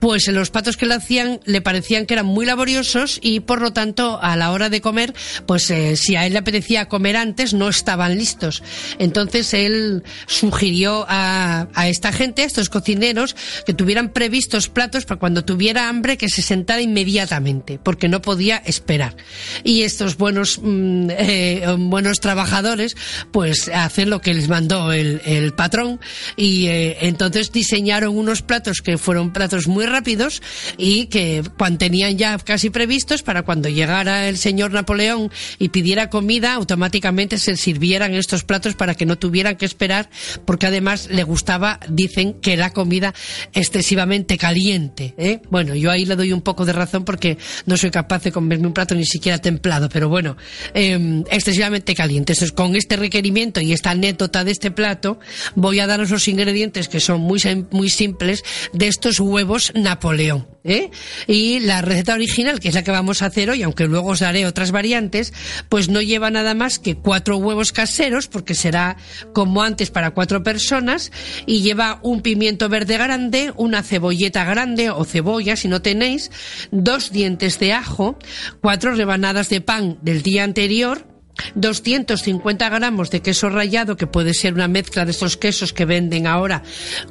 pues 0.00 0.26
los 0.28 0.50
platos 0.50 0.76
que 0.76 0.86
le 0.86 0.94
hacían 0.94 1.40
le 1.44 1.60
parecían 1.60 2.06
que 2.06 2.14
eran 2.14 2.26
muy 2.26 2.46
laboriosos 2.46 3.18
y 3.22 3.40
por 3.40 3.60
lo 3.60 3.72
tanto 3.72 4.18
a 4.22 4.36
la 4.36 4.52
hora 4.52 4.70
de 4.70 4.80
comer, 4.80 5.14
pues 5.46 5.70
eh, 5.70 5.96
si 5.96 6.16
a 6.16 6.26
él 6.26 6.32
le 6.32 6.38
apetecía 6.38 6.88
comer 6.88 7.16
antes, 7.16 7.54
no 7.54 7.68
estaban 7.68 8.16
listos. 8.16 8.62
Entonces 8.98 9.52
él 9.54 10.02
sugirió 10.26 11.04
a, 11.08 11.68
esta 11.86 12.12
gente, 12.12 12.42
a 12.42 12.46
estos 12.46 12.68
cocineros, 12.68 13.36
que 13.66 13.74
tuvieran 13.74 14.12
previstos 14.12 14.68
platos 14.68 15.04
para 15.04 15.20
cuando 15.20 15.44
tuviera 15.44 15.88
hambre 15.88 16.16
que 16.16 16.28
se 16.28 16.42
sentara 16.42 16.80
inmediatamente, 16.80 17.78
porque 17.82 18.08
no 18.08 18.22
podía 18.22 18.58
esperar. 18.58 19.16
Y 19.62 19.82
estos 19.82 20.16
buenos, 20.16 20.60
mm, 20.62 21.10
eh, 21.18 21.76
buenos 21.78 22.20
trabajadores, 22.20 22.96
pues 23.30 23.68
hacen 23.68 24.10
lo 24.10 24.20
que 24.20 24.34
les 24.34 24.48
mandó 24.48 24.92
el, 24.92 25.20
el 25.24 25.52
patrón 25.52 26.00
y 26.36 26.66
eh, 26.66 26.98
entonces 27.02 27.52
diseñaron 27.52 28.16
unos 28.16 28.42
platos 28.42 28.80
que 28.86 28.98
fueron 28.98 29.32
platos 29.32 29.66
muy 29.66 29.84
rápidos 29.84 30.40
y 30.78 31.06
que 31.06 31.42
cuando 31.58 31.76
ya 31.86 32.38
casi 32.38 32.70
previstos 32.70 33.22
para 33.22 33.42
cuando 33.42 33.68
llegara 33.68 34.28
el 34.28 34.38
señor 34.38 34.70
Napoleón 34.70 35.30
y 35.58 35.70
pidiera 35.70 36.08
comida, 36.08 36.54
automáticamente 36.54 37.36
se 37.38 37.56
sirvieran 37.56 38.14
estos 38.14 38.44
platos 38.44 38.74
para 38.74 38.94
que 38.94 39.04
no 39.04 39.18
tuvieran 39.18 39.56
que 39.56 39.66
esperar, 39.66 40.08
porque 40.44 40.66
además 40.66 41.08
le 41.10 41.24
gustaba, 41.24 41.80
dicen, 41.88 42.34
que 42.34 42.56
la 42.56 42.70
comida 42.70 43.12
excesivamente 43.52 44.38
caliente. 44.38 45.14
¿eh? 45.18 45.40
Bueno, 45.50 45.74
yo 45.74 45.90
ahí 45.90 46.04
le 46.04 46.14
doy 46.14 46.32
un 46.32 46.42
poco 46.42 46.64
de 46.64 46.72
razón 46.72 47.04
porque 47.04 47.38
no 47.66 47.76
soy 47.76 47.90
capaz 47.90 48.22
de 48.22 48.30
comerme 48.30 48.68
un 48.68 48.72
plato 48.72 48.94
ni 48.94 49.04
siquiera 49.04 49.38
templado, 49.38 49.88
pero 49.88 50.08
bueno, 50.08 50.36
eh, 50.74 51.24
excesivamente 51.30 51.94
caliente. 51.94 52.32
Entonces, 52.32 52.52
con 52.52 52.76
este 52.76 52.96
requerimiento 52.96 53.60
y 53.60 53.72
esta 53.72 53.90
anécdota 53.90 54.44
de 54.44 54.52
este 54.52 54.70
plato, 54.70 55.18
voy 55.56 55.80
a 55.80 55.86
daros 55.86 56.10
los 56.10 56.28
ingredientes 56.28 56.88
que 56.88 57.00
son 57.00 57.20
muy, 57.20 57.40
muy 57.70 57.90
simples 57.90 58.44
de 58.76 58.88
estos 58.88 59.20
huevos 59.20 59.72
Napoleón. 59.74 60.46
¿eh? 60.64 60.90
Y 61.26 61.60
la 61.60 61.80
receta 61.80 62.14
original, 62.14 62.60
que 62.60 62.68
es 62.68 62.74
la 62.74 62.84
que 62.84 62.90
vamos 62.90 63.22
a 63.22 63.26
hacer 63.26 63.48
hoy, 63.48 63.62
aunque 63.62 63.86
luego 63.86 64.10
os 64.10 64.20
daré 64.20 64.46
otras 64.46 64.70
variantes, 64.70 65.32
pues 65.68 65.88
no 65.88 66.02
lleva 66.02 66.30
nada 66.30 66.54
más 66.54 66.78
que 66.78 66.96
cuatro 66.96 67.38
huevos 67.38 67.72
caseros, 67.72 68.28
porque 68.28 68.54
será 68.54 68.96
como 69.32 69.62
antes 69.62 69.90
para 69.90 70.10
cuatro 70.10 70.42
personas, 70.42 71.10
y 71.46 71.62
lleva 71.62 72.00
un 72.02 72.20
pimiento 72.20 72.68
verde 72.68 72.98
grande, 72.98 73.52
una 73.56 73.82
cebolleta 73.82 74.44
grande 74.44 74.90
o 74.90 75.04
cebolla, 75.04 75.56
si 75.56 75.68
no 75.68 75.80
tenéis, 75.80 76.30
dos 76.70 77.12
dientes 77.12 77.58
de 77.58 77.72
ajo, 77.72 78.18
cuatro 78.60 78.94
rebanadas 78.94 79.48
de 79.48 79.60
pan 79.60 79.98
del 80.02 80.22
día 80.22 80.44
anterior, 80.44 81.15
250 81.54 82.68
gramos 82.68 83.10
de 83.10 83.22
queso 83.22 83.48
rallado, 83.48 83.96
que 83.96 84.06
puede 84.06 84.34
ser 84.34 84.54
una 84.54 84.68
mezcla 84.68 85.04
de 85.04 85.10
estos 85.10 85.36
quesos 85.36 85.72
que 85.72 85.84
venden 85.84 86.26
ahora 86.26 86.62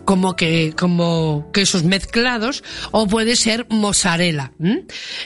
como 0.06 0.36
que, 0.36 0.74
como 0.78 1.50
quesos 1.52 1.84
mezclados, 1.84 2.64
o 2.92 3.08
puede 3.08 3.36
ser 3.36 3.68
mozzarella. 3.70 4.52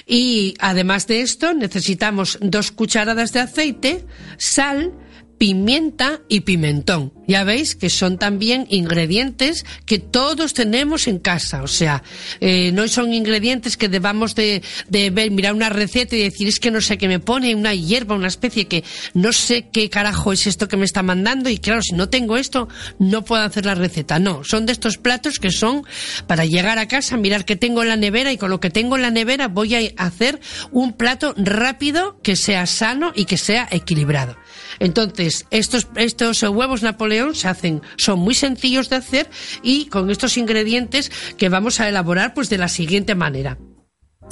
Y 0.06 0.56
además 0.60 1.08
de 1.08 1.22
esto, 1.22 1.54
necesitamos 1.54 2.38
dos 2.42 2.72
cucharadas 2.72 3.34
de 3.34 3.40
aceite, 3.40 4.06
sal, 4.38 4.94
pimienta 5.40 6.20
y 6.28 6.42
pimentón. 6.42 7.14
Ya 7.26 7.44
veis 7.44 7.76
que 7.76 7.90
son 7.90 8.18
también 8.18 8.68
ingredientes 8.70 9.66
que 9.86 9.98
todos 9.98 10.54
tenemos 10.54 11.08
en 11.08 11.18
casa. 11.18 11.64
O 11.64 11.68
sea, 11.68 12.04
eh, 12.42 12.72
no 12.74 12.88
son 12.88 13.14
ingredientes 13.14 13.78
que 13.78 13.88
debamos 13.88 14.36
de, 14.36 14.62
de, 14.90 15.10
ver, 15.12 15.32
mirar 15.32 15.54
una 15.54 15.70
receta 15.70 16.16
y 16.16 16.24
decir 16.24 16.48
es 16.48 16.60
que 16.60 16.72
no 16.72 16.82
sé 16.82 16.98
qué 16.98 17.08
me 17.08 17.20
pone, 17.20 17.56
una 17.56 17.74
hierba, 17.74 18.16
una 18.16 18.28
especie 18.28 18.68
que 18.68 18.84
no 19.14 19.32
sé 19.32 19.70
qué 19.72 19.90
carajo 19.90 20.34
es 20.34 20.46
esto 20.46 20.68
que 20.68 20.76
me 20.76 20.86
está 20.86 21.04
mandando 21.04 21.50
y 21.50 21.58
claro, 21.58 21.82
si 21.82 21.96
no 21.96 22.10
tengo 22.10 22.36
esto, 22.36 22.68
no 23.00 23.24
puedo 23.24 23.42
hacer 23.42 23.66
la 23.66 23.76
receta. 23.76 24.20
No, 24.20 24.44
son 24.44 24.66
de 24.66 24.74
estos 24.74 24.98
platos 24.98 25.40
que 25.40 25.52
son 25.52 25.84
para 26.28 26.46
llegar 26.46 26.80
a 26.80 26.88
casa, 26.88 27.16
mirar 27.16 27.46
qué 27.46 27.56
tengo 27.56 27.82
en 27.82 27.90
la 27.90 27.96
nevera 27.96 28.34
y 28.34 28.38
con 28.38 28.50
lo 28.50 28.60
que 28.60 28.72
tengo 28.72 28.98
en 28.98 29.04
la 29.04 29.12
nevera 29.12 29.48
voy 29.48 29.76
a 29.76 29.80
hacer 30.04 30.42
un 30.72 30.94
plato 30.94 31.34
rápido 31.38 32.20
que 32.22 32.36
sea 32.36 32.66
sano 32.66 33.14
y 33.16 33.24
que 33.24 33.38
sea 33.38 33.70
equilibrado. 33.72 34.36
Entonces, 34.80 35.46
estos, 35.52 35.88
estos 35.96 36.42
huevos 36.44 36.84
Napoleón 36.84 37.36
se 37.36 37.48
hacen, 37.48 37.82
son 37.98 38.20
muy 38.20 38.34
sencillos 38.34 38.90
de 38.90 38.98
hacer 38.98 39.30
y 39.62 39.88
con 39.88 40.10
estos 40.10 40.38
ingredientes 40.38 41.12
que 41.38 41.50
vamos 41.50 41.80
a 41.80 41.90
elaborar 41.90 42.34
pues 42.34 42.50
de 42.50 42.58
la 42.58 42.68
siguiente 42.68 43.16
manera. 43.16 43.58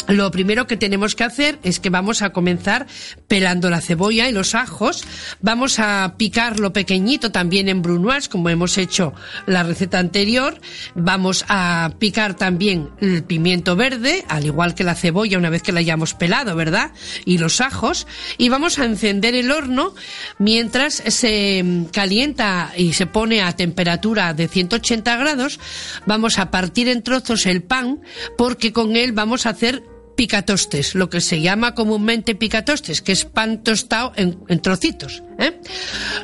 Lo 0.07 0.31
primero 0.31 0.67
que 0.67 0.77
tenemos 0.77 1.15
que 1.15 1.25
hacer 1.25 1.59
es 1.63 1.81
que 1.81 1.89
vamos 1.89 2.21
a 2.21 2.29
comenzar 2.29 2.87
pelando 3.27 3.69
la 3.69 3.81
cebolla 3.81 4.29
y 4.29 4.31
los 4.31 4.55
ajos. 4.55 5.03
Vamos 5.41 5.79
a 5.79 6.15
picarlo 6.17 6.71
pequeñito 6.71 7.31
también 7.31 7.67
en 7.67 7.81
brunoise, 7.81 8.29
como 8.29 8.49
hemos 8.49 8.77
hecho 8.77 9.13
la 9.47 9.63
receta 9.63 9.99
anterior. 9.99 10.61
Vamos 10.95 11.43
a 11.49 11.91
picar 11.99 12.35
también 12.35 12.89
el 13.01 13.23
pimiento 13.25 13.75
verde, 13.75 14.23
al 14.29 14.45
igual 14.45 14.75
que 14.75 14.85
la 14.85 14.95
cebolla 14.95 15.37
una 15.37 15.49
vez 15.49 15.61
que 15.61 15.73
la 15.73 15.81
hayamos 15.81 16.13
pelado, 16.13 16.55
¿verdad? 16.55 16.91
Y 17.25 17.37
los 17.37 17.59
ajos. 17.59 18.07
Y 18.37 18.47
vamos 18.47 18.79
a 18.79 18.85
encender 18.85 19.35
el 19.35 19.51
horno 19.51 19.93
mientras 20.39 21.03
se 21.05 21.85
calienta 21.91 22.71
y 22.77 22.93
se 22.93 23.07
pone 23.07 23.41
a 23.41 23.51
temperatura 23.51 24.33
de 24.33 24.47
180 24.47 25.17
grados. 25.17 25.59
Vamos 26.05 26.39
a 26.39 26.49
partir 26.49 26.87
en 26.87 27.03
trozos 27.03 27.45
el 27.45 27.61
pan 27.61 27.99
porque 28.37 28.71
con 28.71 28.95
él 28.95 29.11
vamos 29.11 29.45
a 29.45 29.49
hacer 29.49 29.83
picatostes, 30.17 30.95
lo 30.95 31.09
que 31.09 31.21
se 31.21 31.39
llama 31.39 31.75
comúnmente 31.75 32.35
picatostes, 32.35 33.01
que 33.01 33.13
es 33.13 33.23
pan 33.23 33.63
tostado 33.63 34.11
en, 34.17 34.59
trocitos. 34.59 35.23
¿eh? 35.39 35.61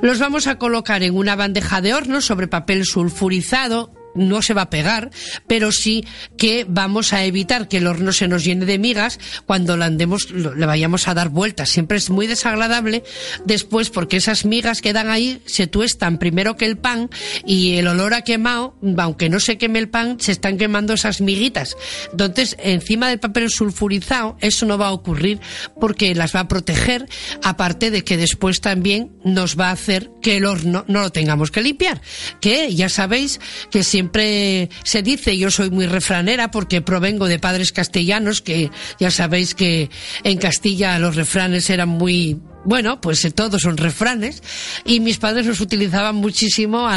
Los 0.01 0.19
vamos 0.19 0.47
a 0.47 0.58
colocar 0.58 1.03
en 1.03 1.15
una 1.15 1.38
bandeja 1.38 1.79
de 1.79 1.93
horno 1.93 2.19
sobre 2.19 2.49
papel 2.49 2.84
sulfurizado 2.84 3.93
no 4.15 4.41
se 4.41 4.54
va 4.54 4.63
a 4.63 4.69
pegar, 4.69 5.12
pero 5.47 5.71
sí 5.71 6.06
que 6.38 6.65
vamos 6.67 7.13
a 7.13 7.23
evitar 7.26 7.67
que 7.67 7.78
el 7.78 7.88
horno 7.88 8.12
se 8.12 8.28
nos 8.28 8.43
llene 8.43 8.65
de 8.65 8.80
migas 8.80 9.19
cuando 9.45 9.73
andemos, 9.73 10.32
le 10.32 10.65
vayamos 10.65 11.08
a 11.08 11.13
dar 11.13 11.30
vueltas. 11.30 11.69
Siempre 11.69 11.97
es 11.97 12.10
muy 12.10 12.28
desagradable 12.28 13.04
después 13.45 13.89
porque 13.89 14.17
esas 14.17 14.45
migas 14.45 14.82
que 14.82 14.93
dan 14.93 15.10
ahí 15.10 15.41
se 15.45 15.67
tuestan 15.67 16.17
primero 16.17 16.56
que 16.56 16.65
el 16.65 16.78
pan 16.78 17.10
y 17.45 17.76
el 17.78 17.88
olor 17.88 18.13
a 18.13 18.21
quemado, 18.21 18.76
aunque 18.97 19.30
no 19.30 19.39
se 19.39 19.58
queme 19.58 19.80
el 19.80 19.89
pan, 19.89 20.17
se 20.19 20.32
están 20.32 20.58
quemando 20.58 20.93
esas 20.93 21.21
miguitas. 21.21 21.76
Entonces, 22.12 22.56
encima 22.60 23.10
del 23.10 23.19
papel 23.19 23.49
sulfurizado, 23.49 24.38
eso 24.41 24.65
no 24.65 24.78
va 24.78 24.88
a 24.88 24.93
ocurrir 24.93 25.39
porque 25.80 26.15
las 26.15 26.36
va 26.36 26.41
a 26.41 26.47
proteger, 26.47 27.08
aparte 27.43 27.91
de 27.91 28.04
que 28.04 28.17
después 28.17 28.62
también 28.62 29.12
nos 29.23 29.60
va 29.60 29.69
a 29.69 29.73
hacer 29.73 30.10
que 30.21 30.38
el 30.38 30.45
horno 30.45 30.86
no 30.88 31.02
lo 31.02 31.12
tengamos 31.12 31.52
que 31.52 31.62
limpiar. 31.62 32.02
Que 32.39 32.73
ya 32.73 32.89
sabéis 32.89 33.39
que 33.71 33.84
si 33.84 34.02
siempre 34.03 34.69
se 34.83 35.01
dice, 35.01 35.37
yo 35.37 35.49
soy 35.49 35.69
muy 35.69 35.85
refranera 35.85 36.51
porque 36.51 36.81
provengo 36.81 37.27
de 37.27 37.39
padres 37.39 37.71
castellanos, 37.71 38.41
que 38.41 38.69
ya 38.99 39.11
sabéis 39.11 39.55
que 39.55 39.89
en 40.25 40.37
Castilla 40.37 40.99
los 40.99 41.15
refranes 41.15 41.69
eran 41.69 41.87
muy 41.87 42.37
bueno, 42.65 43.02
pues 43.02 43.23
eh, 43.26 43.32
todos 43.32 43.62
son 43.62 43.78
refranes 43.78 44.41
y 44.86 44.99
mis 44.99 45.17
padres 45.17 45.45
los 45.45 45.62
utilizaban 45.62 46.15
muchísimo, 46.15 46.88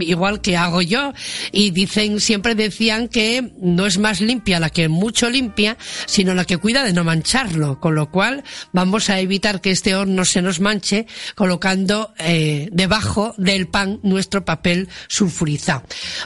igual 0.00 0.40
que 0.40 0.56
hago 0.56 0.82
yo, 0.82 1.12
y 1.52 1.70
dicen, 1.70 2.20
siempre 2.20 2.54
decían 2.54 3.08
que 3.08 3.52
no 3.60 3.86
es 3.86 3.98
más 3.98 4.20
limpia 4.20 4.60
la 4.60 4.70
que 4.70 4.88
mucho 4.88 5.28
limpia, 5.30 5.76
sino 6.06 6.34
la 6.34 6.44
que 6.44 6.58
cuida 6.58 6.84
de 6.84 6.92
no 6.92 7.04
mancharlo, 7.04 7.80
con 7.80 7.94
lo 7.94 8.10
cual 8.10 8.44
vamos 8.72 9.10
a 9.10 9.20
evitar 9.20 9.60
que 9.60 9.70
este 9.70 9.94
horno 9.94 10.24
se 10.24 10.42
nos 10.42 10.60
manche 10.60 11.06
colocando 11.34 12.12
eh, 12.18 12.68
debajo 12.72 13.34
del 13.36 13.68
pan 13.68 14.00
nuestro 14.02 14.44
papel 14.44 14.88
sulfurizado. 15.08 15.82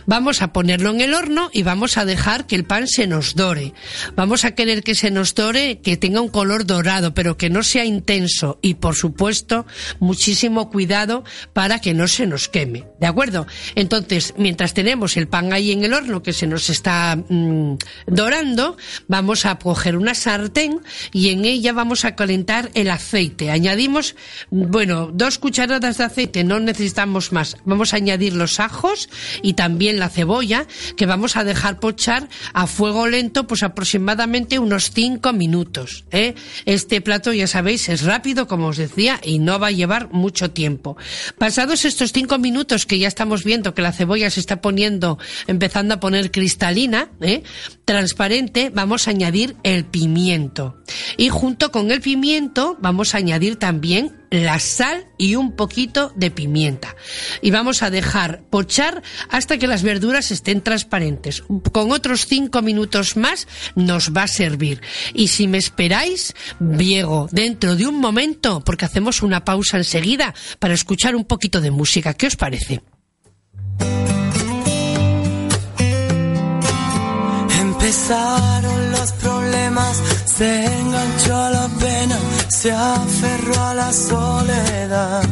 Vamos 0.07 0.43
a 0.43 0.53
ponerlo 0.53 0.91
en 0.91 1.01
el 1.01 1.15
horno 1.15 1.51
y 1.53 1.63
vamos 1.63 1.97
a 1.97 2.05
dejar 2.05 2.47
que 2.47 2.57
el 2.57 2.65
pan 2.65 2.87
se 2.87 3.07
nos 3.07 3.35
dore. 3.35 3.73
Vamos 4.15 4.45
a 4.45 4.55
querer 4.55 4.83
que 4.83 4.95
se 4.95 5.11
nos 5.11 5.35
dore, 5.35 5.81
que 5.81 5.97
tenga 5.97 6.21
un 6.21 6.29
color 6.29 6.67
dorado, 6.67 7.15
pero 7.15 7.37
que 7.37 7.51
no 7.51 7.63
sea 7.63 7.85
intenso 7.85 8.59
y 8.63 8.75
por 8.75 8.90
por 8.91 8.97
supuesto, 8.97 9.67
muchísimo 10.01 10.69
cuidado 10.69 11.23
para 11.53 11.79
que 11.79 11.95
no 11.95 12.09
se 12.09 12.27
nos 12.27 12.49
queme. 12.49 12.87
¿De 12.99 13.07
acuerdo? 13.07 13.47
Entonces, 13.77 14.35
mientras 14.37 14.75
tenemos 14.75 15.17
el 15.17 15.29
pan 15.29 15.53
ahí 15.53 15.71
en 15.71 15.85
el 15.85 15.95
horno 15.95 16.25
que 16.25 16.33
se 16.33 16.49
nos 16.49 16.69
está 16.71 17.15
mm, 17.15 17.77
dorando, 18.09 18.77
vamos 19.07 19.47
a 19.47 19.61
coger 19.61 19.97
una 19.97 20.17
sartén 20.17 20.81
y 21.13 21.29
en 21.29 21.45
ella 21.45 21.73
vamos 21.73 22.05
a 22.05 22.17
calentar 22.17 22.73
el 22.75 22.91
aceite. 22.91 23.53
Añadimos, 23.53 24.17
bueno, 24.51 25.13
dos 25.13 25.39
cucharadas 25.39 25.99
de 25.99 26.05
aceite, 26.05 26.43
no 26.43 26.59
necesitamos 26.59 27.31
más. 27.31 27.59
Vamos 27.65 27.95
a 27.95 27.99
añadir 27.99 28.35
los 28.35 28.59
ajos 28.59 29.09
y 29.41 29.53
también 29.53 30.01
la 30.01 30.09
cebolla 30.09 30.67
que 30.97 31.07
vamos 31.07 31.37
a 31.37 31.45
dejar 31.45 31.79
pochar 31.79 32.29
a 32.55 32.67
fuego 32.67 33.07
lento 33.07 33.47
pues 33.47 33.63
aproximadamente 33.63 34.59
unos 34.59 34.91
cinco 34.91 35.33
minutos. 35.33 36.07
¿eh? 36.11 36.35
Este 36.65 37.01
plato, 37.01 37.33
ya 37.33 37.47
sabéis, 37.47 37.89
es 37.89 38.01
rápido, 38.03 38.47
como 38.47 38.67
os 38.67 38.80
decía, 38.81 39.21
y 39.23 39.39
no 39.39 39.59
va 39.59 39.69
a 39.69 39.73
llevar 39.73 40.11
mucho 40.11 40.51
tiempo. 40.51 40.97
Pasados 41.39 41.85
estos 41.85 42.13
cinco 42.13 42.39
minutos 42.39 42.87
que 42.87 42.99
ya 42.99 43.09
estamos 43.09 43.45
viendo 43.45 43.75
que 43.75 43.83
la 43.83 43.93
cebolla 43.93 44.31
se 44.31 44.41
está 44.41 44.61
poniendo, 44.61 45.19
empezando 45.47 45.95
a 45.95 46.01
poner 46.01 46.31
cristalina, 46.31 47.11
¿eh? 47.21 47.43
transparente, 47.85 48.71
vamos 48.73 49.07
a 49.07 49.11
añadir 49.11 49.57
el 49.63 49.85
pimiento. 49.85 50.83
Y 51.17 51.29
junto 51.29 51.71
con 51.71 51.91
el 51.91 52.01
pimiento 52.01 52.77
vamos 52.81 53.15
a 53.15 53.19
añadir 53.19 53.57
también 53.57 54.21
la 54.31 54.61
sal 54.61 55.09
y 55.19 55.35
un 55.35 55.57
poquito 55.57 56.13
de 56.15 56.31
pimienta. 56.31 56.95
Y 57.43 57.51
vamos 57.51 57.83
a 57.83 57.91
dejar 57.91 58.43
pochar 58.49 59.03
hasta 59.29 59.59
que 59.59 59.67
las 59.67 59.83
verduras 59.83 60.31
estén 60.31 60.61
transparentes. 60.61 61.43
Con 61.73 61.91
otros 61.91 62.27
cinco 62.27 62.63
minutos 62.63 63.17
más 63.17 63.49
nos 63.75 64.13
va 64.13 64.25
a 64.25 64.29
servir. 64.29 64.81
Y 65.15 65.29
si 65.29 65.49
me 65.49 65.59
esperáis, 65.59 66.35
Diego, 66.61 67.29
dentro 67.33 67.75
de 67.75 67.87
un 67.87 67.99
momento, 67.99 68.63
porque 68.71 68.85
hacemos 68.85 69.23
una 69.23 69.45
pausa 69.45 69.79
enseguida 69.79 70.33
para 70.61 70.75
escuchar 70.75 71.17
un 71.17 71.25
poquito 71.25 71.61
de 71.61 71.73
música. 71.73 72.15
¿Qué 72.15 72.29
os 72.29 72.37
parece? 72.37 72.81
Empezaron 77.61 78.93
los 78.93 79.11
problemas, 79.25 80.01
se 80.25 80.67
enganchó 80.67 81.37
a 81.37 81.51
la 81.51 81.69
pena, 81.81 82.19
se 82.49 82.71
aferró 82.71 83.61
a 83.61 83.75
la 83.75 83.93
soledad. 83.93 85.29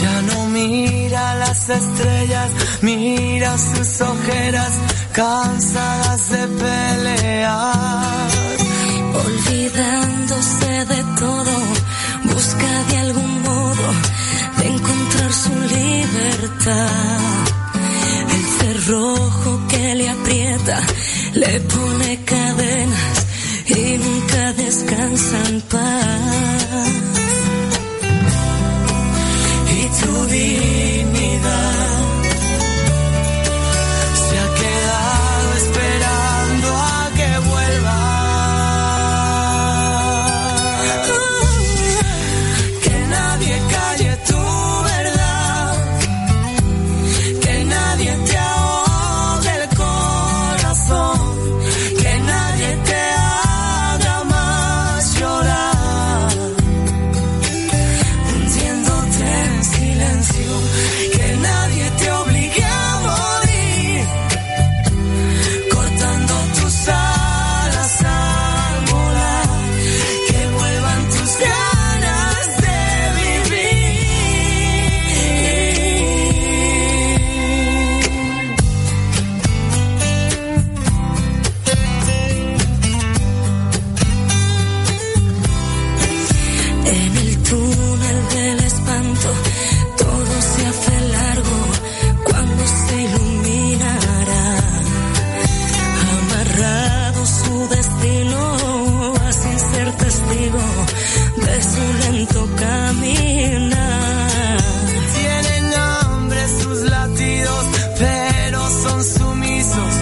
Ya 0.00 0.22
no 0.22 0.46
mira 0.50 1.34
las 1.34 1.68
estrellas, 1.68 2.50
mira 2.82 3.58
sus 3.58 4.00
ojeras, 4.00 4.72
cansadas 5.10 6.30
de 6.30 6.46
pelear. 6.46 8.28
Olvidándose 9.26 10.84
de 10.84 11.02
todo, 11.18 11.56
busca 12.36 12.84
de 12.90 12.96
algún 12.98 13.42
modo 13.42 13.86
de 14.58 14.66
encontrar 14.68 15.32
su 15.32 15.54
libertad. 15.76 17.18
El 18.36 18.44
cerrojo 18.58 19.50
que 19.70 19.94
le 19.94 20.08
aprieta 20.10 20.78
le 21.32 21.60
pone 21.60 22.10
cadenas 22.24 23.16
y 23.78 23.82
nunca 24.04 24.52
descansa 24.52 25.36
en 25.48 25.60
paz. 25.62 26.92
Y 29.78 29.82
tu 30.00 30.12
dignidad 30.26 31.75
su 101.74 101.84
lento 102.02 102.48
caminar. 102.56 103.76
Tienen 105.14 105.74
hambre 105.74 106.48
sus 106.60 106.78
latidos, 106.90 107.66
pero 107.98 108.60
son 108.84 109.04
sumisos 109.04 109.92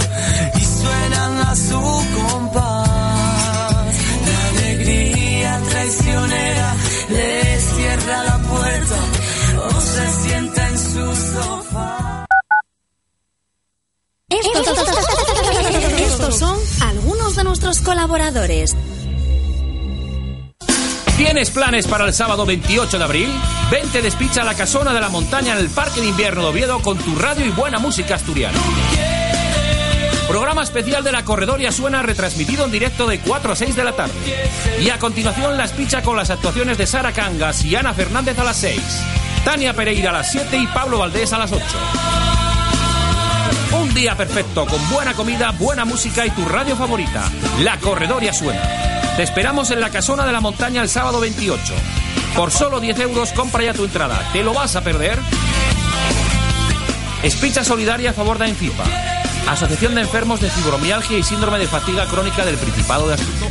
y 0.55 0.65
suenan 0.65 1.39
a 1.39 1.57
su 1.57 1.81
compás. 2.17 3.95
La 4.27 4.49
alegría 4.49 5.61
traicionera 5.71 6.75
les 7.11 7.65
cierra 7.65 8.25
la 8.25 8.39
puerta 8.39 8.99
o 9.69 9.81
se 9.81 10.11
sienta 10.23 10.69
en 10.69 10.79
su 10.79 11.17
sofá. 11.33 12.27
Estos 15.99 16.39
son 16.39 16.59
algunos 16.83 17.37
de 17.37 17.45
nuestros 17.45 17.81
colaboradores. 17.81 18.77
¿Tienes 21.25 21.51
planes 21.51 21.87
para 21.87 22.05
el 22.05 22.13
sábado 22.13 22.45
28 22.45 22.99
de 22.99 23.05
abril? 23.05 23.29
Vente 23.71 24.03
despicha 24.03 24.43
a 24.43 24.45
la 24.45 24.55
casona 24.55 24.93
de 24.93 25.01
la 25.01 25.09
montaña 25.09 25.55
en 25.55 25.59
el 25.59 25.71
Parque 25.71 26.03
de 26.03 26.09
Invierno 26.09 26.43
de 26.43 26.49
Oviedo 26.49 26.83
con 26.83 26.99
tu 26.99 27.17
radio 27.17 27.47
y 27.47 27.49
buena 27.49 27.79
música 27.79 28.17
asturiana. 28.17 28.59
Programa 30.29 30.63
especial 30.63 31.03
de 31.03 31.13
la 31.13 31.25
Corredoria 31.25 31.73
Suena 31.73 32.03
retransmitido 32.03 32.67
en 32.67 32.73
directo 32.73 33.07
de 33.07 33.21
4 33.21 33.53
a 33.53 33.57
6 33.57 33.75
de 33.75 33.85
la 33.85 33.93
tarde. 33.93 34.13
Y 34.83 34.91
a 34.91 34.99
continuación 34.99 35.57
las 35.57 35.73
picha 35.73 36.03
con 36.03 36.19
las 36.19 36.29
actuaciones 36.29 36.77
de 36.77 36.87
Sara 36.87 37.13
Cangas 37.13 37.65
y 37.65 37.75
Ana 37.75 37.95
Fernández 37.95 38.39
a 38.39 38.45
las 38.45 38.59
6. 38.59 38.83
Tania 39.47 39.73
Pereira 39.73 40.11
a 40.11 40.13
las 40.13 40.31
7 40.31 40.59
y 40.59 40.67
Pablo 40.67 40.99
Valdés 40.99 41.33
a 41.33 41.39
las 41.39 41.51
8. 41.51 41.65
Un 43.81 43.95
día 43.95 44.15
perfecto 44.15 44.67
con 44.67 44.91
buena 44.91 45.15
comida, 45.15 45.53
buena 45.53 45.87
música 45.87 46.27
y 46.27 46.31
tu 46.31 46.45
radio 46.45 46.77
favorita. 46.77 47.33
La 47.61 47.79
Corredoria 47.81 48.35
Suena. 48.35 48.94
Te 49.17 49.23
esperamos 49.23 49.71
en 49.71 49.81
la 49.81 49.91
Casona 49.91 50.27
de 50.27 50.33
la 50.33 50.41
Montaña 50.41 50.83
el 50.83 50.89
sábado 50.89 51.21
28. 51.21 51.73
Por 52.37 52.51
solo 52.51 52.81
10 52.81 52.99
euros 52.99 53.33
compra 53.33 53.63
ya 53.63 53.73
tu 53.73 53.85
entrada. 53.85 54.21
¿Te 54.33 54.43
lo 54.43 54.53
vas 54.53 54.75
a 54.75 54.83
perder? 54.83 55.21
Espicha 57.23 57.63
solidaria 57.63 58.11
a 58.11 58.13
favor 58.13 58.39
de 58.39 58.49
Encipa. 58.49 58.83
Asociación 59.49 59.95
de 59.95 60.01
Enfermos 60.01 60.41
de 60.41 60.51
Fibromialgia 60.51 61.17
y 61.17 61.23
Síndrome 61.23 61.61
de 61.61 61.69
Fatiga 61.69 62.07
Crónica 62.07 62.45
del 62.45 62.57
Principado 62.57 63.07
de 63.07 63.15
Asturias. 63.15 63.44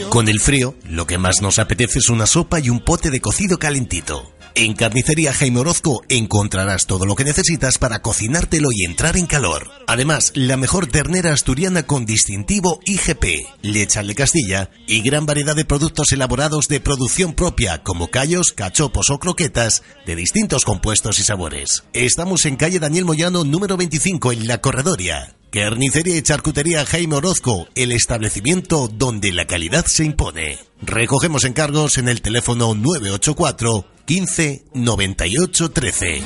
Con 0.08 0.28
el 0.28 0.40
frío, 0.40 0.74
lo 0.88 1.06
que 1.06 1.18
más 1.18 1.42
nos 1.42 1.58
apetece 1.58 1.98
es 1.98 2.08
una 2.08 2.26
sopa 2.26 2.60
y 2.60 2.70
un 2.70 2.80
pote 2.80 3.10
de 3.10 3.20
cocido 3.20 3.58
calentito. 3.58 4.32
En 4.54 4.72
Carnicería 4.72 5.34
Jaime 5.34 5.60
Orozco 5.60 6.02
encontrarás 6.08 6.86
todo 6.86 7.04
lo 7.04 7.14
que 7.14 7.24
necesitas 7.24 7.76
para 7.76 8.00
cocinártelo 8.00 8.70
y 8.72 8.86
entrar 8.86 9.18
en 9.18 9.26
calor. 9.26 9.70
Además, 9.86 10.32
la 10.34 10.56
mejor 10.56 10.86
ternera 10.86 11.34
asturiana 11.34 11.82
con 11.82 12.06
distintivo 12.06 12.80
IGP, 12.86 13.24
leche 13.60 14.02
de 14.02 14.14
Castilla 14.14 14.70
y 14.86 15.02
gran 15.02 15.26
variedad 15.26 15.54
de 15.54 15.66
productos 15.66 16.10
elaborados 16.12 16.68
de 16.68 16.80
producción 16.80 17.34
propia 17.34 17.82
como 17.82 18.08
callos, 18.08 18.52
cachopos 18.52 19.10
o 19.10 19.18
croquetas 19.18 19.82
de 20.06 20.16
distintos 20.16 20.64
compuestos 20.64 21.18
y 21.18 21.22
sabores. 21.22 21.84
Estamos 21.92 22.46
en 22.46 22.56
calle 22.56 22.80
Daniel 22.80 23.04
Moyano 23.04 23.44
número 23.44 23.76
25 23.76 24.32
en 24.32 24.46
La 24.46 24.62
Corredoria. 24.62 25.36
Carnicería 25.50 26.16
y 26.16 26.22
Charcutería 26.22 26.84
Jaime 26.84 27.16
Orozco, 27.16 27.68
el 27.74 27.92
establecimiento 27.92 28.88
donde 28.88 29.32
la 29.32 29.46
calidad 29.46 29.86
se 29.86 30.04
impone. 30.04 30.58
Recogemos 30.82 31.44
encargos 31.44 31.98
en 31.98 32.08
el 32.08 32.20
teléfono 32.20 32.74
984 32.74 33.86
15 34.04 34.64
98 34.74 35.70
13. 35.70 36.22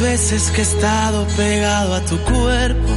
Veces 0.00 0.50
que 0.50 0.60
he 0.60 0.64
estado 0.64 1.26
pegado 1.36 1.94
a 1.94 2.00
tu 2.00 2.18
cuerpo, 2.18 2.92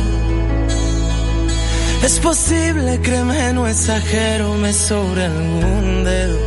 es 2.04 2.20
posible, 2.20 3.00
créeme, 3.02 3.54
no 3.54 3.68
exagero, 3.68 4.54
me 4.56 4.72
sobre 4.74 5.26
algún 5.26 6.04
dedo. 6.04 6.40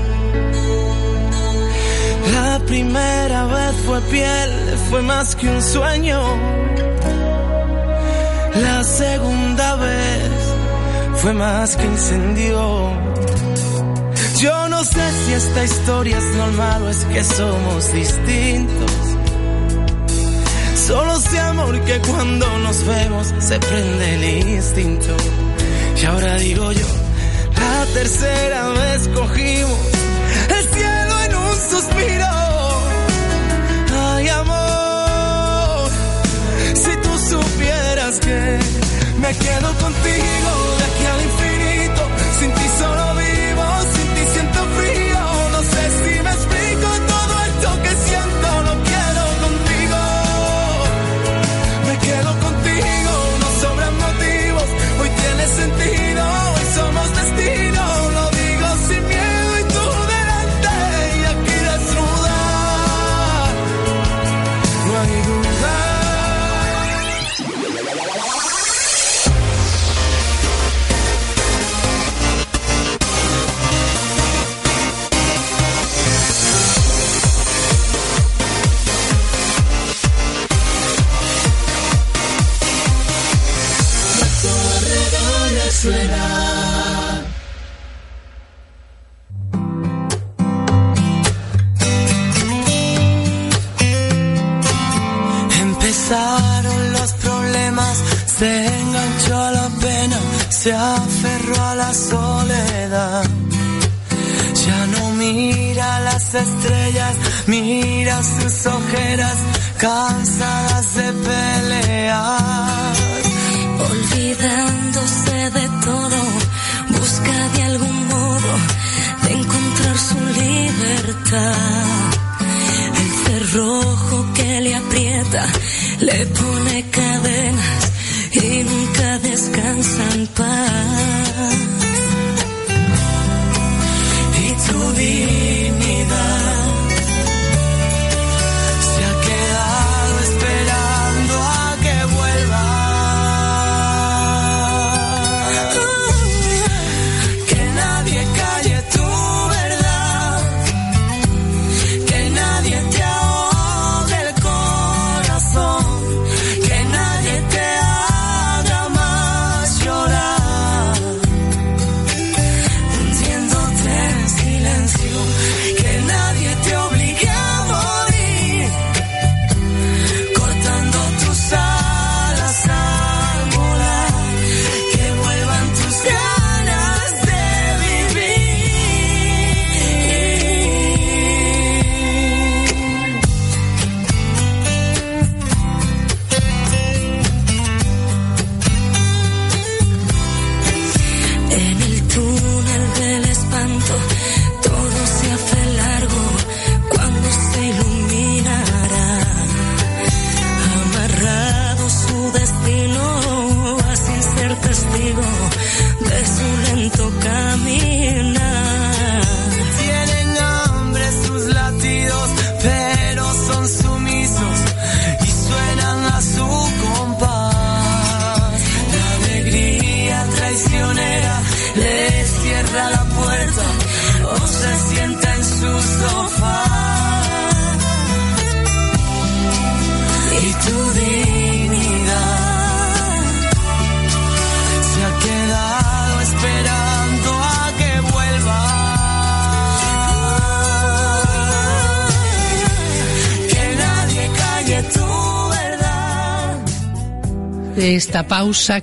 La 2.32 2.58
primera 2.66 3.46
vez 3.46 3.74
fue 3.86 4.00
piel, 4.02 4.50
fue 4.88 5.02
más 5.02 5.36
que 5.36 5.48
un 5.48 5.60
sueño. 5.60 6.20
La 8.62 8.82
segunda 8.84 9.76
vez 9.76 10.30
fue 11.16 11.32
más 11.34 11.76
que 11.76 11.84
incendio. 11.84 12.90
Yo 14.38 14.68
no 14.68 14.82
sé 14.84 15.04
si 15.24 15.32
esta 15.34 15.64
historia 15.64 16.18
es 16.18 16.34
normal 16.36 16.82
o 16.82 16.88
es 16.88 17.04
que 17.04 17.22
somos 17.22 17.92
distintos. 17.92 19.21
Solo 20.86 21.16
sé 21.20 21.38
amor 21.38 21.80
que 21.84 21.98
cuando 22.00 22.58
nos 22.58 22.84
vemos 22.84 23.32
se 23.38 23.58
prende 23.60 24.14
el 24.14 24.48
instinto. 24.48 25.16
Y 26.00 26.04
ahora 26.06 26.36
digo 26.38 26.72
yo, 26.72 26.86
la 27.56 27.86
tercera 27.94 28.68
vez 28.68 29.08
cogimos 29.14 29.78
el 30.56 30.64
cielo 30.74 31.20
en 31.26 31.34
un 31.36 31.54
suspiro. 31.70 32.26
Ay 33.94 34.28
amor, 34.28 35.90
si 36.74 36.96
tú 36.96 37.18
supieras 37.30 38.18
que 38.18 38.58
me 39.20 39.36
quedo 39.36 39.72
contigo 39.74 40.71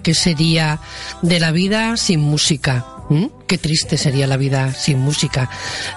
que 0.01 0.15
sería 0.15 0.79
de 1.21 1.39
la 1.39 1.51
vida 1.51 1.95
sin 1.95 2.21
música. 2.21 2.85
¿Mm? 3.09 3.25
Qué 3.47 3.59
triste 3.59 3.97
sería 3.97 4.25
la 4.25 4.35
vida 4.37 4.73
sin 4.73 4.99
música. 4.99 5.49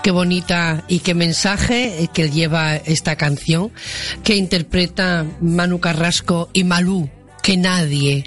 Qué 0.02 0.10
bonita 0.10 0.84
y 0.88 0.98
qué 0.98 1.14
mensaje 1.14 2.10
que 2.12 2.30
lleva 2.30 2.76
esta 2.76 3.16
canción 3.16 3.70
que 4.24 4.36
interpreta 4.36 5.24
Manu 5.40 5.80
Carrasco 5.80 6.50
y 6.52 6.64
Malú. 6.64 7.08
Que 7.42 7.56
nadie, 7.56 8.24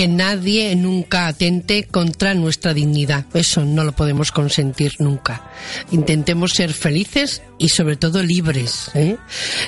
que 0.00 0.08
nadie 0.08 0.74
nunca 0.76 1.26
atente 1.26 1.84
contra 1.84 2.32
nuestra 2.32 2.72
dignidad. 2.72 3.26
Eso 3.34 3.66
no 3.66 3.84
lo 3.84 3.92
podemos 3.92 4.32
consentir 4.32 4.92
nunca. 4.98 5.50
Intentemos 5.90 6.52
ser 6.52 6.72
felices 6.72 7.42
y 7.58 7.68
sobre 7.68 7.96
todo 7.96 8.22
libres. 8.22 8.90
¿eh? 8.94 9.18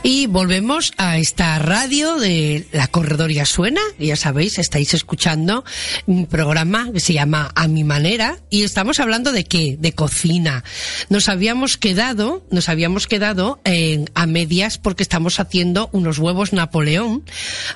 Y 0.02 0.26
volvemos 0.28 0.94
a 0.96 1.18
esta 1.18 1.58
radio 1.58 2.16
de 2.16 2.66
La 2.72 2.86
Corredoria 2.86 3.44
Suena. 3.44 3.82
Ya 3.98 4.16
sabéis, 4.16 4.58
estáis 4.58 4.94
escuchando 4.94 5.66
un 6.06 6.24
programa 6.24 6.90
que 6.90 7.00
se 7.00 7.12
llama 7.12 7.50
A 7.54 7.68
mi 7.68 7.84
manera 7.84 8.38
y 8.48 8.62
estamos 8.62 9.00
hablando 9.00 9.32
de 9.32 9.44
qué? 9.44 9.76
De 9.78 9.92
cocina. 9.92 10.64
Nos 11.10 11.28
habíamos 11.28 11.76
quedado, 11.76 12.46
nos 12.50 12.70
habíamos 12.70 13.06
quedado 13.06 13.60
en, 13.64 14.08
a 14.14 14.24
medias 14.24 14.78
porque 14.78 15.02
estamos 15.02 15.38
haciendo 15.38 15.90
unos 15.92 16.18
huevos 16.18 16.54
Napoleón. 16.54 17.22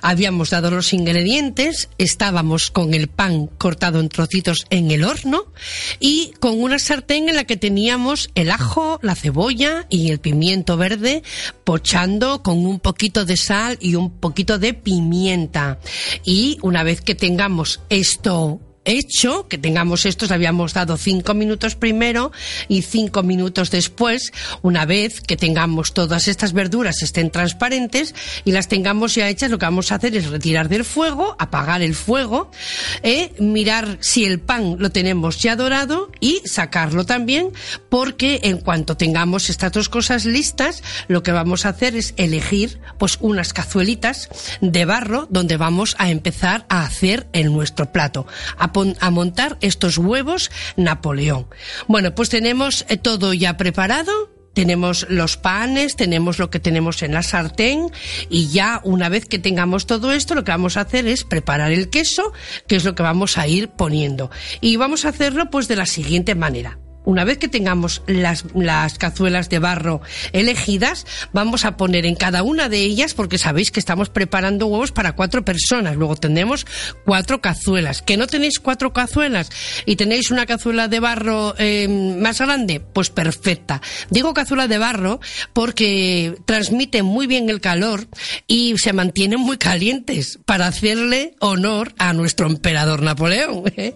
Habíamos 0.01 0.49
dado 0.49 0.71
los 0.71 0.95
ingredientes, 0.95 1.91
estábamos 1.99 2.46
con 2.73 2.95
el 2.95 3.09
pan 3.09 3.49
cortado 3.59 4.01
en 4.01 4.09
trocitos 4.09 4.67
en 4.71 4.91
el 4.91 5.05
horno 5.05 5.47
y 5.99 6.33
con 6.39 6.63
una 6.63 6.79
sartén 6.79 7.29
en 7.29 7.35
la 7.35 7.45
que 7.45 7.57
teníamos 7.57 8.31
el 8.35 8.51
ajo, 8.51 9.01
la 9.03 9.15
cebolla 9.15 9.87
y 9.91 10.11
el 10.11 10.21
pimiento 10.21 10.77
verde 10.77 11.23
pochando 11.65 12.43
con 12.43 12.65
un 12.65 12.79
poquito 12.79 13.25
de 13.25 13.37
sal 13.37 13.79
y 13.81 13.97
un 13.97 14.11
poquito 14.11 14.59
de 14.59 14.75
pimienta. 14.75 15.81
Y 16.25 16.59
una 16.63 16.83
vez 16.85 17.01
que 17.01 17.15
tengamos 17.15 17.81
esto 17.89 18.61
hecho, 18.87 19.49
que 19.49 19.59
tengamos 19.59 20.07
estos, 20.07 20.31
habíamos 20.31 20.73
dado 20.73 20.97
cinco 20.97 21.35
minutos 21.35 21.75
primero 21.75 22.33
y 22.69 22.83
cinco 22.83 23.23
minutos 23.23 23.71
después, 23.71 24.33
una 24.63 24.87
vez 24.87 25.21
que 25.21 25.37
tengamos 25.37 25.93
todas 25.93 26.29
estas 26.29 26.53
verduras 26.53 27.03
estén 27.03 27.31
transparentes 27.31 28.15
y 28.45 28.53
las 28.53 28.69
tengamos 28.69 29.15
ya 29.15 29.29
hechas, 29.29 29.51
lo 29.51 29.59
que 29.59 29.67
vamos 29.67 29.93
a 29.93 29.97
hacer 29.97 30.17
es 30.17 30.29
retirar 30.29 30.69
del 30.69 30.85
fuego, 30.85 31.37
apagar 31.39 31.83
el 31.83 31.95
fuego, 31.95 32.51
eh, 33.03 33.33
mirar 33.39 33.99
si 34.01 34.25
el 34.25 34.41
pan 34.41 34.77
lo 34.79 34.91
tenemos 34.91 35.39
ya 35.39 35.57
dorado 35.57 36.11
y 36.21 36.41
sacarlo 36.45 37.05
también, 37.05 37.51
porque 37.89 38.41
en 38.45 38.59
cuanto 38.59 38.97
tengamos 38.97 39.51
estas 39.51 39.73
dos 39.73 39.89
cosas 39.89 40.25
listas, 40.25 40.83
lo 41.09 41.23
que 41.23 41.33
vamos 41.33 41.67
a 41.67 41.71
hacer 41.71 41.97
es 41.97 42.15
elegir 42.17 42.81
pues 42.99 43.19
unas 43.21 43.53
cazuelitas 43.53 44.29
de 44.61 44.85
barro 44.85 45.27
donde 45.31 45.57
vamos 45.57 45.97
a 45.99 46.11
empezar 46.11 46.67
a 46.69 46.85
hacer 46.85 47.27
el 47.33 47.53
nuestro 47.53 47.93
plato. 47.93 48.27
A 49.01 49.11
montar 49.11 49.59
estos 49.61 49.99
huevos 49.99 50.51
Napoleón. 50.77 51.47
Bueno, 51.87 52.15
pues 52.15 52.29
tenemos 52.29 52.85
eh, 52.89 52.97
todo 52.97 53.33
ya 53.33 53.57
preparado, 53.57 54.13
tenemos 54.55 55.07
los 55.11 55.37
panes, 55.37 55.97
tenemos 55.97 56.39
lo 56.39 56.49
que 56.49 56.61
tenemos 56.61 57.03
en 57.03 57.13
la 57.13 57.23
sartén 57.23 57.91
y 58.31 58.49
ya 58.49 58.81
una 58.85 59.09
vez 59.09 59.27
que 59.27 59.39
tengamos 59.39 59.87
todo 59.87 60.13
esto 60.13 60.35
lo 60.35 60.45
que 60.45 60.53
vamos 60.53 60.77
a 60.77 60.83
hacer 60.83 61.07
es 61.07 61.25
preparar 61.25 61.73
el 61.73 61.91
queso, 61.91 62.33
que 62.67 62.77
es 62.77 62.85
lo 62.85 62.95
que 62.95 63.03
vamos 63.03 63.37
a 63.37 63.47
ir 63.47 63.69
poniendo. 63.69 64.31
Y 64.61 64.77
vamos 64.77 65.05
a 65.05 65.11
hacerlo 65.11 65.51
pues 65.51 65.69
de 65.69 65.77
la 65.77 65.87
siguiente 65.87 66.35
manera 66.35 66.79
una 67.07 67.25
vez 67.25 67.39
que 67.39 67.49
tengamos 67.49 68.03
las, 68.07 68.45
las 68.55 68.99
cazuelas 68.99 69.49
de 69.49 69.61
barro 69.61 70.03
elegidas, 70.33 71.07
vamos 71.33 71.65
a 71.65 71.77
poner 71.77 72.05
en 72.05 72.17
cada 72.17 72.43
una 72.43 72.69
de 72.69 72.81
ellas, 72.81 73.15
porque 73.15 73.39
sabéis 73.39 73.71
que 73.71 73.81
estamos 73.81 74.11
preparando 74.11 74.67
huevos 74.67 74.93
para 74.93 75.13
cuatro 75.13 75.45
personas. 75.45 75.97
Luego 75.97 76.17
tendremos 76.17 76.67
cuatro 77.05 77.41
cazuelas. 77.41 78.03
¿Que 78.03 78.17
no 78.17 78.27
tenéis 78.27 78.59
cuatro 78.59 78.93
cazuelas 78.93 79.51
y 79.87 79.97
tenéis 79.97 80.31
una 80.31 80.47
cazuela 80.47 80.89
de 80.89 81.01
barro 81.01 81.55
eh, 81.59 81.89
más 81.89 82.41
grande? 82.41 82.81
Pues 82.81 83.11
perfecta. 83.11 83.81
Digo 84.11 84.35
cazuela 84.35 84.67
de 84.67 84.79
barro 84.79 85.21
porque 85.53 86.35
transmite 86.45 87.05
muy 87.05 87.29
bien 87.29 87.49
el 87.49 87.61
calor 87.61 88.09
y 88.49 88.75
se 88.79 88.93
mantienen 88.93 89.39
muy 89.39 89.59
calientes 89.59 90.41
para 90.45 90.67
hacerle 90.67 91.35
honor 91.39 91.95
a 91.99 92.13
nuestro 92.13 92.49
emperador 92.49 93.03
Napoleón, 93.03 93.63
¿eh? 93.77 93.95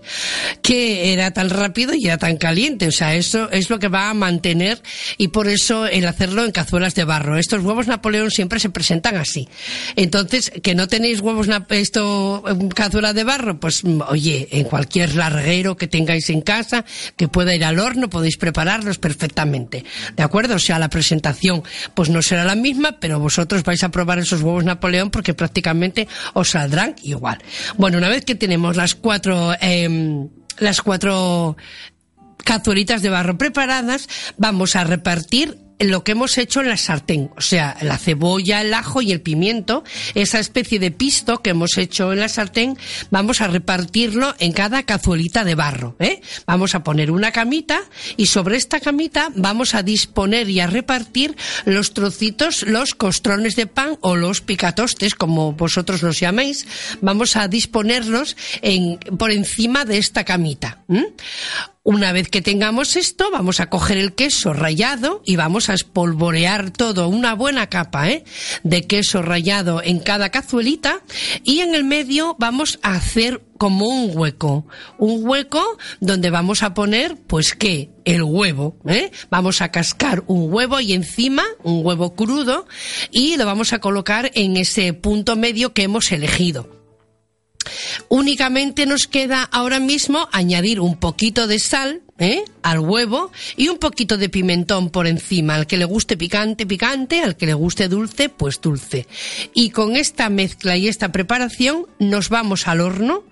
que 0.62 1.12
era 1.12 1.32
tan 1.32 1.50
rápido 1.50 1.92
y 1.94 2.06
era 2.06 2.18
tan 2.18 2.36
caliente 2.36 2.86
eso 3.00 3.50
es 3.50 3.70
lo 3.70 3.78
que 3.78 3.88
va 3.88 4.10
a 4.10 4.14
mantener 4.14 4.82
y 5.18 5.28
por 5.28 5.48
eso 5.48 5.86
el 5.86 6.06
hacerlo 6.06 6.44
en 6.44 6.52
cazuelas 6.52 6.94
de 6.94 7.04
barro. 7.04 7.38
Estos 7.38 7.62
huevos 7.62 7.86
Napoleón 7.86 8.30
siempre 8.30 8.60
se 8.60 8.70
presentan 8.70 9.16
así. 9.16 9.48
Entonces, 9.96 10.52
que 10.62 10.74
no 10.74 10.88
tenéis 10.88 11.20
huevos, 11.20 11.48
esto, 11.70 12.44
cazuela 12.74 13.12
de 13.12 13.24
barro, 13.24 13.58
pues 13.58 13.82
oye, 14.08 14.48
en 14.52 14.64
cualquier 14.64 15.16
larguero 15.16 15.76
que 15.76 15.88
tengáis 15.88 16.30
en 16.30 16.42
casa, 16.42 16.84
que 17.16 17.28
pueda 17.28 17.54
ir 17.54 17.64
al 17.64 17.78
horno, 17.78 18.10
podéis 18.10 18.36
prepararlos 18.36 18.98
perfectamente. 18.98 19.84
¿De 20.16 20.22
acuerdo? 20.22 20.56
O 20.56 20.58
sea, 20.58 20.78
la 20.78 20.90
presentación 20.90 21.62
pues 21.94 22.10
no 22.10 22.22
será 22.22 22.44
la 22.44 22.54
misma, 22.54 22.98
pero 23.00 23.18
vosotros 23.18 23.62
vais 23.64 23.82
a 23.82 23.90
probar 23.90 24.18
esos 24.18 24.42
huevos 24.42 24.64
Napoleón 24.64 25.10
porque 25.10 25.34
prácticamente 25.34 26.08
os 26.34 26.50
saldrán 26.50 26.96
igual. 27.02 27.38
Bueno, 27.76 27.98
una 27.98 28.08
vez 28.08 28.24
que 28.24 28.34
tenemos 28.34 28.76
las 28.76 28.94
cuatro, 28.94 29.52
eh, 29.60 30.28
las 30.58 30.82
cuatro 30.82 31.56
cazuelitas 32.44 33.02
de 33.02 33.10
barro 33.10 33.38
preparadas, 33.38 34.08
vamos 34.36 34.76
a 34.76 34.84
repartir 34.84 35.58
lo 35.80 36.04
que 36.04 36.12
hemos 36.12 36.36
hecho 36.38 36.60
en 36.60 36.68
la 36.68 36.76
sartén, 36.76 37.30
o 37.36 37.40
sea, 37.40 37.76
la 37.80 37.96
cebolla, 37.96 38.60
el 38.60 38.74
ajo 38.74 39.00
y 39.02 39.12
el 39.12 39.22
pimiento, 39.22 39.82
esa 40.14 40.38
especie 40.38 40.78
de 40.78 40.90
pisto 40.90 41.38
que 41.38 41.50
hemos 41.50 41.78
hecho 41.78 42.12
en 42.12 42.20
la 42.20 42.28
sartén, 42.28 42.76
vamos 43.10 43.40
a 43.40 43.48
repartirlo 43.48 44.34
en 44.38 44.52
cada 44.52 44.82
cazuelita 44.82 45.42
de 45.44 45.54
barro, 45.54 45.96
¿eh? 45.98 46.20
Vamos 46.46 46.74
a 46.74 46.84
poner 46.84 47.10
una 47.10 47.32
camita 47.32 47.80
y 48.16 48.26
sobre 48.26 48.56
esta 48.56 48.80
camita 48.80 49.30
vamos 49.34 49.74
a 49.74 49.82
disponer 49.82 50.50
y 50.50 50.60
a 50.60 50.66
repartir 50.66 51.36
los 51.64 51.94
trocitos, 51.94 52.62
los 52.64 52.94
costrones 52.94 53.56
de 53.56 53.66
pan 53.66 53.96
o 54.02 54.16
los 54.16 54.42
picatostes, 54.42 55.14
como 55.14 55.52
vosotros 55.52 56.02
los 56.02 56.20
llaméis, 56.20 56.66
vamos 57.00 57.36
a 57.36 57.48
disponerlos 57.48 58.36
en, 58.60 58.98
por 59.18 59.30
encima 59.30 59.84
de 59.84 59.98
esta 59.98 60.24
camita. 60.24 60.82
Una 61.82 62.12
vez 62.12 62.28
que 62.28 62.42
tengamos 62.42 62.94
esto, 62.94 63.30
vamos 63.32 63.58
a 63.58 63.70
coger 63.70 63.96
el 63.96 64.14
queso 64.14 64.52
rallado 64.52 65.22
y 65.24 65.36
vamos 65.36 65.70
a 65.70 65.74
espolvorear 65.74 66.70
todo, 66.72 67.08
una 67.08 67.32
buena 67.32 67.68
capa 67.68 68.10
¿eh? 68.10 68.22
de 68.62 68.86
queso 68.86 69.22
rallado 69.22 69.80
en 69.82 69.98
cada 69.98 70.28
cazuelita 70.28 71.00
y 71.42 71.60
en 71.60 71.74
el 71.74 71.84
medio 71.84 72.36
vamos 72.38 72.78
a 72.82 72.92
hacer 72.96 73.42
como 73.56 73.86
un 73.86 74.10
hueco, 74.14 74.66
un 74.98 75.26
hueco 75.26 75.78
donde 76.00 76.28
vamos 76.28 76.62
a 76.62 76.74
poner, 76.74 77.16
pues 77.16 77.54
qué, 77.54 77.88
el 78.04 78.24
huevo, 78.24 78.76
¿eh? 78.86 79.10
Vamos 79.30 79.62
a 79.62 79.70
cascar 79.70 80.22
un 80.26 80.52
huevo 80.52 80.80
y 80.80 80.92
encima 80.92 81.44
un 81.62 81.84
huevo 81.84 82.14
crudo 82.14 82.66
y 83.10 83.38
lo 83.38 83.46
vamos 83.46 83.72
a 83.72 83.78
colocar 83.78 84.30
en 84.34 84.58
ese 84.58 84.92
punto 84.92 85.34
medio 85.34 85.72
que 85.72 85.84
hemos 85.84 86.12
elegido. 86.12 86.79
Únicamente 88.08 88.86
nos 88.86 89.06
queda 89.06 89.42
ahora 89.42 89.80
mismo 89.80 90.28
añadir 90.32 90.80
un 90.80 90.96
poquito 90.96 91.46
de 91.46 91.58
sal 91.58 92.02
¿eh? 92.18 92.44
al 92.62 92.80
huevo 92.80 93.32
y 93.56 93.68
un 93.68 93.78
poquito 93.78 94.16
de 94.16 94.28
pimentón 94.28 94.90
por 94.90 95.06
encima. 95.06 95.54
Al 95.54 95.66
que 95.66 95.76
le 95.76 95.84
guste 95.84 96.16
picante, 96.16 96.66
picante, 96.66 97.22
al 97.22 97.36
que 97.36 97.46
le 97.46 97.54
guste 97.54 97.88
dulce, 97.88 98.28
pues 98.28 98.60
dulce. 98.60 99.06
Y 99.54 99.70
con 99.70 99.96
esta 99.96 100.28
mezcla 100.28 100.76
y 100.76 100.88
esta 100.88 101.12
preparación 101.12 101.86
nos 101.98 102.28
vamos 102.28 102.66
al 102.68 102.80
horno 102.80 103.24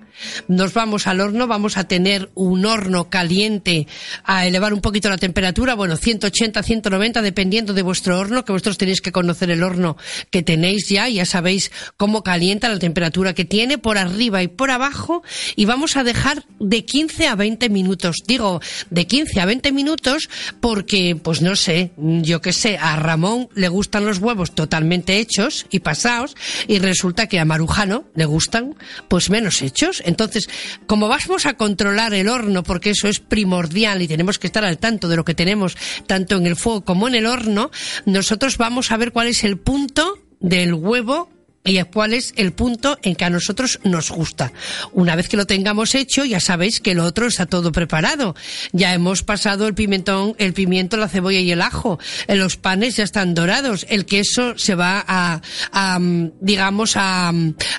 nos 0.48 0.72
vamos 0.72 1.06
al 1.06 1.20
horno, 1.20 1.46
vamos 1.46 1.76
a 1.76 1.84
tener 1.84 2.30
un 2.34 2.66
horno 2.66 3.10
caliente 3.10 3.86
a 4.24 4.46
elevar 4.46 4.72
un 4.72 4.80
poquito 4.80 5.08
la 5.08 5.18
temperatura, 5.18 5.74
bueno, 5.74 5.96
180, 5.96 6.62
190, 6.62 7.22
dependiendo 7.22 7.72
de 7.72 7.82
vuestro 7.82 8.18
horno, 8.18 8.44
que 8.44 8.52
vosotros 8.52 8.78
tenéis 8.78 9.00
que 9.00 9.12
conocer 9.12 9.50
el 9.50 9.62
horno 9.62 9.96
que 10.30 10.42
tenéis 10.42 10.88
ya, 10.88 11.08
ya 11.08 11.24
sabéis 11.24 11.70
cómo 11.96 12.22
calienta 12.22 12.68
la 12.68 12.78
temperatura 12.78 13.34
que 13.34 13.44
tiene 13.44 13.78
por 13.78 13.98
arriba 13.98 14.42
y 14.42 14.48
por 14.48 14.70
abajo, 14.70 15.22
y 15.56 15.64
vamos 15.64 15.96
a 15.96 16.04
dejar 16.04 16.44
de 16.58 16.84
15 16.84 17.26
a 17.26 17.34
20 17.34 17.68
minutos. 17.68 18.16
Digo, 18.26 18.60
de 18.90 19.06
15 19.06 19.40
a 19.40 19.46
20 19.46 19.72
minutos 19.72 20.28
porque, 20.60 21.16
pues 21.16 21.42
no 21.42 21.56
sé, 21.56 21.92
yo 21.96 22.40
qué 22.40 22.52
sé, 22.52 22.78
a 22.78 22.96
Ramón 22.96 23.48
le 23.54 23.68
gustan 23.68 24.04
los 24.04 24.18
huevos 24.18 24.54
totalmente 24.54 25.18
hechos 25.18 25.66
y 25.70 25.80
pasados, 25.80 26.36
y 26.66 26.78
resulta 26.78 27.26
que 27.26 27.38
a 27.38 27.44
Marujano 27.44 28.04
le 28.14 28.24
gustan, 28.24 28.74
pues 29.08 29.30
menos 29.30 29.62
hechos. 29.62 30.02
Entonces, 30.08 30.48
como 30.86 31.08
vamos 31.08 31.46
a 31.46 31.54
controlar 31.54 32.14
el 32.14 32.28
horno, 32.28 32.62
porque 32.62 32.90
eso 32.90 33.08
es 33.08 33.20
primordial 33.20 34.02
y 34.02 34.08
tenemos 34.08 34.38
que 34.38 34.46
estar 34.46 34.64
al 34.64 34.78
tanto 34.78 35.08
de 35.08 35.16
lo 35.16 35.24
que 35.24 35.34
tenemos 35.34 35.76
tanto 36.06 36.36
en 36.36 36.46
el 36.46 36.56
fuego 36.56 36.84
como 36.84 37.08
en 37.08 37.14
el 37.14 37.26
horno, 37.26 37.70
nosotros 38.06 38.56
vamos 38.58 38.90
a 38.90 38.96
ver 38.96 39.12
cuál 39.12 39.28
es 39.28 39.44
el 39.44 39.58
punto 39.58 40.18
del 40.40 40.74
huevo 40.74 41.30
y 41.64 41.82
cuál 41.84 42.14
es 42.14 42.32
el 42.36 42.52
punto 42.52 42.98
en 43.02 43.14
que 43.14 43.24
a 43.24 43.30
nosotros 43.30 43.80
nos 43.84 44.10
gusta. 44.10 44.52
Una 44.92 45.16
vez 45.16 45.28
que 45.28 45.36
lo 45.36 45.46
tengamos 45.46 45.94
hecho, 45.94 46.24
ya 46.24 46.40
sabéis 46.40 46.80
que 46.80 46.92
el 46.92 47.00
otro 47.00 47.26
está 47.26 47.46
todo 47.46 47.72
preparado. 47.72 48.34
Ya 48.72 48.94
hemos 48.94 49.22
pasado 49.22 49.66
el 49.66 49.74
pimentón, 49.74 50.34
el 50.38 50.54
pimiento, 50.54 50.96
la 50.96 51.08
cebolla 51.08 51.40
y 51.40 51.50
el 51.50 51.60
ajo. 51.60 51.98
Los 52.26 52.56
panes 52.56 52.96
ya 52.96 53.04
están 53.04 53.34
dorados. 53.34 53.86
El 53.90 54.06
queso 54.06 54.56
se 54.56 54.74
va 54.74 55.04
a, 55.06 55.42
a 55.72 55.98
digamos, 56.40 56.92
a 56.96 57.32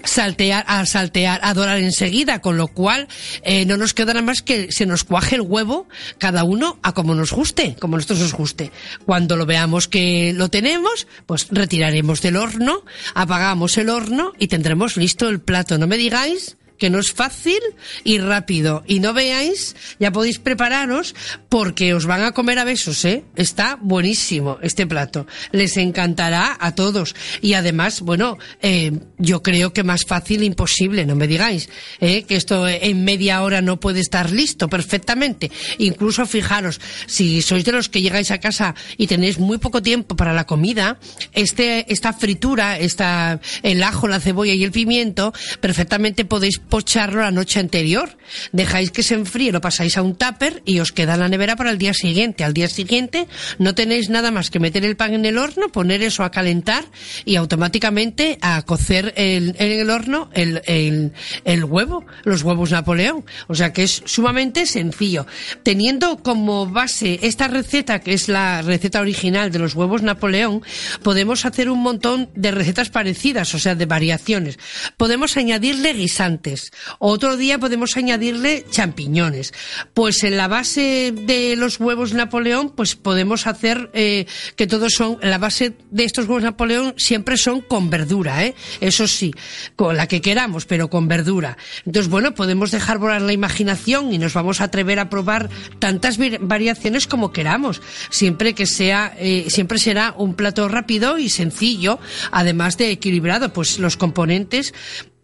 saltear, 0.04 0.66
a 0.68 0.86
saltear, 0.86 1.40
a 1.44 1.54
dorar 1.54 1.80
enseguida, 1.80 2.42
con 2.42 2.58
lo 2.58 2.68
cual 2.68 3.08
eh, 3.44 3.66
no 3.66 3.78
nos 3.78 3.94
quedará 3.94 4.22
más 4.22 4.42
que 4.42 4.72
se 4.72 4.86
nos 4.86 5.04
cuaje 5.04 5.36
el 5.36 5.42
huevo, 5.42 5.88
cada 6.20 6.44
uno 6.44 6.80
a 6.84 6.94
como 6.94 7.16
nos 7.16 7.32
guste, 7.32 7.76
como 7.80 7.96
a 7.96 7.98
nosotros 7.98 8.20
nos 8.20 8.34
guste. 8.34 8.72
Cuando 9.06 9.36
lo 9.36 9.46
veamos 9.46 9.88
que 9.88 10.34
lo 10.36 10.50
tenemos, 10.50 11.08
pues 11.26 11.48
retiraremos 11.50 12.22
del 12.22 12.36
horno, 12.36 12.84
apagamos 13.16 13.79
el 13.80 13.90
horno 13.90 14.34
y 14.38 14.48
tendremos 14.48 14.98
listo 14.98 15.30
el 15.30 15.40
plato. 15.40 15.78
No 15.78 15.88
me 15.88 15.98
digáis 15.98 16.58
que 16.80 16.90
no 16.90 17.00
es 17.00 17.12
fácil 17.12 17.60
y 18.04 18.18
rápido. 18.18 18.84
Y 18.88 19.00
no 19.00 19.14
veáis, 19.14 19.76
ya 20.00 20.12
podéis 20.12 20.40
prepararos 20.40 21.14
porque 21.50 21.94
os 21.94 22.06
van 22.06 22.24
a 22.24 22.32
comer 22.32 22.58
a 22.60 22.64
besos, 22.64 23.06
¿eh? 23.06 23.24
Está 23.36 23.78
buenísimo 23.80 24.58
este 24.62 24.88
plato. 24.88 25.28
Les 25.52 25.78
encantará 25.78 26.58
a 26.60 26.74
todos. 26.74 27.16
Y 27.42 27.54
además, 27.54 28.02
bueno, 28.02 28.38
eh, 28.62 28.92
yo 29.18 29.44
creo 29.44 29.74
que 29.74 29.84
más 29.84 30.06
fácil 30.06 30.44
imposible, 30.44 31.06
no 31.06 31.16
me 31.16 31.28
digáis, 31.28 31.70
¿eh? 32.00 32.24
que 32.24 32.36
esto 32.36 32.68
en 32.68 33.04
media 33.04 33.42
hora 33.44 33.62
no 33.62 33.80
puede 33.80 34.00
estar 34.00 34.32
listo 34.32 34.70
perfectamente. 34.70 35.52
Incluso 35.78 36.26
fijaros, 36.26 36.80
si 37.06 37.42
sois 37.42 37.66
de 37.66 37.72
los 37.72 37.90
que 37.90 38.02
llegáis 38.02 38.32
a 38.32 38.40
casa 38.40 38.76
y 38.98 39.08
tenéis 39.08 39.40
muy 39.40 39.58
poco 39.58 39.82
tiempo 39.82 40.16
para 40.16 40.34
la 40.34 40.46
comida, 40.46 41.00
este, 41.34 41.92
esta 41.92 42.14
fritura, 42.14 42.78
esta, 42.78 43.40
el 43.64 43.84
ajo, 43.84 44.08
la 44.08 44.20
cebolla 44.20 44.54
y 44.54 44.64
el 44.64 44.72
pimiento, 44.72 45.34
perfectamente 45.60 46.26
podéis 46.26 46.60
pocharlo 46.70 47.22
la 47.22 47.32
noche 47.32 47.60
anterior. 47.60 48.18
Dejáis 48.52 48.92
que 48.92 49.04
se 49.04 49.16
enfríe, 49.16 49.52
lo 49.52 49.62
pasáis 49.62 49.98
a 49.98 50.02
un 50.02 50.16
tupper 50.16 50.62
y 50.66 50.80
os 50.80 50.92
queda 50.92 51.16
en 51.16 51.22
la 51.22 51.30
nevera 51.30 51.56
para 51.56 51.72
el 51.72 51.78
día 51.78 51.94
siguiente. 51.94 52.44
Al 52.44 52.54
día 52.54 52.70
siguiente 52.70 53.28
no 53.58 53.76
tenéis 53.76 54.10
nada 54.10 54.32
más 54.32 54.50
que 54.50 54.60
meter 54.60 54.86
el 54.86 54.96
pan 54.96 55.14
en 55.14 55.26
el 55.26 55.38
horno, 55.38 55.70
poner 55.70 56.04
eso 56.04 56.24
a 56.24 56.32
calentar 56.32 56.86
y 57.26 57.36
automáticamente 57.36 58.38
a 58.42 58.62
cocer 58.62 59.14
en 59.18 59.56
el 59.60 59.90
horno 59.90 60.30
el, 60.34 60.62
el, 60.66 61.14
el 61.44 61.64
huevo, 61.64 62.06
los 62.24 62.44
huevos 62.44 62.72
Napoleón. 62.72 63.26
O 63.48 63.56
sea 63.56 63.74
que 63.74 63.84
es 63.84 64.04
sumamente 64.06 64.66
sencillo. 64.66 65.26
Teniendo 65.64 66.18
como 66.18 66.68
base 66.68 67.20
esta 67.24 67.48
receta, 67.48 68.00
que 68.00 68.14
es 68.14 68.30
la 68.30 68.62
receta 68.62 69.02
original 69.02 69.52
de 69.52 69.60
los 69.60 69.74
huevos 69.74 70.04
Napoleón, 70.04 70.62
podemos 71.02 71.46
hacer 71.46 71.70
un 71.70 71.82
montón 71.82 72.30
de 72.36 72.52
recetas 72.52 72.90
parecidas, 72.90 73.54
o 73.56 73.60
sea, 73.60 73.76
de 73.76 73.86
variaciones. 73.86 74.60
Podemos 74.98 75.36
añadirle 75.38 75.94
guisantes 75.94 76.59
otro 77.00 77.38
día 77.38 77.60
podemos 77.60 77.98
añadirle 77.98 78.66
champiñones. 78.70 79.54
Pues 79.94 80.24
en 80.24 80.38
la 80.38 80.48
base 80.48 81.14
de 81.14 81.56
los 81.56 81.80
huevos 81.80 82.14
Napoleón, 82.14 82.70
pues 82.70 82.96
podemos 82.96 83.48
hacer 83.48 83.90
eh, 83.94 84.26
que 84.56 84.68
todos 84.68 84.94
son, 84.94 85.18
la 85.22 85.38
base 85.38 85.74
de 85.92 86.04
estos 86.04 86.26
huevos 86.26 86.44
Napoleón 86.44 86.94
siempre 86.98 87.38
son 87.38 87.62
con 87.62 87.90
verdura, 87.90 88.46
¿eh? 88.46 88.56
Eso 88.82 89.08
sí, 89.08 89.34
con 89.76 89.98
la 89.98 90.08
que 90.08 90.22
queramos, 90.22 90.66
pero 90.66 90.90
con 90.90 91.08
verdura. 91.08 91.58
Entonces, 91.86 92.10
bueno, 92.10 92.34
podemos 92.34 92.72
dejar 92.72 92.98
volar 92.98 93.22
la 93.22 93.34
imaginación 93.34 94.14
y 94.14 94.18
nos 94.18 94.34
vamos 94.34 94.62
a 94.62 94.66
atrever 94.66 95.00
a 95.00 95.10
probar 95.10 95.50
tantas 95.80 96.18
variaciones 96.18 97.08
como 97.08 97.32
queramos, 97.32 97.82
siempre 98.10 98.54
que 98.54 98.66
sea, 98.66 99.14
eh, 99.18 99.46
siempre 99.50 99.80
será 99.80 100.14
un 100.18 100.36
plato 100.36 100.68
rápido 100.68 101.18
y 101.18 101.30
sencillo, 101.30 102.00
además 102.32 102.78
de 102.78 102.92
equilibrado, 102.92 103.54
pues 103.54 103.80
los 103.80 103.98
componentes 103.98 104.74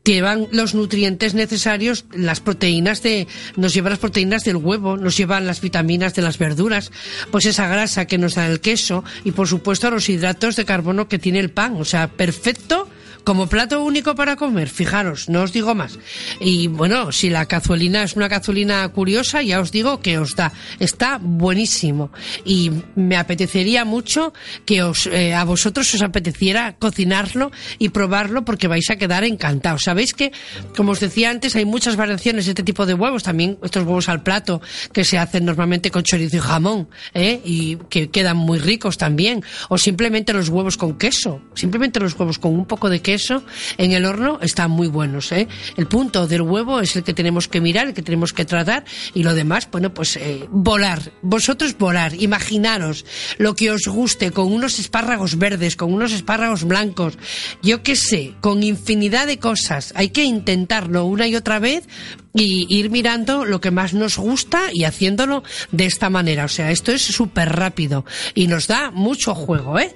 llevan 0.05 0.47
los 0.51 0.75
nutrientes 0.75 1.33
necesarios, 1.33 2.05
las 2.13 2.39
proteínas 2.39 3.01
de, 3.01 3.27
nos 3.55 3.73
llevan 3.73 3.91
las 3.91 3.99
proteínas 3.99 4.43
del 4.43 4.57
huevo, 4.57 4.97
nos 4.97 5.17
llevan 5.17 5.47
las 5.47 5.61
vitaminas 5.61 6.13
de 6.13 6.21
las 6.21 6.37
verduras, 6.37 6.91
pues 7.31 7.45
esa 7.45 7.67
grasa 7.67 8.05
que 8.05 8.17
nos 8.17 8.35
da 8.35 8.47
el 8.47 8.61
queso 8.61 9.03
y 9.23 9.31
por 9.31 9.47
supuesto 9.47 9.89
los 9.89 10.09
hidratos 10.09 10.55
de 10.55 10.65
carbono 10.65 11.07
que 11.07 11.19
tiene 11.19 11.39
el 11.39 11.49
pan, 11.49 11.75
o 11.79 11.85
sea, 11.85 12.07
perfecto 12.07 12.87
como 13.25 13.47
plato 13.47 13.83
único 13.83 14.13
para 14.15 14.35
comer, 14.35 14.69
fijaros, 14.69 15.27
no 15.29 15.41
os 15.41 15.51
digo 15.51 15.73
más. 15.73 15.97
Y 16.39 16.67
bueno, 16.67 17.11
si 17.11 17.29
la 17.29 17.47
cazuelina 17.47 18.03
es 18.03 18.15
una 18.15 18.29
cazuelina 18.29 18.87
curiosa, 18.89 19.41
ya 19.41 19.59
os 19.59 19.71
digo 19.71 19.99
que 19.99 20.19
os 20.19 20.35
da, 20.35 20.53
está 20.79 21.17
buenísimo. 21.19 22.11
Y 22.45 22.71
me 22.95 23.17
apetecería 23.17 23.83
mucho 23.83 24.31
que 24.65 24.83
os, 24.83 25.07
eh, 25.07 25.33
a 25.33 25.43
vosotros 25.43 25.91
os 25.93 26.01
apeteciera 26.03 26.75
cocinarlo 26.77 27.51
y 27.79 27.89
probarlo 27.89 28.45
porque 28.45 28.67
vais 28.67 28.89
a 28.91 28.95
quedar 28.95 29.23
encantados. 29.23 29.81
Sabéis 29.83 30.13
que, 30.13 30.31
como 30.77 30.91
os 30.91 30.99
decía 30.99 31.31
antes, 31.31 31.55
hay 31.55 31.65
muchas 31.65 31.95
variaciones 31.95 32.45
de 32.45 32.51
este 32.51 32.63
tipo 32.63 32.85
de 32.85 32.93
huevos, 32.93 33.23
también 33.23 33.57
estos 33.63 33.83
huevos 33.83 34.07
al 34.07 34.21
plato 34.21 34.61
que 34.93 35.03
se 35.03 35.17
hacen 35.17 35.45
normalmente 35.45 35.89
con 35.89 36.03
chorizo 36.03 36.37
y 36.37 36.39
jamón, 36.39 36.89
¿eh? 37.15 37.41
y 37.43 37.77
que 37.89 38.11
quedan 38.11 38.37
muy 38.37 38.59
ricos 38.59 38.99
también. 38.99 39.43
O 39.69 39.79
simplemente 39.79 40.31
los 40.31 40.49
huevos 40.49 40.77
con 40.77 40.99
queso, 40.99 41.41
simplemente 41.55 41.99
los 41.99 42.13
huevos 42.13 42.37
con 42.37 42.53
un 42.53 42.65
poco 42.65 42.87
de 42.87 43.01
queso 43.01 43.14
eso 43.15 43.43
en 43.77 43.91
el 43.91 44.05
horno 44.05 44.39
están 44.41 44.71
muy 44.71 44.87
buenos. 44.87 45.31
¿eh? 45.31 45.47
El 45.75 45.87
punto 45.87 46.27
del 46.27 46.41
huevo 46.41 46.79
es 46.81 46.95
el 46.95 47.03
que 47.03 47.13
tenemos 47.13 47.47
que 47.47 47.61
mirar, 47.61 47.87
el 47.87 47.93
que 47.93 48.01
tenemos 48.01 48.33
que 48.33 48.45
tratar 48.45 48.85
y 49.13 49.23
lo 49.23 49.33
demás, 49.33 49.67
bueno, 49.71 49.93
pues 49.93 50.17
eh, 50.17 50.45
volar. 50.49 51.11
Vosotros 51.21 51.77
volar, 51.77 52.13
imaginaros 52.13 53.05
lo 53.37 53.55
que 53.55 53.71
os 53.71 53.87
guste 53.87 54.31
con 54.31 54.51
unos 54.51 54.79
espárragos 54.79 55.37
verdes, 55.37 55.75
con 55.75 55.93
unos 55.93 56.11
espárragos 56.11 56.63
blancos, 56.63 57.17
yo 57.61 57.83
qué 57.83 57.95
sé, 57.95 58.33
con 58.41 58.63
infinidad 58.63 59.27
de 59.27 59.39
cosas. 59.39 59.93
Hay 59.95 60.09
que 60.09 60.23
intentarlo 60.23 61.05
una 61.05 61.27
y 61.27 61.35
otra 61.35 61.59
vez 61.59 61.87
y 62.35 62.67
ir 62.69 62.89
mirando 62.89 63.45
lo 63.45 63.61
que 63.61 63.71
más 63.71 63.93
nos 63.93 64.17
gusta 64.17 64.63
y 64.73 64.83
haciéndolo 64.83 65.43
de 65.71 65.85
esta 65.85 66.09
manera. 66.09 66.45
O 66.45 66.49
sea, 66.49 66.69
esto 66.69 66.91
es 66.91 67.01
súper 67.01 67.55
rápido 67.55 68.05
y 68.33 68.47
nos 68.47 68.67
da 68.67 68.91
mucho 68.91 69.33
juego, 69.33 69.79
¿eh? 69.79 69.95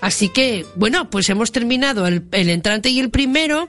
Así 0.00 0.28
que, 0.28 0.64
bueno, 0.76 1.10
pues 1.10 1.28
hemos 1.28 1.50
terminado 1.52 2.06
el, 2.06 2.24
el 2.32 2.48
entrante 2.48 2.90
y 2.90 3.00
el 3.00 3.10
primero. 3.10 3.68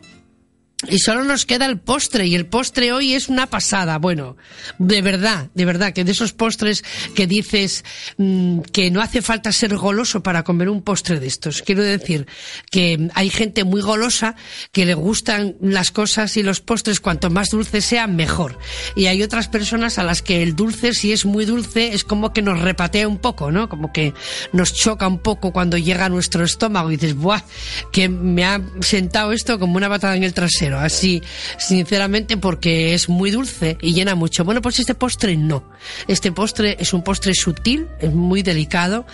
Y 0.87 0.97
solo 0.97 1.23
nos 1.23 1.45
queda 1.45 1.67
el 1.67 1.79
postre, 1.79 2.25
y 2.25 2.33
el 2.33 2.47
postre 2.47 2.91
hoy 2.91 3.13
es 3.13 3.29
una 3.29 3.47
pasada. 3.47 3.99
Bueno, 3.99 4.35
de 4.79 5.01
verdad, 5.01 5.49
de 5.53 5.65
verdad, 5.65 5.93
que 5.93 6.03
de 6.03 6.11
esos 6.11 6.33
postres 6.33 6.83
que 7.13 7.27
dices 7.27 7.85
mm, 8.17 8.61
que 8.61 8.89
no 8.89 9.01
hace 9.01 9.21
falta 9.21 9.51
ser 9.51 9.75
goloso 9.77 10.23
para 10.23 10.43
comer 10.43 10.69
un 10.69 10.81
postre 10.81 11.19
de 11.19 11.27
estos. 11.27 11.61
Quiero 11.61 11.83
decir 11.83 12.25
que 12.71 13.09
hay 13.13 13.29
gente 13.29 13.63
muy 13.63 13.81
golosa 13.81 14.35
que 14.71 14.85
le 14.85 14.95
gustan 14.95 15.55
las 15.61 15.91
cosas 15.91 16.35
y 16.37 16.43
los 16.43 16.61
postres 16.61 16.99
cuanto 16.99 17.29
más 17.29 17.49
dulce 17.49 17.81
sea, 17.81 18.07
mejor. 18.07 18.57
Y 18.95 19.05
hay 19.05 19.21
otras 19.21 19.49
personas 19.49 19.99
a 19.99 20.03
las 20.03 20.23
que 20.23 20.41
el 20.41 20.55
dulce, 20.55 20.93
si 20.93 21.11
es 21.11 21.25
muy 21.25 21.45
dulce, 21.45 21.93
es 21.93 22.03
como 22.03 22.33
que 22.33 22.41
nos 22.41 22.59
repatea 22.59 23.07
un 23.07 23.19
poco, 23.19 23.51
¿no? 23.51 23.69
Como 23.69 23.93
que 23.93 24.15
nos 24.51 24.73
choca 24.73 25.07
un 25.07 25.19
poco 25.19 25.51
cuando 25.53 25.77
llega 25.77 26.05
a 26.05 26.09
nuestro 26.09 26.43
estómago 26.43 26.89
y 26.91 26.97
dices, 26.97 27.15
¡buah! 27.15 27.43
Que 27.91 28.09
me 28.09 28.45
ha 28.45 28.61
sentado 28.81 29.31
esto 29.31 29.59
como 29.59 29.77
una 29.77 29.87
patada 29.87 30.15
en 30.15 30.23
el 30.23 30.33
trasero 30.33 30.70
así, 30.79 31.21
sinceramente, 31.57 32.37
porque 32.37 32.93
es 32.93 33.09
muy 33.09 33.31
dulce 33.31 33.77
y 33.81 33.93
llena 33.93 34.15
mucho. 34.15 34.43
Bueno, 34.43 34.61
pues 34.61 34.79
este 34.79 34.95
postre 34.95 35.37
no. 35.37 35.63
Este 36.07 36.31
postre 36.31 36.77
es 36.79 36.93
un 36.93 37.03
postre 37.03 37.33
sutil, 37.33 37.87
es 37.99 38.13
muy 38.13 38.43
delicado, 38.43 39.05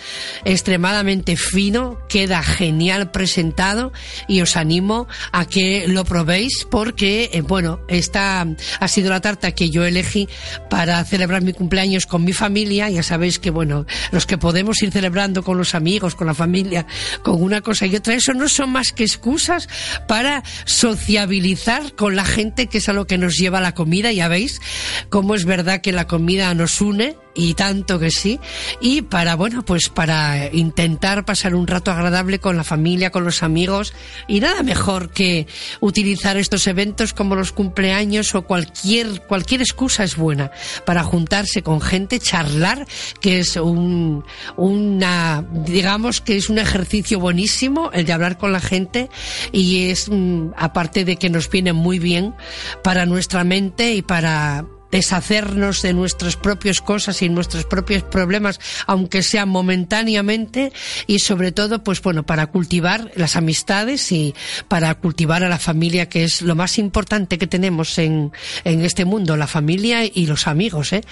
extremadamente 0.44 1.36
fino, 1.36 1.98
queda 2.08 2.42
genial 2.42 3.10
presentado 3.10 3.92
y 4.26 4.40
os 4.40 4.56
animo 4.56 5.08
a 5.32 5.46
que 5.46 5.86
lo 5.88 6.04
probéis 6.04 6.66
porque, 6.70 7.30
eh, 7.32 7.40
bueno, 7.40 7.80
esta 7.88 8.46
ha 8.80 8.88
sido 8.88 9.10
la 9.10 9.20
tarta 9.20 9.52
que 9.52 9.70
yo 9.70 9.84
elegí 9.84 10.28
para 10.70 11.04
celebrar 11.04 11.42
mi 11.42 11.52
cumpleaños 11.52 12.06
con 12.06 12.24
mi 12.24 12.32
familia. 12.32 12.90
Ya 12.90 13.02
sabéis 13.02 13.38
que, 13.38 13.50
bueno, 13.50 13.86
los 14.12 14.26
que 14.26 14.38
podemos 14.38 14.82
ir 14.82 14.90
celebrando 14.90 15.42
con 15.42 15.58
los 15.58 15.74
amigos, 15.74 16.14
con 16.14 16.26
la 16.26 16.34
familia, 16.34 16.86
con 17.22 17.42
una 17.42 17.60
cosa 17.60 17.86
y 17.86 17.96
otra, 17.96 18.14
eso 18.14 18.34
no 18.34 18.48
son 18.48 18.70
más 18.70 18.92
que 18.92 19.04
excusas 19.04 19.68
para 20.06 20.42
sociabilizar 20.64 21.47
con 21.96 22.16
la 22.16 22.24
gente, 22.24 22.66
que 22.66 22.78
es 22.78 22.88
a 22.88 22.92
lo 22.92 23.06
que 23.06 23.18
nos 23.18 23.36
lleva 23.36 23.60
la 23.60 23.74
comida. 23.74 24.12
Ya 24.12 24.28
veis 24.28 24.60
cómo 25.08 25.34
es 25.34 25.44
verdad 25.44 25.80
que 25.80 25.92
la 25.92 26.06
comida 26.06 26.52
nos 26.54 26.80
une 26.80 27.16
y 27.38 27.54
tanto 27.54 28.00
que 28.00 28.10
sí. 28.10 28.40
Y 28.80 29.02
para, 29.02 29.36
bueno, 29.36 29.64
pues 29.64 29.88
para 29.88 30.52
intentar 30.52 31.24
pasar 31.24 31.54
un 31.54 31.68
rato 31.68 31.92
agradable 31.92 32.40
con 32.40 32.56
la 32.56 32.64
familia, 32.64 33.10
con 33.10 33.24
los 33.24 33.44
amigos. 33.44 33.94
Y 34.26 34.40
nada 34.40 34.64
mejor 34.64 35.10
que 35.10 35.46
utilizar 35.78 36.36
estos 36.36 36.66
eventos 36.66 37.14
como 37.14 37.36
los 37.36 37.52
cumpleaños 37.52 38.34
o 38.34 38.42
cualquier, 38.42 39.22
cualquier 39.22 39.60
excusa 39.60 40.02
es 40.02 40.16
buena 40.16 40.50
para 40.84 41.04
juntarse 41.04 41.62
con 41.62 41.80
gente, 41.80 42.18
charlar, 42.18 42.88
que 43.20 43.38
es 43.38 43.54
un, 43.54 44.24
una, 44.56 45.46
digamos 45.64 46.20
que 46.20 46.36
es 46.36 46.50
un 46.50 46.58
ejercicio 46.58 47.20
buenísimo 47.20 47.90
el 47.92 48.04
de 48.04 48.12
hablar 48.14 48.36
con 48.36 48.50
la 48.50 48.60
gente 48.60 49.10
y 49.52 49.90
es, 49.90 50.08
mm, 50.10 50.54
aparte 50.56 51.04
de 51.04 51.16
que 51.16 51.30
nos 51.30 51.48
viene 51.48 51.72
muy 51.72 52.00
bien 52.00 52.34
para 52.82 53.06
nuestra 53.06 53.44
mente 53.44 53.94
y 53.94 54.02
para 54.02 54.66
deshacernos 54.90 55.82
de 55.82 55.92
nuestras 55.92 56.36
propias 56.36 56.80
cosas 56.80 57.22
y 57.22 57.28
nuestros 57.28 57.64
propios 57.64 58.02
problemas, 58.02 58.60
aunque 58.86 59.22
sea 59.22 59.46
momentáneamente, 59.46 60.72
y 61.06 61.18
sobre 61.20 61.52
todo, 61.52 61.82
pues 61.84 62.02
bueno, 62.02 62.24
para 62.24 62.46
cultivar 62.46 63.10
las 63.14 63.36
amistades 63.36 64.10
y 64.12 64.34
para 64.68 64.94
cultivar 64.94 65.44
a 65.44 65.48
la 65.48 65.58
familia, 65.58 66.08
que 66.08 66.24
es 66.24 66.42
lo 66.42 66.54
más 66.54 66.78
importante 66.78 67.38
que 67.38 67.46
tenemos 67.46 67.98
en, 67.98 68.32
en 68.64 68.84
este 68.84 69.04
mundo, 69.04 69.36
la 69.36 69.46
familia 69.46 70.04
y 70.04 70.26
los 70.26 70.46
amigos, 70.46 70.92
¿eh? 70.92 71.02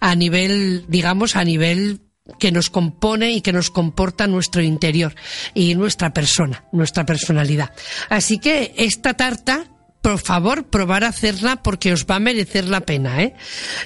A 0.00 0.14
nivel, 0.14 0.84
digamos, 0.88 1.36
a 1.36 1.44
nivel 1.44 2.00
que 2.38 2.52
nos 2.52 2.70
compone 2.70 3.32
y 3.32 3.40
que 3.40 3.52
nos 3.52 3.70
comporta 3.70 4.26
nuestro 4.26 4.62
interior 4.62 5.14
y 5.54 5.74
nuestra 5.74 6.12
persona, 6.12 6.64
nuestra 6.72 7.04
personalidad. 7.04 7.72
Así 8.08 8.38
que 8.38 8.74
esta 8.76 9.14
tarta 9.14 9.69
por 10.02 10.18
favor, 10.18 10.68
probar 10.68 11.04
a 11.04 11.08
hacerla 11.08 11.62
porque 11.62 11.92
os 11.92 12.06
va 12.06 12.16
a 12.16 12.20
merecer 12.20 12.64
la 12.64 12.80
pena, 12.80 13.22
¿eh? 13.22 13.34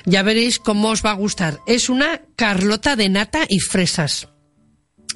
Ya 0.04 0.22
veréis 0.22 0.58
cómo 0.58 0.90
os 0.90 1.04
va 1.04 1.10
a 1.10 1.14
gustar. 1.14 1.58
Es 1.66 1.88
una 1.88 2.22
carlota 2.36 2.96
de 2.96 3.08
nata 3.08 3.44
y 3.48 3.60
fresas. 3.60 4.28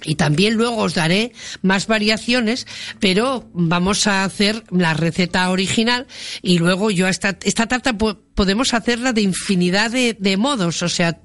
Y 0.04 0.14
también 0.14 0.54
luego 0.54 0.76
os 0.76 0.94
daré 0.94 1.32
más 1.62 1.86
variaciones, 1.88 2.66
pero 3.00 3.48
vamos 3.52 4.06
a 4.06 4.24
hacer 4.24 4.62
la 4.70 4.94
receta 4.94 5.50
original 5.50 6.06
y 6.40 6.58
luego 6.58 6.90
yo 6.90 7.08
esta, 7.08 7.36
esta 7.42 7.66
tarta 7.66 7.96
podemos 7.98 8.74
hacerla 8.74 9.12
de 9.12 9.22
infinidad 9.22 9.90
de, 9.90 10.16
de 10.18 10.36
modos, 10.36 10.82
o 10.82 10.88
sea, 10.88 11.18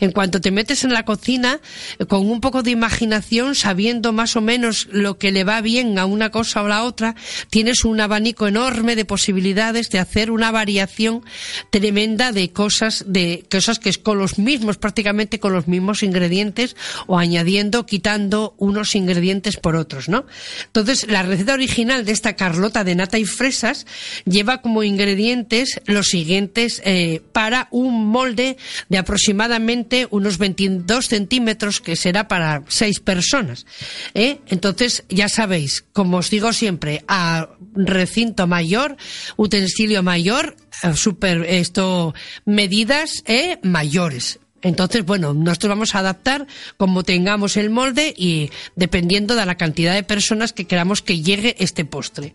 en 0.00 0.12
cuanto 0.12 0.40
te 0.40 0.50
metes 0.50 0.84
en 0.84 0.92
la 0.92 1.04
cocina, 1.04 1.60
con 2.08 2.28
un 2.28 2.40
poco 2.40 2.62
de 2.62 2.70
imaginación, 2.70 3.54
sabiendo 3.54 4.12
más 4.12 4.36
o 4.36 4.40
menos 4.40 4.88
lo 4.90 5.18
que 5.18 5.32
le 5.32 5.44
va 5.44 5.60
bien 5.60 5.98
a 5.98 6.06
una 6.06 6.30
cosa 6.30 6.62
o 6.62 6.68
la 6.68 6.84
otra, 6.84 7.14
tienes 7.50 7.84
un 7.84 8.00
abanico 8.00 8.46
enorme 8.46 8.96
de 8.96 9.04
posibilidades 9.04 9.90
de 9.90 9.98
hacer 9.98 10.30
una 10.30 10.50
variación 10.50 11.24
tremenda 11.70 12.32
de 12.32 12.50
cosas, 12.50 13.04
de 13.06 13.44
cosas 13.50 13.78
que 13.78 13.90
es 13.90 13.98
con 13.98 14.18
los 14.18 14.38
mismos, 14.38 14.78
prácticamente 14.78 15.38
con 15.38 15.52
los 15.52 15.68
mismos 15.68 16.02
ingredientes, 16.02 16.76
o 17.06 17.18
añadiendo, 17.18 17.86
quitando 17.86 18.54
unos 18.58 18.94
ingredientes 18.94 19.56
por 19.56 19.76
otros, 19.76 20.08
¿no? 20.08 20.26
Entonces, 20.66 21.06
la 21.08 21.22
receta 21.22 21.54
original 21.54 22.04
de 22.04 22.12
esta 22.12 22.36
carlota 22.36 22.84
de 22.84 22.94
nata 22.94 23.18
y 23.18 23.24
fresas 23.24 23.86
lleva 24.24 24.62
como 24.62 24.82
ingredientes 24.82 25.80
los 25.86 26.06
siguientes 26.06 26.80
eh, 26.84 27.22
para 27.32 27.68
un 27.70 28.06
molde 28.06 28.56
de 28.88 28.98
aproximadamente 28.98 29.65
unos 30.10 30.38
22 30.38 31.06
centímetros, 31.06 31.80
que 31.80 31.96
será 31.96 32.28
para 32.28 32.62
seis 32.68 33.00
personas. 33.00 33.66
¿eh? 34.14 34.40
Entonces, 34.46 35.04
ya 35.08 35.28
sabéis, 35.28 35.84
como 35.92 36.18
os 36.18 36.30
digo 36.30 36.52
siempre, 36.52 37.04
a 37.08 37.48
recinto 37.74 38.46
mayor, 38.46 38.96
utensilio 39.36 40.02
mayor, 40.02 40.56
eh, 40.82 40.94
super, 40.94 41.44
esto, 41.44 42.14
medidas 42.44 43.22
¿eh? 43.26 43.58
mayores. 43.62 44.40
Entonces, 44.62 45.04
bueno, 45.04 45.34
nosotros 45.34 45.68
vamos 45.68 45.94
a 45.94 45.98
adaptar 45.98 46.46
como 46.76 47.04
tengamos 47.04 47.56
el 47.56 47.70
molde 47.70 48.14
y 48.16 48.50
dependiendo 48.74 49.34
de 49.34 49.44
la 49.44 49.56
cantidad 49.56 49.94
de 49.94 50.02
personas 50.02 50.52
que 50.52 50.66
queramos 50.66 51.02
que 51.02 51.20
llegue 51.20 51.56
este 51.58 51.84
postre. 51.84 52.34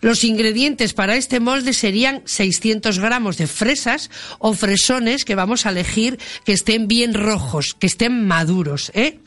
Los 0.00 0.22
ingredientes 0.24 0.92
para 0.92 1.16
este 1.16 1.40
molde 1.40 1.72
serían 1.72 2.22
600 2.26 2.98
gramos 2.98 3.38
de 3.38 3.46
fresas 3.46 4.10
o 4.38 4.52
fresones 4.54 5.24
que 5.24 5.34
vamos 5.34 5.64
a 5.64 5.70
elegir 5.70 6.18
que 6.44 6.52
estén 6.52 6.88
bien 6.88 7.14
rojos, 7.14 7.74
que 7.78 7.86
estén 7.86 8.26
maduros, 8.26 8.92
¿eh? 8.94 9.20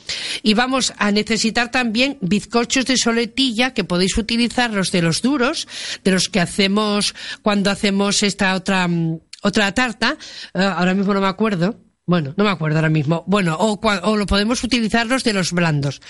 Y 0.43 0.53
vamos 0.53 0.93
a 0.97 1.11
necesitar 1.11 1.71
también 1.71 2.17
bizcochos 2.21 2.85
de 2.85 2.97
soletilla 2.97 3.73
que 3.73 3.83
podéis 3.83 4.17
utilizar 4.17 4.71
los 4.71 4.91
de 4.91 5.01
los 5.01 5.21
duros, 5.21 5.67
de 6.03 6.11
los 6.11 6.29
que 6.29 6.39
hacemos 6.39 7.15
cuando 7.41 7.71
hacemos 7.71 8.23
esta 8.23 8.53
otra 8.53 8.87
mm, 8.87 9.19
otra 9.41 9.71
tarta, 9.73 10.17
eh, 10.55 10.59
ahora 10.59 10.95
mismo 10.95 11.13
no 11.13 11.21
me 11.21 11.27
acuerdo, 11.27 11.77
bueno, 12.07 12.35
no 12.37 12.43
me 12.43 12.51
acuerdo 12.51 12.77
ahora 12.77 12.89
mismo. 12.89 13.23
Bueno, 13.25 13.57
o, 13.59 13.79
o 13.81 14.15
lo 14.15 14.25
podemos 14.27 14.63
utilizar 14.63 15.07
los 15.07 15.23
de 15.23 15.33
los 15.33 15.51
blandos. 15.51 16.01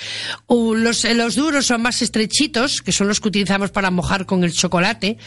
Los, 0.50 1.06
los 1.06 1.36
duros 1.36 1.68
son 1.68 1.84
más 1.84 2.02
estrechitos, 2.02 2.82
que 2.82 2.92
son 2.92 3.08
los 3.08 3.22
que 3.22 3.30
utilizamos 3.30 3.72
para 3.72 3.92
mojar 3.92 4.26
con 4.26 4.44
el 4.44 4.52
chocolate. 4.52 5.18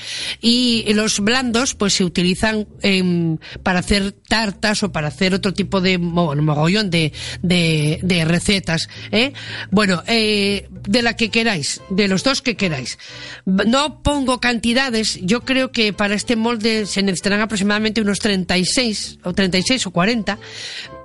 Y 0.43 0.85
los 0.93 1.21
blandos, 1.21 1.75
pues 1.75 1.95
se 1.95 2.05
utilizan 2.05 2.69
em, 2.83 3.39
para 3.63 3.79
hacer 3.79 4.13
tartas 4.13 4.83
o 4.83 4.93
para 4.93 5.09
hacer 5.09 5.33
otro 5.33 5.55
tipo 5.55 5.81
de 5.81 5.97
bueno, 5.97 6.43
mogollón 6.43 6.91
de, 6.91 7.15
de, 7.41 8.01
de 8.03 8.27
recetas. 8.27 8.91
¿eh? 9.11 9.33
Bueno, 9.71 10.03
eh, 10.07 10.69
de 10.71 11.01
la 11.01 11.17
que 11.17 11.31
queráis, 11.31 11.81
de 11.89 12.09
los 12.09 12.25
dos 12.25 12.43
que 12.43 12.57
queráis. 12.57 12.99
No 13.47 14.03
pongo 14.03 14.39
cantidades. 14.39 15.19
Yo 15.23 15.47
creo 15.47 15.73
que 15.73 15.95
para 15.95 16.15
este 16.15 16.37
molde 16.37 16.85
se 16.85 17.03
necesitarán 17.03 17.41
aproximadamente 17.41 18.03
unos 18.03 18.19
36 18.19 19.21
o 19.25 19.33
36 19.33 19.87
o 19.87 19.91
40 19.93 20.39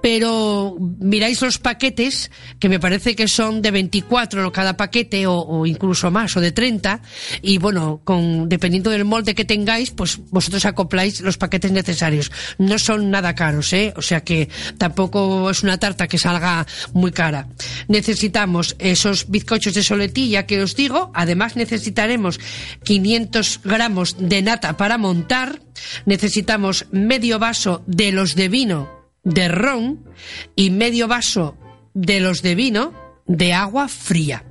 pero 0.01 0.75
miráis 0.99 1.41
los 1.41 1.59
paquetes, 1.59 2.29
que 2.59 2.67
me 2.67 2.79
parece 2.79 3.15
que 3.15 3.29
son 3.29 3.61
de 3.61 3.71
24 3.71 4.51
cada 4.51 4.75
paquete 4.75 5.25
o, 5.27 5.65
incluso 5.65 6.11
más, 6.11 6.35
o 6.35 6.41
de 6.41 6.51
30, 6.51 7.01
y 7.41 7.57
bueno, 7.57 8.01
con, 8.03 8.49
dependiendo 8.49 8.89
del 8.89 9.05
molde 9.05 9.33
que 9.33 9.45
tengáis, 9.45 9.91
pues 9.91 10.19
vosotros 10.29 10.65
acopláis 10.65 11.21
los 11.21 11.37
paquetes 11.37 11.71
necesarios. 11.71 12.31
No 12.57 12.77
son 12.79 13.11
nada 13.11 13.33
caros, 13.33 13.71
¿eh? 13.71 13.93
O 13.95 14.01
sea 14.01 14.25
que 14.25 14.49
tampoco 14.77 15.49
es 15.49 15.63
una 15.63 15.77
tarta 15.77 16.07
que 16.07 16.17
salga 16.17 16.67
muy 16.91 17.11
cara. 17.11 17.47
Necesitamos 17.87 18.75
esos 18.79 19.29
bizcochos 19.29 19.73
de 19.73 19.83
soletilla 19.83 20.45
que 20.45 20.61
os 20.61 20.75
digo, 20.75 21.11
además 21.13 21.55
necesitaremos 21.55 22.41
500 22.83 23.61
gramos 23.63 24.17
de 24.19 24.41
nata 24.41 24.75
para 24.75 24.97
montar, 24.97 25.61
necesitamos 26.05 26.87
medio 26.91 27.39
vaso 27.39 27.83
de 27.87 28.11
los 28.11 28.35
de 28.35 28.49
vino 28.49 29.02
de 29.23 29.47
ron 29.47 30.03
y 30.55 30.69
medio 30.69 31.07
vaso 31.07 31.57
de 31.93 32.19
los 32.19 32.41
de 32.41 32.55
vino 32.55 32.93
de 33.25 33.53
agua 33.53 33.87
fría. 33.87 34.43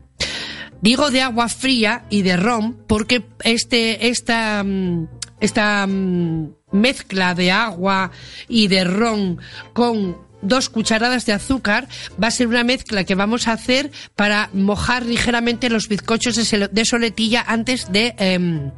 Digo 0.80 1.10
de 1.10 1.22
agua 1.22 1.48
fría 1.48 2.04
y 2.10 2.22
de 2.22 2.36
ron 2.36 2.76
porque 2.86 3.22
este, 3.44 4.08
esta, 4.08 4.62
mm, 4.64 5.08
esta 5.40 5.86
mm, 5.86 6.54
mezcla 6.72 7.34
de 7.34 7.52
agua 7.52 8.10
y 8.48 8.68
de 8.68 8.84
ron 8.84 9.38
con 9.72 10.16
dos 10.40 10.68
cucharadas 10.68 11.24
de 11.24 11.34
azúcar 11.34 11.86
va 12.20 12.28
a 12.28 12.32
ser 12.32 12.48
una 12.48 12.64
mezcla 12.64 13.04
que 13.04 13.14
vamos 13.14 13.46
a 13.46 13.52
hacer 13.52 13.92
para 14.16 14.50
mojar 14.52 15.06
ligeramente 15.06 15.70
los 15.70 15.88
bizcochos 15.88 16.34
de 16.50 16.84
soletilla 16.84 17.44
antes 17.46 17.92
de 17.92 18.16
em, 18.18 18.72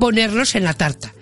ponerlos 0.00 0.56
en 0.56 0.64
la 0.64 0.74
tarta 0.74 1.12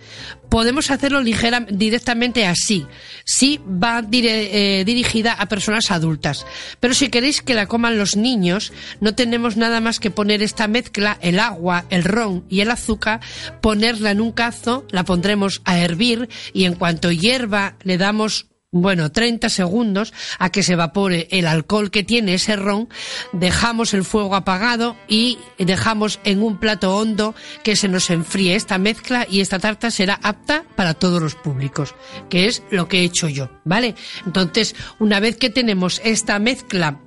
podemos 0.55 0.93
hacerlo 0.93 1.21
ligera, 1.21 1.67
directamente 1.69 2.47
así. 2.47 2.87
Sí 3.25 3.61
va 3.67 4.05
eh, 4.13 4.85
dirigida 4.87 5.33
a 5.33 5.47
personas 5.47 5.91
adultas. 5.91 6.47
Pero 6.79 6.95
si 6.95 7.09
queréis 7.09 7.43
que 7.43 7.55
la 7.55 7.67
coman 7.67 7.99
los 7.99 8.15
niños, 8.15 8.73
no 9.01 9.17
tenemos 9.17 9.57
nada 9.57 9.81
más 9.81 9.99
que 9.99 10.13
poner 10.13 10.45
esta 10.45 10.69
mezcla, 10.69 11.19
el 11.23 11.41
agua, 11.41 11.87
el 11.91 12.05
ron 12.05 12.45
y 12.49 12.61
el 12.61 12.71
azúcar, 12.71 13.19
ponerla 13.61 14.13
en 14.13 14.21
un 14.21 14.31
cazo, 14.31 14.87
la 14.93 15.03
pondremos 15.03 15.61
a 15.65 15.81
hervir 15.81 16.29
y 16.53 16.67
en 16.67 16.77
cuanto 16.77 17.11
hierva 17.11 17.75
le 17.83 17.99
damos 17.99 18.47
bueno, 18.75 19.13
30 19.13 19.49
segundos 19.51 20.13
a 20.41 20.51
que 20.51 20.65
se 20.65 20.73
evapore 20.73 21.29
el 21.31 21.47
alcohol 21.47 21.93
que 21.93 22.03
tiene 22.03 22.35
ese 22.35 22.57
ron, 22.57 22.89
dejamos 23.33 23.95
el 23.95 24.05
fuego 24.05 24.35
apagado 24.35 24.97
y 25.07 25.39
dejamos 25.59 26.19
en 26.25 26.43
un 26.43 26.59
plato 26.59 26.97
hondo 26.97 27.37
que 27.63 27.77
se 27.77 27.89
nos 27.89 28.11
enfríe 28.11 28.57
esta 28.57 28.79
mezcla 28.79 29.29
y 29.31 29.41
esta 29.41 29.61
tarta 29.61 29.93
será 29.93 30.19
apta 30.23 30.65
para 30.75 30.95
todos 30.95 31.23
los 31.23 31.37
públicos, 31.37 31.95
que 32.29 32.47
es 32.47 32.65
lo 32.71 32.89
que 32.89 32.99
he 32.99 33.05
hecho 33.05 33.29
yo, 33.29 33.49
¿vale? 33.65 33.95
Entonces, 34.27 34.75
una 34.99 35.21
vez 35.21 35.37
que 35.37 35.51
tenemos 35.51 36.01
esta 36.05 36.41
mezcla 36.41 37.01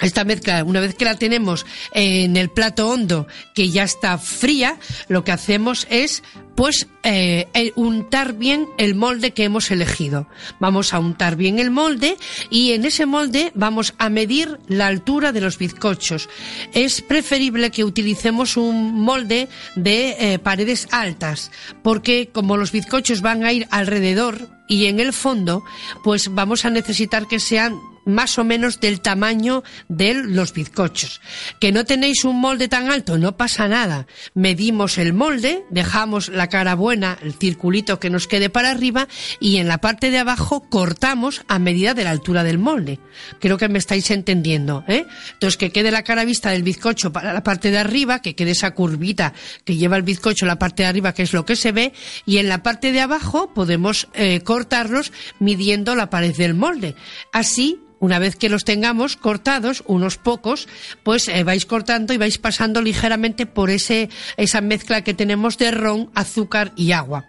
esta 0.00 0.24
mezcla, 0.24 0.62
una 0.62 0.80
vez 0.80 0.94
que 0.94 1.04
la 1.04 1.16
tenemos 1.16 1.66
en 1.92 2.36
el 2.36 2.50
plato 2.50 2.88
hondo, 2.88 3.26
que 3.54 3.70
ya 3.70 3.82
está 3.82 4.16
fría, 4.18 4.78
lo 5.08 5.24
que 5.24 5.32
hacemos 5.32 5.88
es, 5.90 6.22
pues, 6.54 6.86
eh, 7.02 7.72
untar 7.74 8.34
bien 8.34 8.68
el 8.78 8.94
molde 8.94 9.32
que 9.32 9.42
hemos 9.42 9.72
elegido. 9.72 10.28
Vamos 10.60 10.94
a 10.94 11.00
untar 11.00 11.34
bien 11.34 11.58
el 11.58 11.70
molde 11.70 12.16
y 12.48 12.72
en 12.72 12.84
ese 12.84 13.06
molde 13.06 13.50
vamos 13.56 13.94
a 13.98 14.08
medir 14.08 14.60
la 14.68 14.86
altura 14.86 15.32
de 15.32 15.40
los 15.40 15.58
bizcochos. 15.58 16.28
Es 16.74 17.02
preferible 17.02 17.72
que 17.72 17.84
utilicemos 17.84 18.56
un 18.56 19.00
molde 19.00 19.48
de 19.74 20.16
eh, 20.18 20.38
paredes 20.38 20.86
altas, 20.92 21.50
porque 21.82 22.28
como 22.32 22.56
los 22.56 22.70
bizcochos 22.70 23.20
van 23.20 23.42
a 23.42 23.52
ir 23.52 23.66
alrededor 23.70 24.48
y 24.68 24.86
en 24.86 25.00
el 25.00 25.12
fondo, 25.12 25.64
pues 26.04 26.28
vamos 26.32 26.64
a 26.64 26.70
necesitar 26.70 27.26
que 27.26 27.40
sean 27.40 27.80
más 28.08 28.38
o 28.38 28.44
menos 28.44 28.80
del 28.80 29.00
tamaño 29.00 29.62
de 29.88 30.14
los 30.14 30.52
bizcochos. 30.52 31.20
Que 31.60 31.70
no 31.72 31.84
tenéis 31.84 32.24
un 32.24 32.40
molde 32.40 32.68
tan 32.68 32.90
alto, 32.90 33.18
no 33.18 33.36
pasa 33.36 33.68
nada. 33.68 34.06
Medimos 34.34 34.98
el 34.98 35.12
molde, 35.12 35.64
dejamos 35.70 36.28
la 36.28 36.48
cara 36.48 36.74
buena, 36.74 37.18
el 37.22 37.34
circulito 37.34 38.00
que 38.00 38.10
nos 38.10 38.26
quede 38.26 38.50
para 38.50 38.70
arriba 38.70 39.08
y 39.40 39.58
en 39.58 39.68
la 39.68 39.78
parte 39.78 40.10
de 40.10 40.18
abajo 40.18 40.68
cortamos 40.68 41.42
a 41.48 41.58
medida 41.58 41.94
de 41.94 42.04
la 42.04 42.10
altura 42.10 42.42
del 42.44 42.58
molde. 42.58 42.98
Creo 43.40 43.58
que 43.58 43.68
me 43.68 43.78
estáis 43.78 44.10
entendiendo, 44.10 44.84
¿eh? 44.88 45.06
Entonces 45.34 45.56
que 45.56 45.70
quede 45.70 45.90
la 45.90 46.02
cara 46.02 46.24
vista 46.24 46.50
del 46.50 46.62
bizcocho 46.62 47.12
para 47.12 47.32
la 47.32 47.42
parte 47.42 47.70
de 47.70 47.78
arriba, 47.78 48.20
que 48.20 48.34
quede 48.34 48.52
esa 48.52 48.72
curvita 48.72 49.34
que 49.64 49.76
lleva 49.76 49.96
el 49.96 50.02
bizcocho 50.02 50.46
la 50.46 50.58
parte 50.58 50.82
de 50.82 50.88
arriba, 50.88 51.12
que 51.12 51.22
es 51.22 51.32
lo 51.32 51.44
que 51.44 51.56
se 51.56 51.72
ve, 51.72 51.92
y 52.26 52.38
en 52.38 52.48
la 52.48 52.62
parte 52.62 52.92
de 52.92 53.00
abajo 53.00 53.52
podemos 53.54 54.08
eh, 54.14 54.40
cortarlos 54.40 55.12
midiendo 55.38 55.94
la 55.94 56.10
pared 56.10 56.34
del 56.36 56.54
molde. 56.54 56.94
Así 57.32 57.80
una 58.00 58.18
vez 58.18 58.36
que 58.36 58.48
los 58.48 58.64
tengamos 58.64 59.16
cortados, 59.16 59.82
unos 59.86 60.16
pocos, 60.16 60.68
pues 61.02 61.28
eh, 61.28 61.44
vais 61.44 61.66
cortando 61.66 62.12
y 62.12 62.18
vais 62.18 62.38
pasando 62.38 62.80
ligeramente 62.82 63.46
por 63.46 63.70
ese, 63.70 64.08
esa 64.36 64.60
mezcla 64.60 65.02
que 65.02 65.14
tenemos 65.14 65.58
de 65.58 65.70
ron, 65.70 66.10
azúcar 66.14 66.72
y 66.76 66.92
agua. 66.92 67.24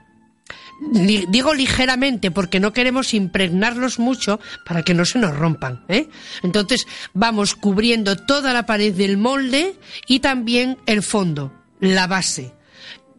Digo 0.81 1.53
ligeramente 1.53 2.31
porque 2.31 2.61
no 2.61 2.71
queremos 2.71 3.13
impregnarlos 3.13 3.99
mucho 3.99 4.39
para 4.65 4.83
que 4.83 4.93
no 4.93 5.03
se 5.03 5.19
nos 5.19 5.35
rompan. 5.35 5.83
¿eh? 5.89 6.07
Entonces 6.41 6.87
vamos 7.13 7.55
cubriendo 7.55 8.15
toda 8.15 8.53
la 8.53 8.65
pared 8.65 8.93
del 8.93 9.17
molde 9.17 9.75
y 10.07 10.19
también 10.19 10.77
el 10.85 11.03
fondo, 11.03 11.53
la 11.81 12.07
base. 12.07 12.53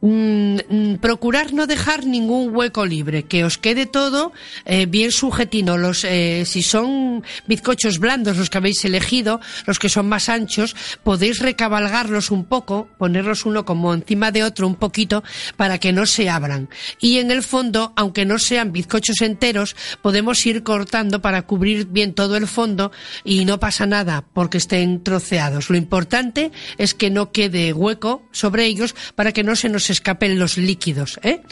Mm, 0.02 0.56
mm, 0.70 0.94
procurar 0.96 1.52
no 1.52 1.66
dejar 1.66 2.06
ningún 2.06 2.56
hueco 2.56 2.86
libre, 2.86 3.24
que 3.24 3.44
os 3.44 3.58
quede 3.58 3.84
todo 3.84 4.32
eh, 4.64 4.86
bien 4.86 5.12
sujetino. 5.12 5.76
Los, 5.76 6.04
eh, 6.04 6.44
si 6.46 6.62
son 6.62 7.22
bizcochos 7.46 7.98
blandos 7.98 8.38
los 8.38 8.48
que 8.48 8.58
habéis 8.58 8.82
elegido, 8.86 9.40
los 9.66 9.78
que 9.78 9.90
son 9.90 10.08
más 10.08 10.30
anchos, 10.30 10.74
podéis 11.02 11.40
recabalgarlos 11.40 12.30
un 12.30 12.46
poco, 12.46 12.88
ponerlos 12.96 13.44
uno 13.44 13.66
como 13.66 13.92
encima 13.92 14.30
de 14.30 14.42
otro 14.42 14.66
un 14.66 14.76
poquito 14.76 15.22
para 15.58 15.76
que 15.76 15.92
no 15.92 16.06
se 16.06 16.30
abran. 16.30 16.70
Y 16.98 17.18
en 17.18 17.30
el 17.30 17.42
fondo, 17.42 17.92
aunque 17.94 18.24
no 18.24 18.38
sean 18.38 18.72
bizcochos 18.72 19.20
enteros, 19.20 19.76
podemos 20.00 20.44
ir 20.46 20.62
cortando 20.62 21.20
para 21.20 21.42
cubrir 21.42 21.86
bien 21.86 22.14
todo 22.14 22.38
el 22.38 22.46
fondo 22.46 22.90
y 23.22 23.44
no 23.44 23.60
pasa 23.60 23.84
nada 23.84 24.24
porque 24.32 24.58
estén 24.58 25.02
troceados. 25.02 25.68
Lo 25.68 25.76
importante 25.76 26.52
es 26.78 26.94
que 26.94 27.10
no 27.10 27.32
quede 27.32 27.74
hueco 27.74 28.22
sobre 28.32 28.64
ellos 28.64 28.94
para 29.14 29.32
que 29.32 29.42
no 29.42 29.56
se 29.56 29.68
nos 29.68 29.89
escapen 29.90 30.38
los 30.38 30.56
líquidos. 30.56 31.18
¿eh? 31.22 31.42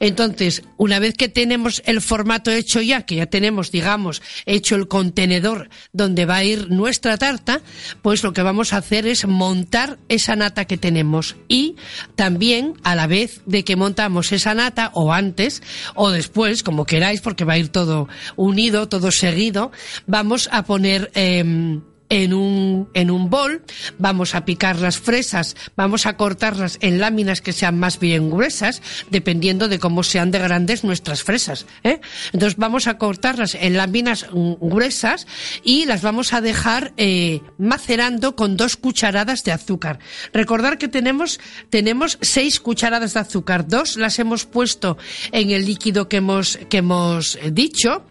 Entonces, 0.00 0.62
una 0.76 0.98
vez 0.98 1.14
que 1.14 1.28
tenemos 1.28 1.82
el 1.86 2.00
formato 2.00 2.50
hecho 2.50 2.80
ya, 2.80 3.02
que 3.02 3.16
ya 3.16 3.26
tenemos, 3.26 3.70
digamos, 3.70 4.22
hecho 4.44 4.76
el 4.76 4.88
contenedor 4.88 5.68
donde 5.92 6.26
va 6.26 6.36
a 6.36 6.44
ir 6.44 6.70
nuestra 6.70 7.16
tarta, 7.16 7.60
pues 8.02 8.22
lo 8.22 8.32
que 8.32 8.42
vamos 8.42 8.72
a 8.72 8.78
hacer 8.78 9.06
es 9.06 9.26
montar 9.26 9.98
esa 10.08 10.36
nata 10.36 10.64
que 10.64 10.76
tenemos 10.76 11.36
y 11.48 11.76
también 12.14 12.74
a 12.82 12.94
la 12.94 13.06
vez 13.06 13.40
de 13.46 13.64
que 13.64 13.76
montamos 13.76 14.32
esa 14.32 14.54
nata 14.54 14.90
o 14.94 15.12
antes 15.12 15.62
o 15.94 16.10
después, 16.10 16.62
como 16.62 16.86
queráis, 16.86 17.20
porque 17.20 17.44
va 17.44 17.54
a 17.54 17.58
ir 17.58 17.68
todo 17.68 18.08
unido, 18.36 18.88
todo 18.88 19.10
seguido, 19.10 19.72
vamos 20.06 20.48
a 20.52 20.64
poner 20.64 21.10
em, 21.14 21.82
en 22.08 22.34
un, 22.34 22.88
en 22.94 23.10
un 23.10 23.30
bol, 23.30 23.62
vamos 23.98 24.34
a 24.34 24.44
picar 24.44 24.78
las 24.80 24.98
fresas, 24.98 25.56
vamos 25.76 26.06
a 26.06 26.16
cortarlas 26.16 26.78
en 26.80 27.00
láminas 27.00 27.40
que 27.40 27.52
sean 27.52 27.78
más 27.78 27.98
bien 27.98 28.30
gruesas, 28.30 28.82
dependiendo 29.10 29.68
de 29.68 29.78
cómo 29.78 30.02
sean 30.02 30.30
de 30.30 30.38
grandes 30.38 30.84
nuestras 30.84 31.22
fresas. 31.22 31.66
¿eh? 31.82 32.00
Entonces 32.32 32.56
vamos 32.56 32.86
a 32.86 32.98
cortarlas 32.98 33.54
en 33.54 33.76
láminas 33.76 34.26
gruesas 34.32 35.26
y 35.62 35.84
las 35.86 36.02
vamos 36.02 36.32
a 36.32 36.40
dejar 36.40 36.92
eh, 36.96 37.40
macerando 37.58 38.36
con 38.36 38.56
dos 38.56 38.76
cucharadas 38.76 39.44
de 39.44 39.52
azúcar. 39.52 39.98
Recordar 40.32 40.78
que 40.78 40.88
tenemos, 40.88 41.40
tenemos 41.70 42.18
seis 42.20 42.60
cucharadas 42.60 43.14
de 43.14 43.20
azúcar, 43.20 43.66
dos 43.66 43.96
las 43.96 44.18
hemos 44.18 44.46
puesto 44.46 44.96
en 45.32 45.50
el 45.50 45.66
líquido 45.66 46.08
que 46.08 46.18
hemos, 46.18 46.58
que 46.68 46.78
hemos 46.78 47.36
eh, 47.36 47.50
dicho, 47.50 48.04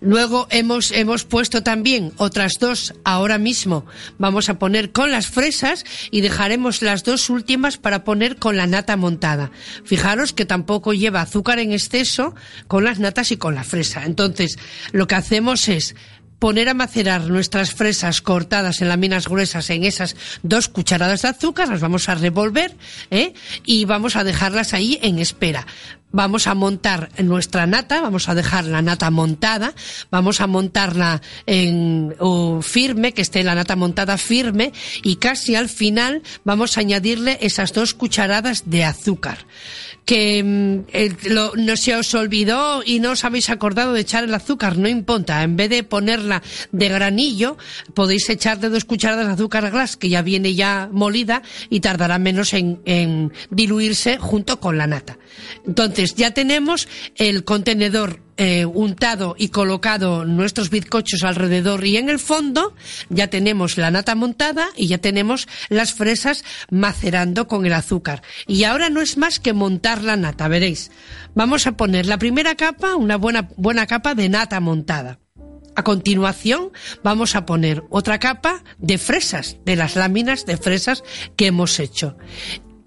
Luego 0.00 0.46
hemos, 0.50 0.92
hemos 0.92 1.24
puesto 1.24 1.62
también 1.62 2.12
otras 2.16 2.54
dos 2.60 2.94
ahora 3.04 3.38
mismo. 3.38 3.86
Vamos 4.18 4.48
a 4.48 4.58
poner 4.58 4.92
con 4.92 5.10
las 5.10 5.26
fresas 5.26 5.84
y 6.10 6.20
dejaremos 6.20 6.82
las 6.82 7.04
dos 7.04 7.30
últimas 7.30 7.76
para 7.76 8.04
poner 8.04 8.36
con 8.36 8.56
la 8.56 8.66
nata 8.66 8.96
montada. 8.96 9.50
Fijaros 9.84 10.32
que 10.32 10.44
tampoco 10.44 10.94
lleva 10.94 11.20
azúcar 11.20 11.58
en 11.58 11.72
exceso 11.72 12.34
con 12.66 12.84
las 12.84 12.98
natas 12.98 13.32
y 13.32 13.36
con 13.36 13.54
la 13.54 13.64
fresa. 13.64 14.04
Entonces, 14.04 14.58
lo 14.92 15.06
que 15.06 15.14
hacemos 15.14 15.68
es 15.68 15.94
poner 16.38 16.68
a 16.68 16.74
macerar 16.74 17.24
nuestras 17.28 17.72
fresas 17.72 18.22
cortadas 18.22 18.80
en 18.80 18.88
láminas 18.88 19.28
gruesas 19.28 19.70
en 19.70 19.84
esas 19.84 20.16
dos 20.42 20.68
cucharadas 20.68 21.22
de 21.22 21.28
azúcar, 21.28 21.68
las 21.68 21.80
vamos 21.80 22.08
a 22.08 22.14
revolver 22.14 22.74
¿eh? 23.10 23.32
y 23.64 23.84
vamos 23.84 24.16
a 24.16 24.24
dejarlas 24.24 24.74
ahí 24.74 24.98
en 25.02 25.18
espera. 25.18 25.66
Vamos 26.10 26.46
a 26.46 26.54
montar 26.54 27.10
nuestra 27.22 27.66
nata, 27.66 28.00
vamos 28.00 28.28
a 28.30 28.34
dejar 28.34 28.64
la 28.64 28.80
nata 28.80 29.10
montada, 29.10 29.74
vamos 30.10 30.40
a 30.40 30.46
montarla 30.46 31.20
en 31.46 32.14
o 32.18 32.62
firme, 32.62 33.12
que 33.12 33.20
esté 33.22 33.44
la 33.44 33.54
nata 33.54 33.76
montada 33.76 34.16
firme 34.16 34.72
y 35.02 35.16
casi 35.16 35.54
al 35.54 35.68
final 35.68 36.22
vamos 36.44 36.76
a 36.76 36.80
añadirle 36.80 37.36
esas 37.42 37.72
dos 37.74 37.92
cucharadas 37.92 38.62
de 38.70 38.84
azúcar 38.84 39.38
que 40.06 40.42
mm, 40.42 41.28
lo- 41.28 41.52
no 41.56 41.76
se 41.76 41.94
os 41.94 42.14
olvidó 42.14 42.82
y 42.82 42.98
no 42.98 43.10
os 43.10 43.26
habéis 43.26 43.50
acordado 43.50 43.92
de 43.92 44.00
echar 44.00 44.24
el 44.24 44.32
azúcar, 44.32 44.78
no 44.78 44.88
importa. 44.88 45.42
En 45.42 45.54
vez 45.56 45.68
de 45.68 45.82
ponerla 45.82 46.42
de 46.72 46.88
granillo, 46.88 47.58
podéis 47.92 48.26
echarle 48.30 48.70
dos 48.70 48.86
cucharadas 48.86 49.26
de 49.26 49.32
azúcar 49.34 49.70
glass, 49.70 49.98
que 49.98 50.08
ya 50.08 50.22
viene 50.22 50.54
ya 50.54 50.88
molida 50.90 51.42
y 51.68 51.80
tardará 51.80 52.18
menos 52.18 52.54
en, 52.54 52.80
en 52.86 53.34
diluirse 53.50 54.16
junto 54.16 54.60
con 54.60 54.78
la 54.78 54.86
nata. 54.86 55.18
Entonces, 55.68 56.14
ya 56.14 56.32
tenemos 56.32 56.88
el 57.16 57.44
contenedor 57.44 58.22
eh, 58.38 58.64
untado 58.64 59.34
y 59.36 59.48
colocado 59.50 60.24
nuestros 60.24 60.70
bizcochos 60.70 61.24
alrededor 61.24 61.84
y 61.84 61.98
en 61.98 62.08
el 62.08 62.18
fondo 62.18 62.74
ya 63.10 63.28
tenemos 63.28 63.76
la 63.76 63.90
nata 63.90 64.14
montada 64.14 64.68
y 64.76 64.86
ya 64.86 64.96
tenemos 64.96 65.46
las 65.68 65.92
fresas 65.92 66.42
macerando 66.70 67.48
con 67.48 67.66
el 67.66 67.74
azúcar. 67.74 68.22
Y 68.46 68.64
ahora 68.64 68.88
no 68.88 69.02
es 69.02 69.18
más 69.18 69.40
que 69.40 69.52
montar 69.52 70.02
la 70.02 70.16
nata, 70.16 70.48
veréis. 70.48 70.90
Vamos 71.34 71.66
a 71.66 71.76
poner 71.76 72.06
la 72.06 72.18
primera 72.18 72.54
capa, 72.54 72.96
una 72.96 73.16
buena, 73.16 73.50
buena 73.56 73.86
capa 73.86 74.14
de 74.14 74.30
nata 74.30 74.60
montada. 74.60 75.18
A 75.76 75.84
continuación 75.84 76.72
vamos 77.04 77.36
a 77.36 77.44
poner 77.44 77.84
otra 77.90 78.18
capa 78.18 78.64
de 78.78 78.96
fresas, 78.96 79.58
de 79.66 79.76
las 79.76 79.96
láminas 79.96 80.46
de 80.46 80.56
fresas 80.56 81.04
que 81.36 81.46
hemos 81.46 81.78
hecho. 81.78 82.16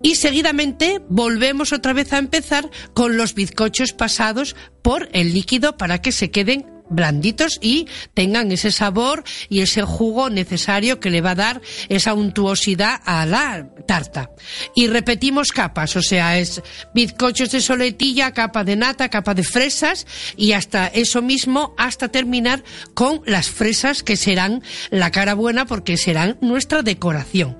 Y 0.04 0.16
seguidamente 0.16 1.02
volvemos 1.10 1.74
otra 1.74 1.94
vez 1.94 2.12
a 2.14 2.18
empezar 2.18 2.70
con 2.94 3.18
los 3.18 3.36
bizcochos 3.36 3.94
pasados 3.94 4.56
por 4.82 5.10
el 5.14 5.34
líquido 5.34 5.78
para 5.78 6.02
que 6.02 6.12
se 6.12 6.32
queden 6.32 6.66
blanditos 6.92 7.58
y 7.62 7.88
tengan 8.14 8.52
ese 8.52 8.72
sabor 8.72 9.24
y 9.50 9.62
ese 9.62 9.82
jugo 9.82 10.30
necesario 10.30 11.00
que 11.00 11.10
le 11.10 11.22
va 11.22 11.32
a 11.32 11.36
dar 11.36 11.62
esa 11.90 12.14
untuosidad 12.14 13.02
a 13.06 13.26
la 13.26 13.70
tarta. 13.88 14.30
Y 14.76 14.88
repetimos 14.88 15.52
capas, 15.52 15.96
o 15.96 16.02
sea, 16.02 16.38
es 16.38 16.62
bizcochos 16.94 17.52
de 17.52 17.62
soletilla, 17.62 18.34
capa 18.34 18.64
de 18.64 18.76
nata, 18.76 19.10
capa 19.10 19.34
de 19.34 19.44
fresas 19.44 20.06
y 20.36 20.52
hasta 20.52 20.88
eso 20.88 21.22
mismo 21.22 21.74
hasta 21.78 22.10
terminar 22.10 22.64
con 22.94 23.22
las 23.26 23.50
fresas 23.50 24.04
que 24.04 24.18
serán 24.18 24.62
la 24.90 25.12
cara 25.12 25.34
buena 25.34 25.66
porque 25.66 25.98
serán 25.98 26.38
nuestra 26.42 26.84
decoración 26.84 27.58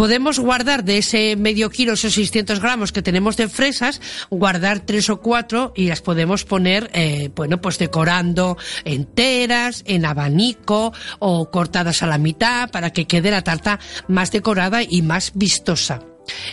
podemos 0.00 0.38
guardar 0.38 0.82
de 0.82 0.96
ese 0.96 1.36
medio 1.36 1.68
kilo, 1.68 1.92
esos 1.92 2.14
600 2.14 2.58
gramos 2.60 2.90
que 2.90 3.02
tenemos 3.02 3.36
de 3.36 3.50
fresas, 3.50 4.00
guardar 4.30 4.80
tres 4.80 5.10
o 5.10 5.20
cuatro 5.20 5.74
y 5.76 5.88
las 5.88 6.00
podemos 6.00 6.46
poner, 6.46 6.90
eh, 6.94 7.28
bueno, 7.36 7.60
pues 7.60 7.76
decorando 7.76 8.56
enteras, 8.86 9.82
en 9.86 10.06
abanico 10.06 10.94
o 11.18 11.50
cortadas 11.50 12.02
a 12.02 12.06
la 12.06 12.16
mitad 12.16 12.70
para 12.70 12.94
que 12.94 13.06
quede 13.06 13.30
la 13.30 13.44
tarta 13.44 13.78
más 14.08 14.32
decorada 14.32 14.82
y 14.82 15.02
más 15.02 15.32
vistosa. 15.34 16.00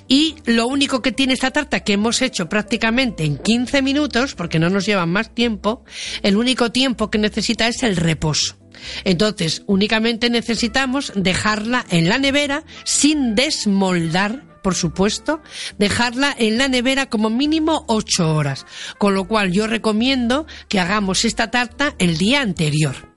Y 0.10 0.36
lo 0.44 0.68
único 0.68 1.02
que 1.02 1.14
tiene 1.14 1.32
esta 1.32 1.52
tarta 1.52 1.86
que 1.86 1.94
hemos 1.94 2.22
hecho 2.22 2.50
prácticamente 2.50 3.24
en 3.24 3.38
15 3.38 3.82
minutos, 3.82 4.36
porque 4.36 4.60
no 4.60 4.70
nos 4.70 4.86
lleva 4.86 5.06
más 5.06 5.34
tiempo, 5.34 5.86
el 6.22 6.36
único 6.36 6.74
tiempo 6.74 7.10
que 7.10 7.18
necesita 7.18 7.70
es 7.70 7.82
el 7.84 7.96
reposo. 7.96 8.58
Entonces, 9.04 9.64
únicamente 9.66 10.30
necesitamos 10.30 11.12
dejarla 11.16 11.86
en 11.90 12.10
la 12.10 12.18
nevera 12.18 12.64
sin 12.84 13.36
desmoldar, 13.36 14.44
por 14.64 14.76
supuesto, 14.76 15.42
dejarla 15.78 16.36
en 16.38 16.58
la 16.58 16.68
nevera 16.68 17.08
como 17.08 17.30
mínimo 17.30 17.86
8 17.88 18.36
horas. 18.36 18.66
Con 18.98 19.16
lo 19.16 19.28
cual 19.28 19.52
yo 19.52 19.68
recomiendo 19.68 20.46
que 20.68 20.80
hagamos 20.80 21.26
esta 21.26 21.52
tarta 21.52 21.96
el 22.00 22.18
día 22.18 22.42
anterior. 22.42 23.17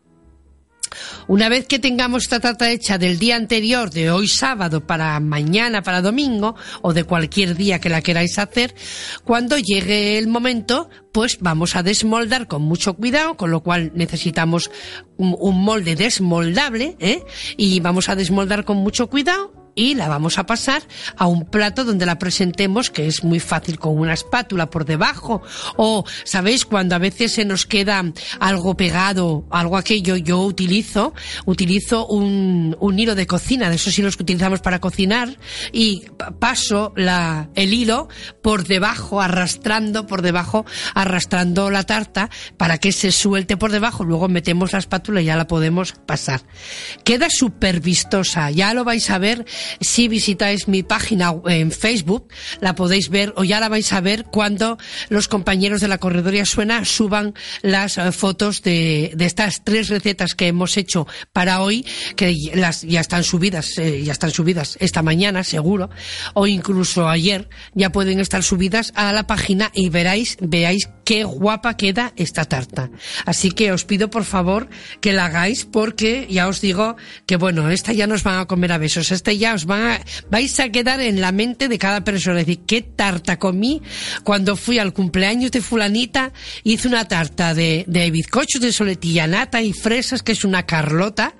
Una 1.26 1.48
vez 1.48 1.66
que 1.66 1.78
tengamos 1.78 2.24
esta 2.24 2.40
tarta 2.40 2.70
hecha 2.70 2.98
del 2.98 3.18
día 3.18 3.36
anterior, 3.36 3.90
de 3.90 4.10
hoy 4.10 4.28
sábado 4.28 4.86
para 4.86 5.18
mañana, 5.20 5.82
para 5.82 6.02
domingo, 6.02 6.56
o 6.82 6.92
de 6.92 7.04
cualquier 7.04 7.56
día 7.56 7.80
que 7.80 7.88
la 7.88 8.02
queráis 8.02 8.38
hacer, 8.38 8.74
cuando 9.24 9.58
llegue 9.58 10.18
el 10.18 10.28
momento, 10.28 10.90
pues 11.12 11.38
vamos 11.40 11.76
a 11.76 11.82
desmoldar 11.82 12.46
con 12.46 12.62
mucho 12.62 12.94
cuidado, 12.94 13.36
con 13.36 13.50
lo 13.50 13.62
cual 13.62 13.92
necesitamos 13.94 14.70
un, 15.16 15.36
un 15.38 15.62
molde 15.62 15.96
desmoldable, 15.96 16.96
¿eh? 16.98 17.22
Y 17.56 17.80
vamos 17.80 18.08
a 18.08 18.16
desmoldar 18.16 18.64
con 18.64 18.78
mucho 18.78 19.08
cuidado 19.08 19.59
y 19.74 19.94
la 19.94 20.08
vamos 20.08 20.38
a 20.38 20.46
pasar 20.46 20.82
a 21.16 21.26
un 21.26 21.44
plato 21.44 21.84
donde 21.84 22.06
la 22.06 22.18
presentemos, 22.18 22.90
que 22.90 23.06
es 23.06 23.24
muy 23.24 23.40
fácil 23.40 23.78
con 23.78 23.98
una 23.98 24.14
espátula 24.14 24.70
por 24.70 24.84
debajo. 24.84 25.42
O, 25.76 26.04
¿sabéis? 26.24 26.64
Cuando 26.64 26.94
a 26.94 26.98
veces 26.98 27.32
se 27.32 27.44
nos 27.44 27.66
queda 27.66 28.04
algo 28.38 28.76
pegado, 28.76 29.44
algo 29.50 29.76
aquello, 29.76 30.16
yo 30.16 30.40
utilizo, 30.40 31.14
utilizo 31.46 32.06
un, 32.06 32.76
un 32.80 32.98
hilo 32.98 33.14
de 33.14 33.26
cocina, 33.26 33.68
de 33.68 33.76
esos 33.76 33.98
hilos 33.98 34.16
que 34.16 34.22
utilizamos 34.22 34.60
para 34.60 34.80
cocinar, 34.80 35.38
y 35.72 36.04
paso 36.38 36.92
la, 36.96 37.50
el 37.54 37.74
hilo 37.74 38.08
por 38.42 38.66
debajo, 38.66 39.20
arrastrando 39.20 40.06
por 40.06 40.22
debajo, 40.22 40.64
arrastrando 40.94 41.70
la 41.70 41.84
tarta 41.84 42.30
para 42.56 42.78
que 42.78 42.92
se 42.92 43.12
suelte 43.12 43.56
por 43.56 43.72
debajo. 43.72 44.04
Luego 44.04 44.28
metemos 44.28 44.72
la 44.72 44.78
espátula 44.78 45.20
y 45.20 45.26
ya 45.26 45.36
la 45.36 45.46
podemos 45.46 45.92
pasar. 46.06 46.42
Queda 47.04 47.28
súper 47.30 47.80
vistosa. 47.80 48.50
Ya 48.50 48.74
lo 48.74 48.84
vais 48.84 49.10
a 49.10 49.18
ver 49.18 49.44
si 49.80 50.08
visitáis 50.08 50.68
mi 50.68 50.82
página 50.82 51.34
en 51.46 51.72
Facebook, 51.72 52.28
la 52.60 52.74
podéis 52.74 53.08
ver 53.08 53.32
o 53.36 53.44
ya 53.44 53.60
la 53.60 53.68
vais 53.68 53.92
a 53.92 54.00
ver 54.00 54.24
cuando 54.24 54.78
los 55.08 55.28
compañeros 55.28 55.80
de 55.80 55.88
la 55.88 55.98
Corredoria 55.98 56.44
Suena 56.44 56.84
suban 56.84 57.34
las 57.62 57.98
eh, 57.98 58.12
fotos 58.12 58.62
de, 58.62 59.12
de 59.14 59.26
estas 59.26 59.62
tres 59.64 59.88
recetas 59.88 60.34
que 60.34 60.48
hemos 60.48 60.76
hecho 60.76 61.06
para 61.32 61.62
hoy, 61.62 61.84
que 62.16 62.34
las 62.54 62.82
ya 62.82 63.00
están 63.00 63.24
subidas, 63.24 63.78
eh, 63.78 64.02
ya 64.02 64.12
están 64.12 64.30
subidas 64.30 64.76
esta 64.80 65.02
mañana 65.02 65.44
seguro, 65.44 65.90
o 66.34 66.46
incluso 66.46 67.08
ayer, 67.08 67.48
ya 67.74 67.90
pueden 67.90 68.20
estar 68.20 68.42
subidas 68.42 68.92
a 68.94 69.12
la 69.12 69.26
página 69.26 69.70
y 69.74 69.88
veráis, 69.88 70.36
veáis 70.40 70.88
qué 71.10 71.24
guapa 71.24 71.76
queda 71.76 72.12
esta 72.14 72.44
tarta. 72.44 72.88
Así 73.26 73.50
que 73.50 73.72
os 73.72 73.84
pido 73.84 74.10
por 74.10 74.24
favor 74.24 74.68
que 75.00 75.12
la 75.12 75.24
hagáis 75.24 75.64
porque 75.64 76.28
ya 76.30 76.46
os 76.46 76.60
digo 76.60 76.94
que 77.26 77.34
bueno, 77.34 77.68
esta 77.68 77.92
ya 77.92 78.06
nos 78.06 78.22
van 78.22 78.38
a 78.38 78.46
comer 78.46 78.70
a 78.70 78.78
besos, 78.78 79.10
esta 79.10 79.32
ya 79.32 79.54
os 79.54 79.64
van 79.64 79.82
a, 79.82 80.00
vais 80.30 80.60
a 80.60 80.68
quedar 80.68 81.00
en 81.00 81.20
la 81.20 81.32
mente 81.32 81.66
de 81.66 81.78
cada 81.78 82.04
persona. 82.04 82.38
Es 82.38 82.46
decir, 82.46 82.62
qué 82.64 82.82
tarta 82.82 83.40
comí 83.40 83.82
cuando 84.22 84.54
fui 84.54 84.78
al 84.78 84.92
cumpleaños 84.92 85.50
de 85.50 85.60
fulanita, 85.62 86.32
hice 86.62 86.86
una 86.86 87.08
tarta 87.08 87.54
de, 87.54 87.84
de 87.88 88.08
bizcochos 88.12 88.60
de 88.60 88.72
soletilla, 88.72 89.26
nata 89.26 89.62
y 89.62 89.72
fresas, 89.72 90.22
que 90.22 90.30
es 90.30 90.44
una 90.44 90.64
carlota, 90.64 91.34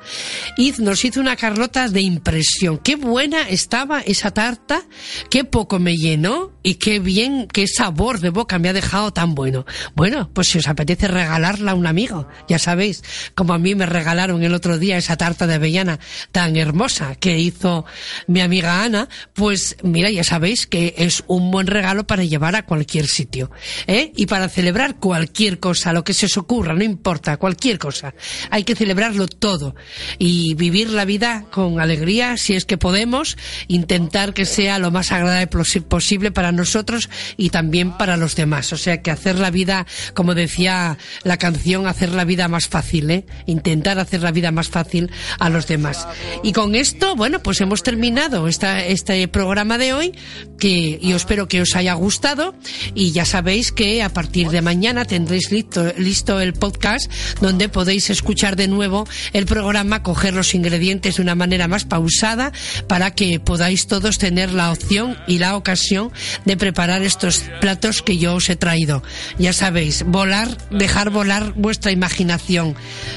y 0.56 0.72
nos 0.78 1.04
hizo 1.04 1.20
una 1.20 1.36
carlota 1.36 1.86
de 1.86 2.00
impresión. 2.00 2.78
Qué 2.78 2.96
buena 2.96 3.48
estaba 3.48 4.00
esa 4.00 4.32
tarta, 4.32 4.82
qué 5.30 5.44
poco 5.44 5.78
me 5.78 5.94
llenó 5.94 6.50
y 6.64 6.74
qué 6.74 6.98
bien, 6.98 7.46
qué 7.46 7.68
sabor 7.68 8.18
de 8.18 8.30
boca 8.30 8.58
me 8.58 8.68
ha 8.68 8.72
dejado 8.72 9.12
tan 9.12 9.36
bueno. 9.36 9.59
Bueno, 9.94 10.30
pues 10.32 10.48
si 10.48 10.58
os 10.58 10.68
apetece 10.68 11.08
regalarla 11.08 11.72
a 11.72 11.74
un 11.74 11.86
amigo, 11.86 12.28
ya 12.48 12.58
sabéis, 12.58 13.02
como 13.34 13.54
a 13.54 13.58
mí 13.58 13.74
me 13.74 13.86
regalaron 13.86 14.42
el 14.42 14.54
otro 14.54 14.78
día 14.78 14.96
esa 14.96 15.16
tarta 15.16 15.46
de 15.46 15.54
avellana 15.54 15.98
tan 16.32 16.56
hermosa 16.56 17.14
que 17.16 17.38
hizo 17.38 17.84
mi 18.26 18.40
amiga 18.40 18.82
Ana, 18.82 19.08
pues 19.34 19.76
mira, 19.82 20.10
ya 20.10 20.24
sabéis 20.24 20.66
que 20.66 20.94
es 20.98 21.24
un 21.26 21.50
buen 21.50 21.66
regalo 21.66 22.06
para 22.06 22.24
llevar 22.24 22.56
a 22.56 22.64
cualquier 22.64 23.06
sitio, 23.06 23.50
¿eh? 23.86 24.12
Y 24.16 24.26
para 24.26 24.48
celebrar 24.48 24.96
cualquier 24.96 25.58
cosa, 25.58 25.92
lo 25.92 26.04
que 26.04 26.14
se 26.14 26.26
os 26.26 26.36
ocurra, 26.36 26.74
no 26.74 26.84
importa, 26.84 27.36
cualquier 27.36 27.78
cosa. 27.78 28.14
Hay 28.50 28.64
que 28.64 28.74
celebrarlo 28.74 29.26
todo 29.26 29.74
y 30.18 30.54
vivir 30.54 30.90
la 30.90 31.04
vida 31.04 31.44
con 31.50 31.80
alegría, 31.80 32.36
si 32.36 32.54
es 32.54 32.64
que 32.64 32.78
podemos, 32.78 33.36
intentar 33.68 34.34
que 34.34 34.44
sea 34.44 34.78
lo 34.78 34.90
más 34.90 35.12
agradable 35.12 35.46
posible 35.46 36.30
para 36.30 36.52
nosotros 36.52 37.10
y 37.36 37.50
también 37.50 37.96
para 37.96 38.16
los 38.16 38.36
demás. 38.36 38.72
O 38.72 38.76
sea, 38.76 39.02
que 39.02 39.10
hacer 39.10 39.38
la 39.40 39.50
vida, 39.50 39.86
como 40.14 40.34
decía 40.34 40.98
la 41.24 41.36
canción, 41.36 41.86
hacer 41.86 42.10
la 42.10 42.24
vida 42.24 42.48
más 42.48 42.68
fácil, 42.68 43.10
¿eh? 43.10 43.24
Intentar 43.46 43.98
hacer 43.98 44.22
la 44.22 44.32
vida 44.32 44.50
más 44.52 44.68
fácil 44.68 45.10
a 45.38 45.48
los 45.48 45.66
demás. 45.66 46.06
Y 46.42 46.52
con 46.52 46.74
esto, 46.74 47.16
bueno, 47.16 47.40
pues 47.42 47.60
hemos 47.60 47.82
terminado 47.82 48.48
esta, 48.48 48.84
este 48.84 49.26
programa 49.28 49.78
de 49.78 49.92
hoy, 49.92 50.12
que 50.58 50.98
yo 51.02 51.16
espero 51.16 51.48
que 51.48 51.62
os 51.62 51.74
haya 51.74 51.94
gustado 51.94 52.54
y 52.94 53.12
ya 53.12 53.24
sabéis 53.24 53.72
que 53.72 54.02
a 54.02 54.10
partir 54.10 54.50
de 54.50 54.62
mañana 54.62 55.04
tendréis 55.04 55.50
listo, 55.50 55.92
listo 55.96 56.40
el 56.40 56.52
podcast 56.52 57.10
donde 57.40 57.68
podéis 57.68 58.10
escuchar 58.10 58.56
de 58.56 58.68
nuevo 58.68 59.06
el 59.32 59.46
programa, 59.46 60.02
coger 60.02 60.34
los 60.34 60.54
ingredientes 60.54 61.16
de 61.16 61.22
una 61.22 61.34
manera 61.34 61.68
más 61.68 61.84
pausada 61.84 62.52
para 62.86 63.12
que 63.12 63.40
podáis 63.40 63.86
todos 63.86 64.18
tener 64.18 64.52
la 64.52 64.70
opción 64.70 65.16
y 65.26 65.38
la 65.38 65.56
ocasión 65.56 66.12
de 66.44 66.56
preparar 66.56 67.02
estos 67.02 67.44
platos 67.60 68.02
que 68.02 68.18
yo 68.18 68.34
os 68.34 68.50
he 68.50 68.56
traído. 68.56 69.02
Ya 69.38 69.52
sabéis, 69.52 70.04
volar, 70.06 70.56
dejar 70.70 71.10
volar 71.10 71.52
vuestra 71.54 71.92
imaginación. 71.92 72.74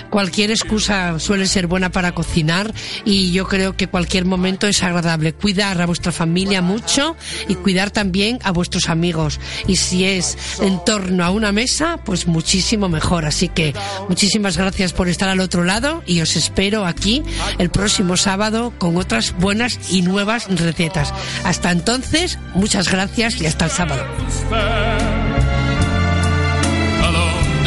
Cualquier 0.09 0.51
excusa 0.51 1.19
suele 1.19 1.47
ser 1.47 1.67
buena 1.67 1.91
para 1.91 2.13
cocinar 2.13 2.73
y 3.05 3.31
yo 3.31 3.47
creo 3.47 3.75
que 3.75 3.87
cualquier 3.87 4.25
momento 4.25 4.67
es 4.67 4.83
agradable. 4.83 5.33
Cuidar 5.33 5.81
a 5.81 5.85
vuestra 5.85 6.11
familia 6.11 6.61
mucho 6.61 7.15
y 7.47 7.55
cuidar 7.55 7.91
también 7.91 8.39
a 8.43 8.51
vuestros 8.51 8.89
amigos. 8.89 9.39
Y 9.67 9.77
si 9.77 10.05
es 10.05 10.37
en 10.61 10.83
torno 10.83 11.23
a 11.23 11.29
una 11.29 11.51
mesa, 11.51 11.99
pues 12.03 12.27
muchísimo 12.27 12.89
mejor. 12.89 13.25
Así 13.25 13.49
que 13.49 13.73
muchísimas 14.09 14.57
gracias 14.57 14.93
por 14.93 15.07
estar 15.07 15.29
al 15.29 15.39
otro 15.39 15.63
lado 15.63 16.03
y 16.05 16.21
os 16.21 16.35
espero 16.35 16.85
aquí 16.85 17.23
el 17.57 17.69
próximo 17.69 18.17
sábado 18.17 18.73
con 18.77 18.97
otras 18.97 19.33
buenas 19.37 19.79
y 19.91 20.01
nuevas 20.01 20.47
recetas. 20.49 21.13
Hasta 21.43 21.71
entonces, 21.71 22.39
muchas 22.53 22.89
gracias 22.89 23.41
y 23.41 23.45
hasta 23.45 23.65
el 23.65 23.71
sábado. 23.71 25.22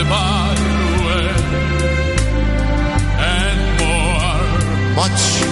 Emmanuel 0.07 1.34
and 3.18 3.61
more. 3.80 4.94
Much 4.94 5.45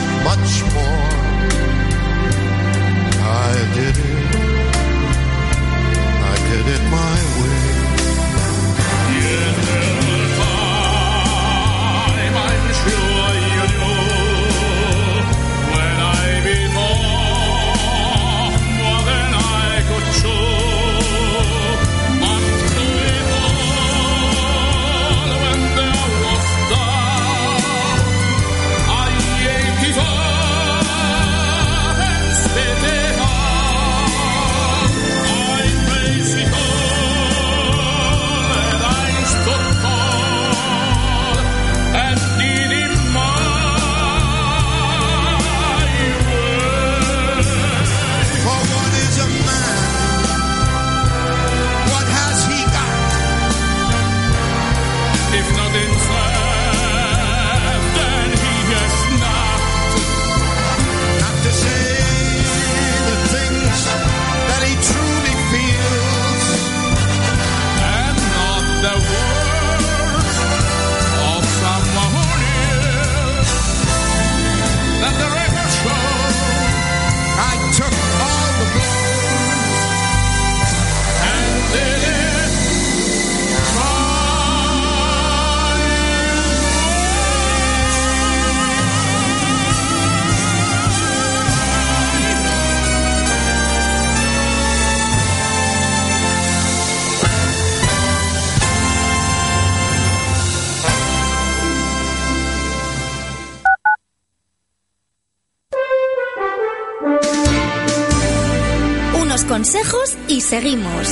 seguimos. 110.61 111.09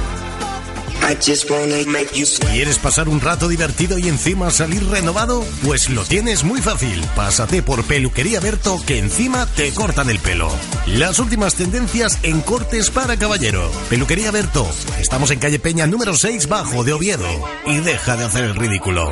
¿Quieres 2.52 2.78
pasar 2.80 3.10
un 3.10 3.22
rato 3.22 3.48
divertido 3.48 3.98
y 3.98 4.08
encima 4.08 4.50
salir 4.52 4.88
renovado? 4.88 5.44
Pues 5.64 5.90
lo 5.90 6.04
tienes 6.04 6.44
muy 6.44 6.62
fácil. 6.62 7.04
Pásate 7.16 7.62
por 7.62 7.84
Peluquería 7.84 8.40
Berto 8.40 8.82
que 8.86 9.00
encima 9.00 9.46
te 9.46 9.74
cortan 9.74 10.10
el 10.10 10.20
pelo. 10.20 10.50
Las 10.88 11.20
últimas 11.20 11.56
tendencias 11.56 12.20
en 12.24 12.42
cortes 12.42 12.90
para 12.90 13.18
caballero. 13.18 13.70
Peluquería 13.90 14.32
Berto. 14.32 14.70
Estamos 15.00 15.32
en 15.32 15.40
calle 15.40 15.60
Peña 15.60 15.88
número 15.88 16.16
6 16.16 16.48
bajo 16.48 16.84
de 16.84 16.94
Oviedo. 16.94 17.28
Y 17.66 17.78
deja 17.78 18.16
de 18.16 18.26
hacer 18.26 18.44
el 18.46 18.56
ridículo. 18.56 19.12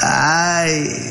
Ay. 0.00 1.05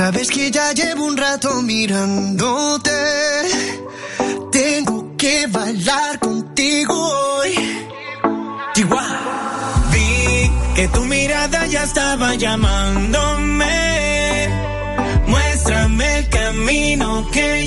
Sabes 0.00 0.30
que 0.30 0.50
ya 0.50 0.72
llevo 0.72 1.04
un 1.04 1.14
rato 1.14 1.60
mirándote. 1.60 2.90
Tengo 4.50 5.14
que 5.18 5.46
bailar 5.46 6.18
contigo 6.18 6.94
hoy. 6.94 7.50
Chihuahua. 8.72 9.90
Vi 9.92 10.50
que 10.74 10.88
tu 10.88 11.04
mirada 11.04 11.66
ya 11.66 11.82
estaba 11.82 12.34
llamándome. 12.34 13.76
Muéstrame 15.26 16.18
el 16.20 16.28
camino 16.30 17.28
que 17.30 17.66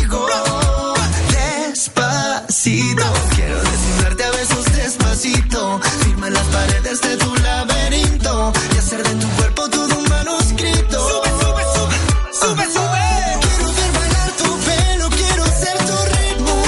Quiero 2.63 3.59
desnudarte 3.59 4.23
a 4.23 4.31
besos 4.33 4.65
despacito. 4.75 5.79
Firma 6.03 6.29
las 6.29 6.45
paredes 6.45 7.01
de 7.01 7.17
tu 7.17 7.35
laberinto 7.37 8.53
y 8.75 8.77
hacer 8.77 9.01
de 9.01 9.15
tu 9.15 9.27
cuerpo 9.29 9.67
todo 9.67 9.97
un 9.97 10.07
manuscrito. 10.07 11.09
Sube, 11.09 11.29
sube, 11.41 11.63
sube, 11.73 11.95
sube, 12.31 12.65
sube. 12.71 13.39
Quiero 13.41 13.65
ver 13.73 13.91
bailar 13.99 14.31
tu 14.33 14.59
pelo, 14.59 15.09
quiero 15.09 15.45
ser 15.45 15.77
tu 15.79 15.97
ritmo. 16.13 16.63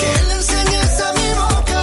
Que 0.00 0.22
le 0.28 0.32
enseñes 0.32 1.00
a 1.02 1.12
mi 1.12 1.28
boca 1.34 1.82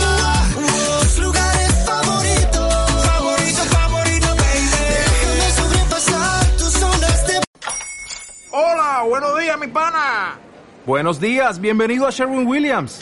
tus 1.04 1.18
lugares 1.20 1.74
favoritos. 1.86 3.06
Favorito, 3.06 3.64
favorito, 3.70 4.28
baby. 4.38 4.70
Déjame 4.82 5.52
sobrepasar 5.52 6.48
tus 6.58 6.74
zonas 6.74 7.28
de 7.28 7.42
Hola, 8.50 9.04
buenos 9.08 9.40
días, 9.40 9.60
mi 9.60 9.68
pana. 9.68 10.40
Buenos 10.88 11.20
días, 11.20 11.60
bienvenido 11.60 12.08
a 12.08 12.10
Sherwin 12.10 12.48
Williams. 12.48 13.02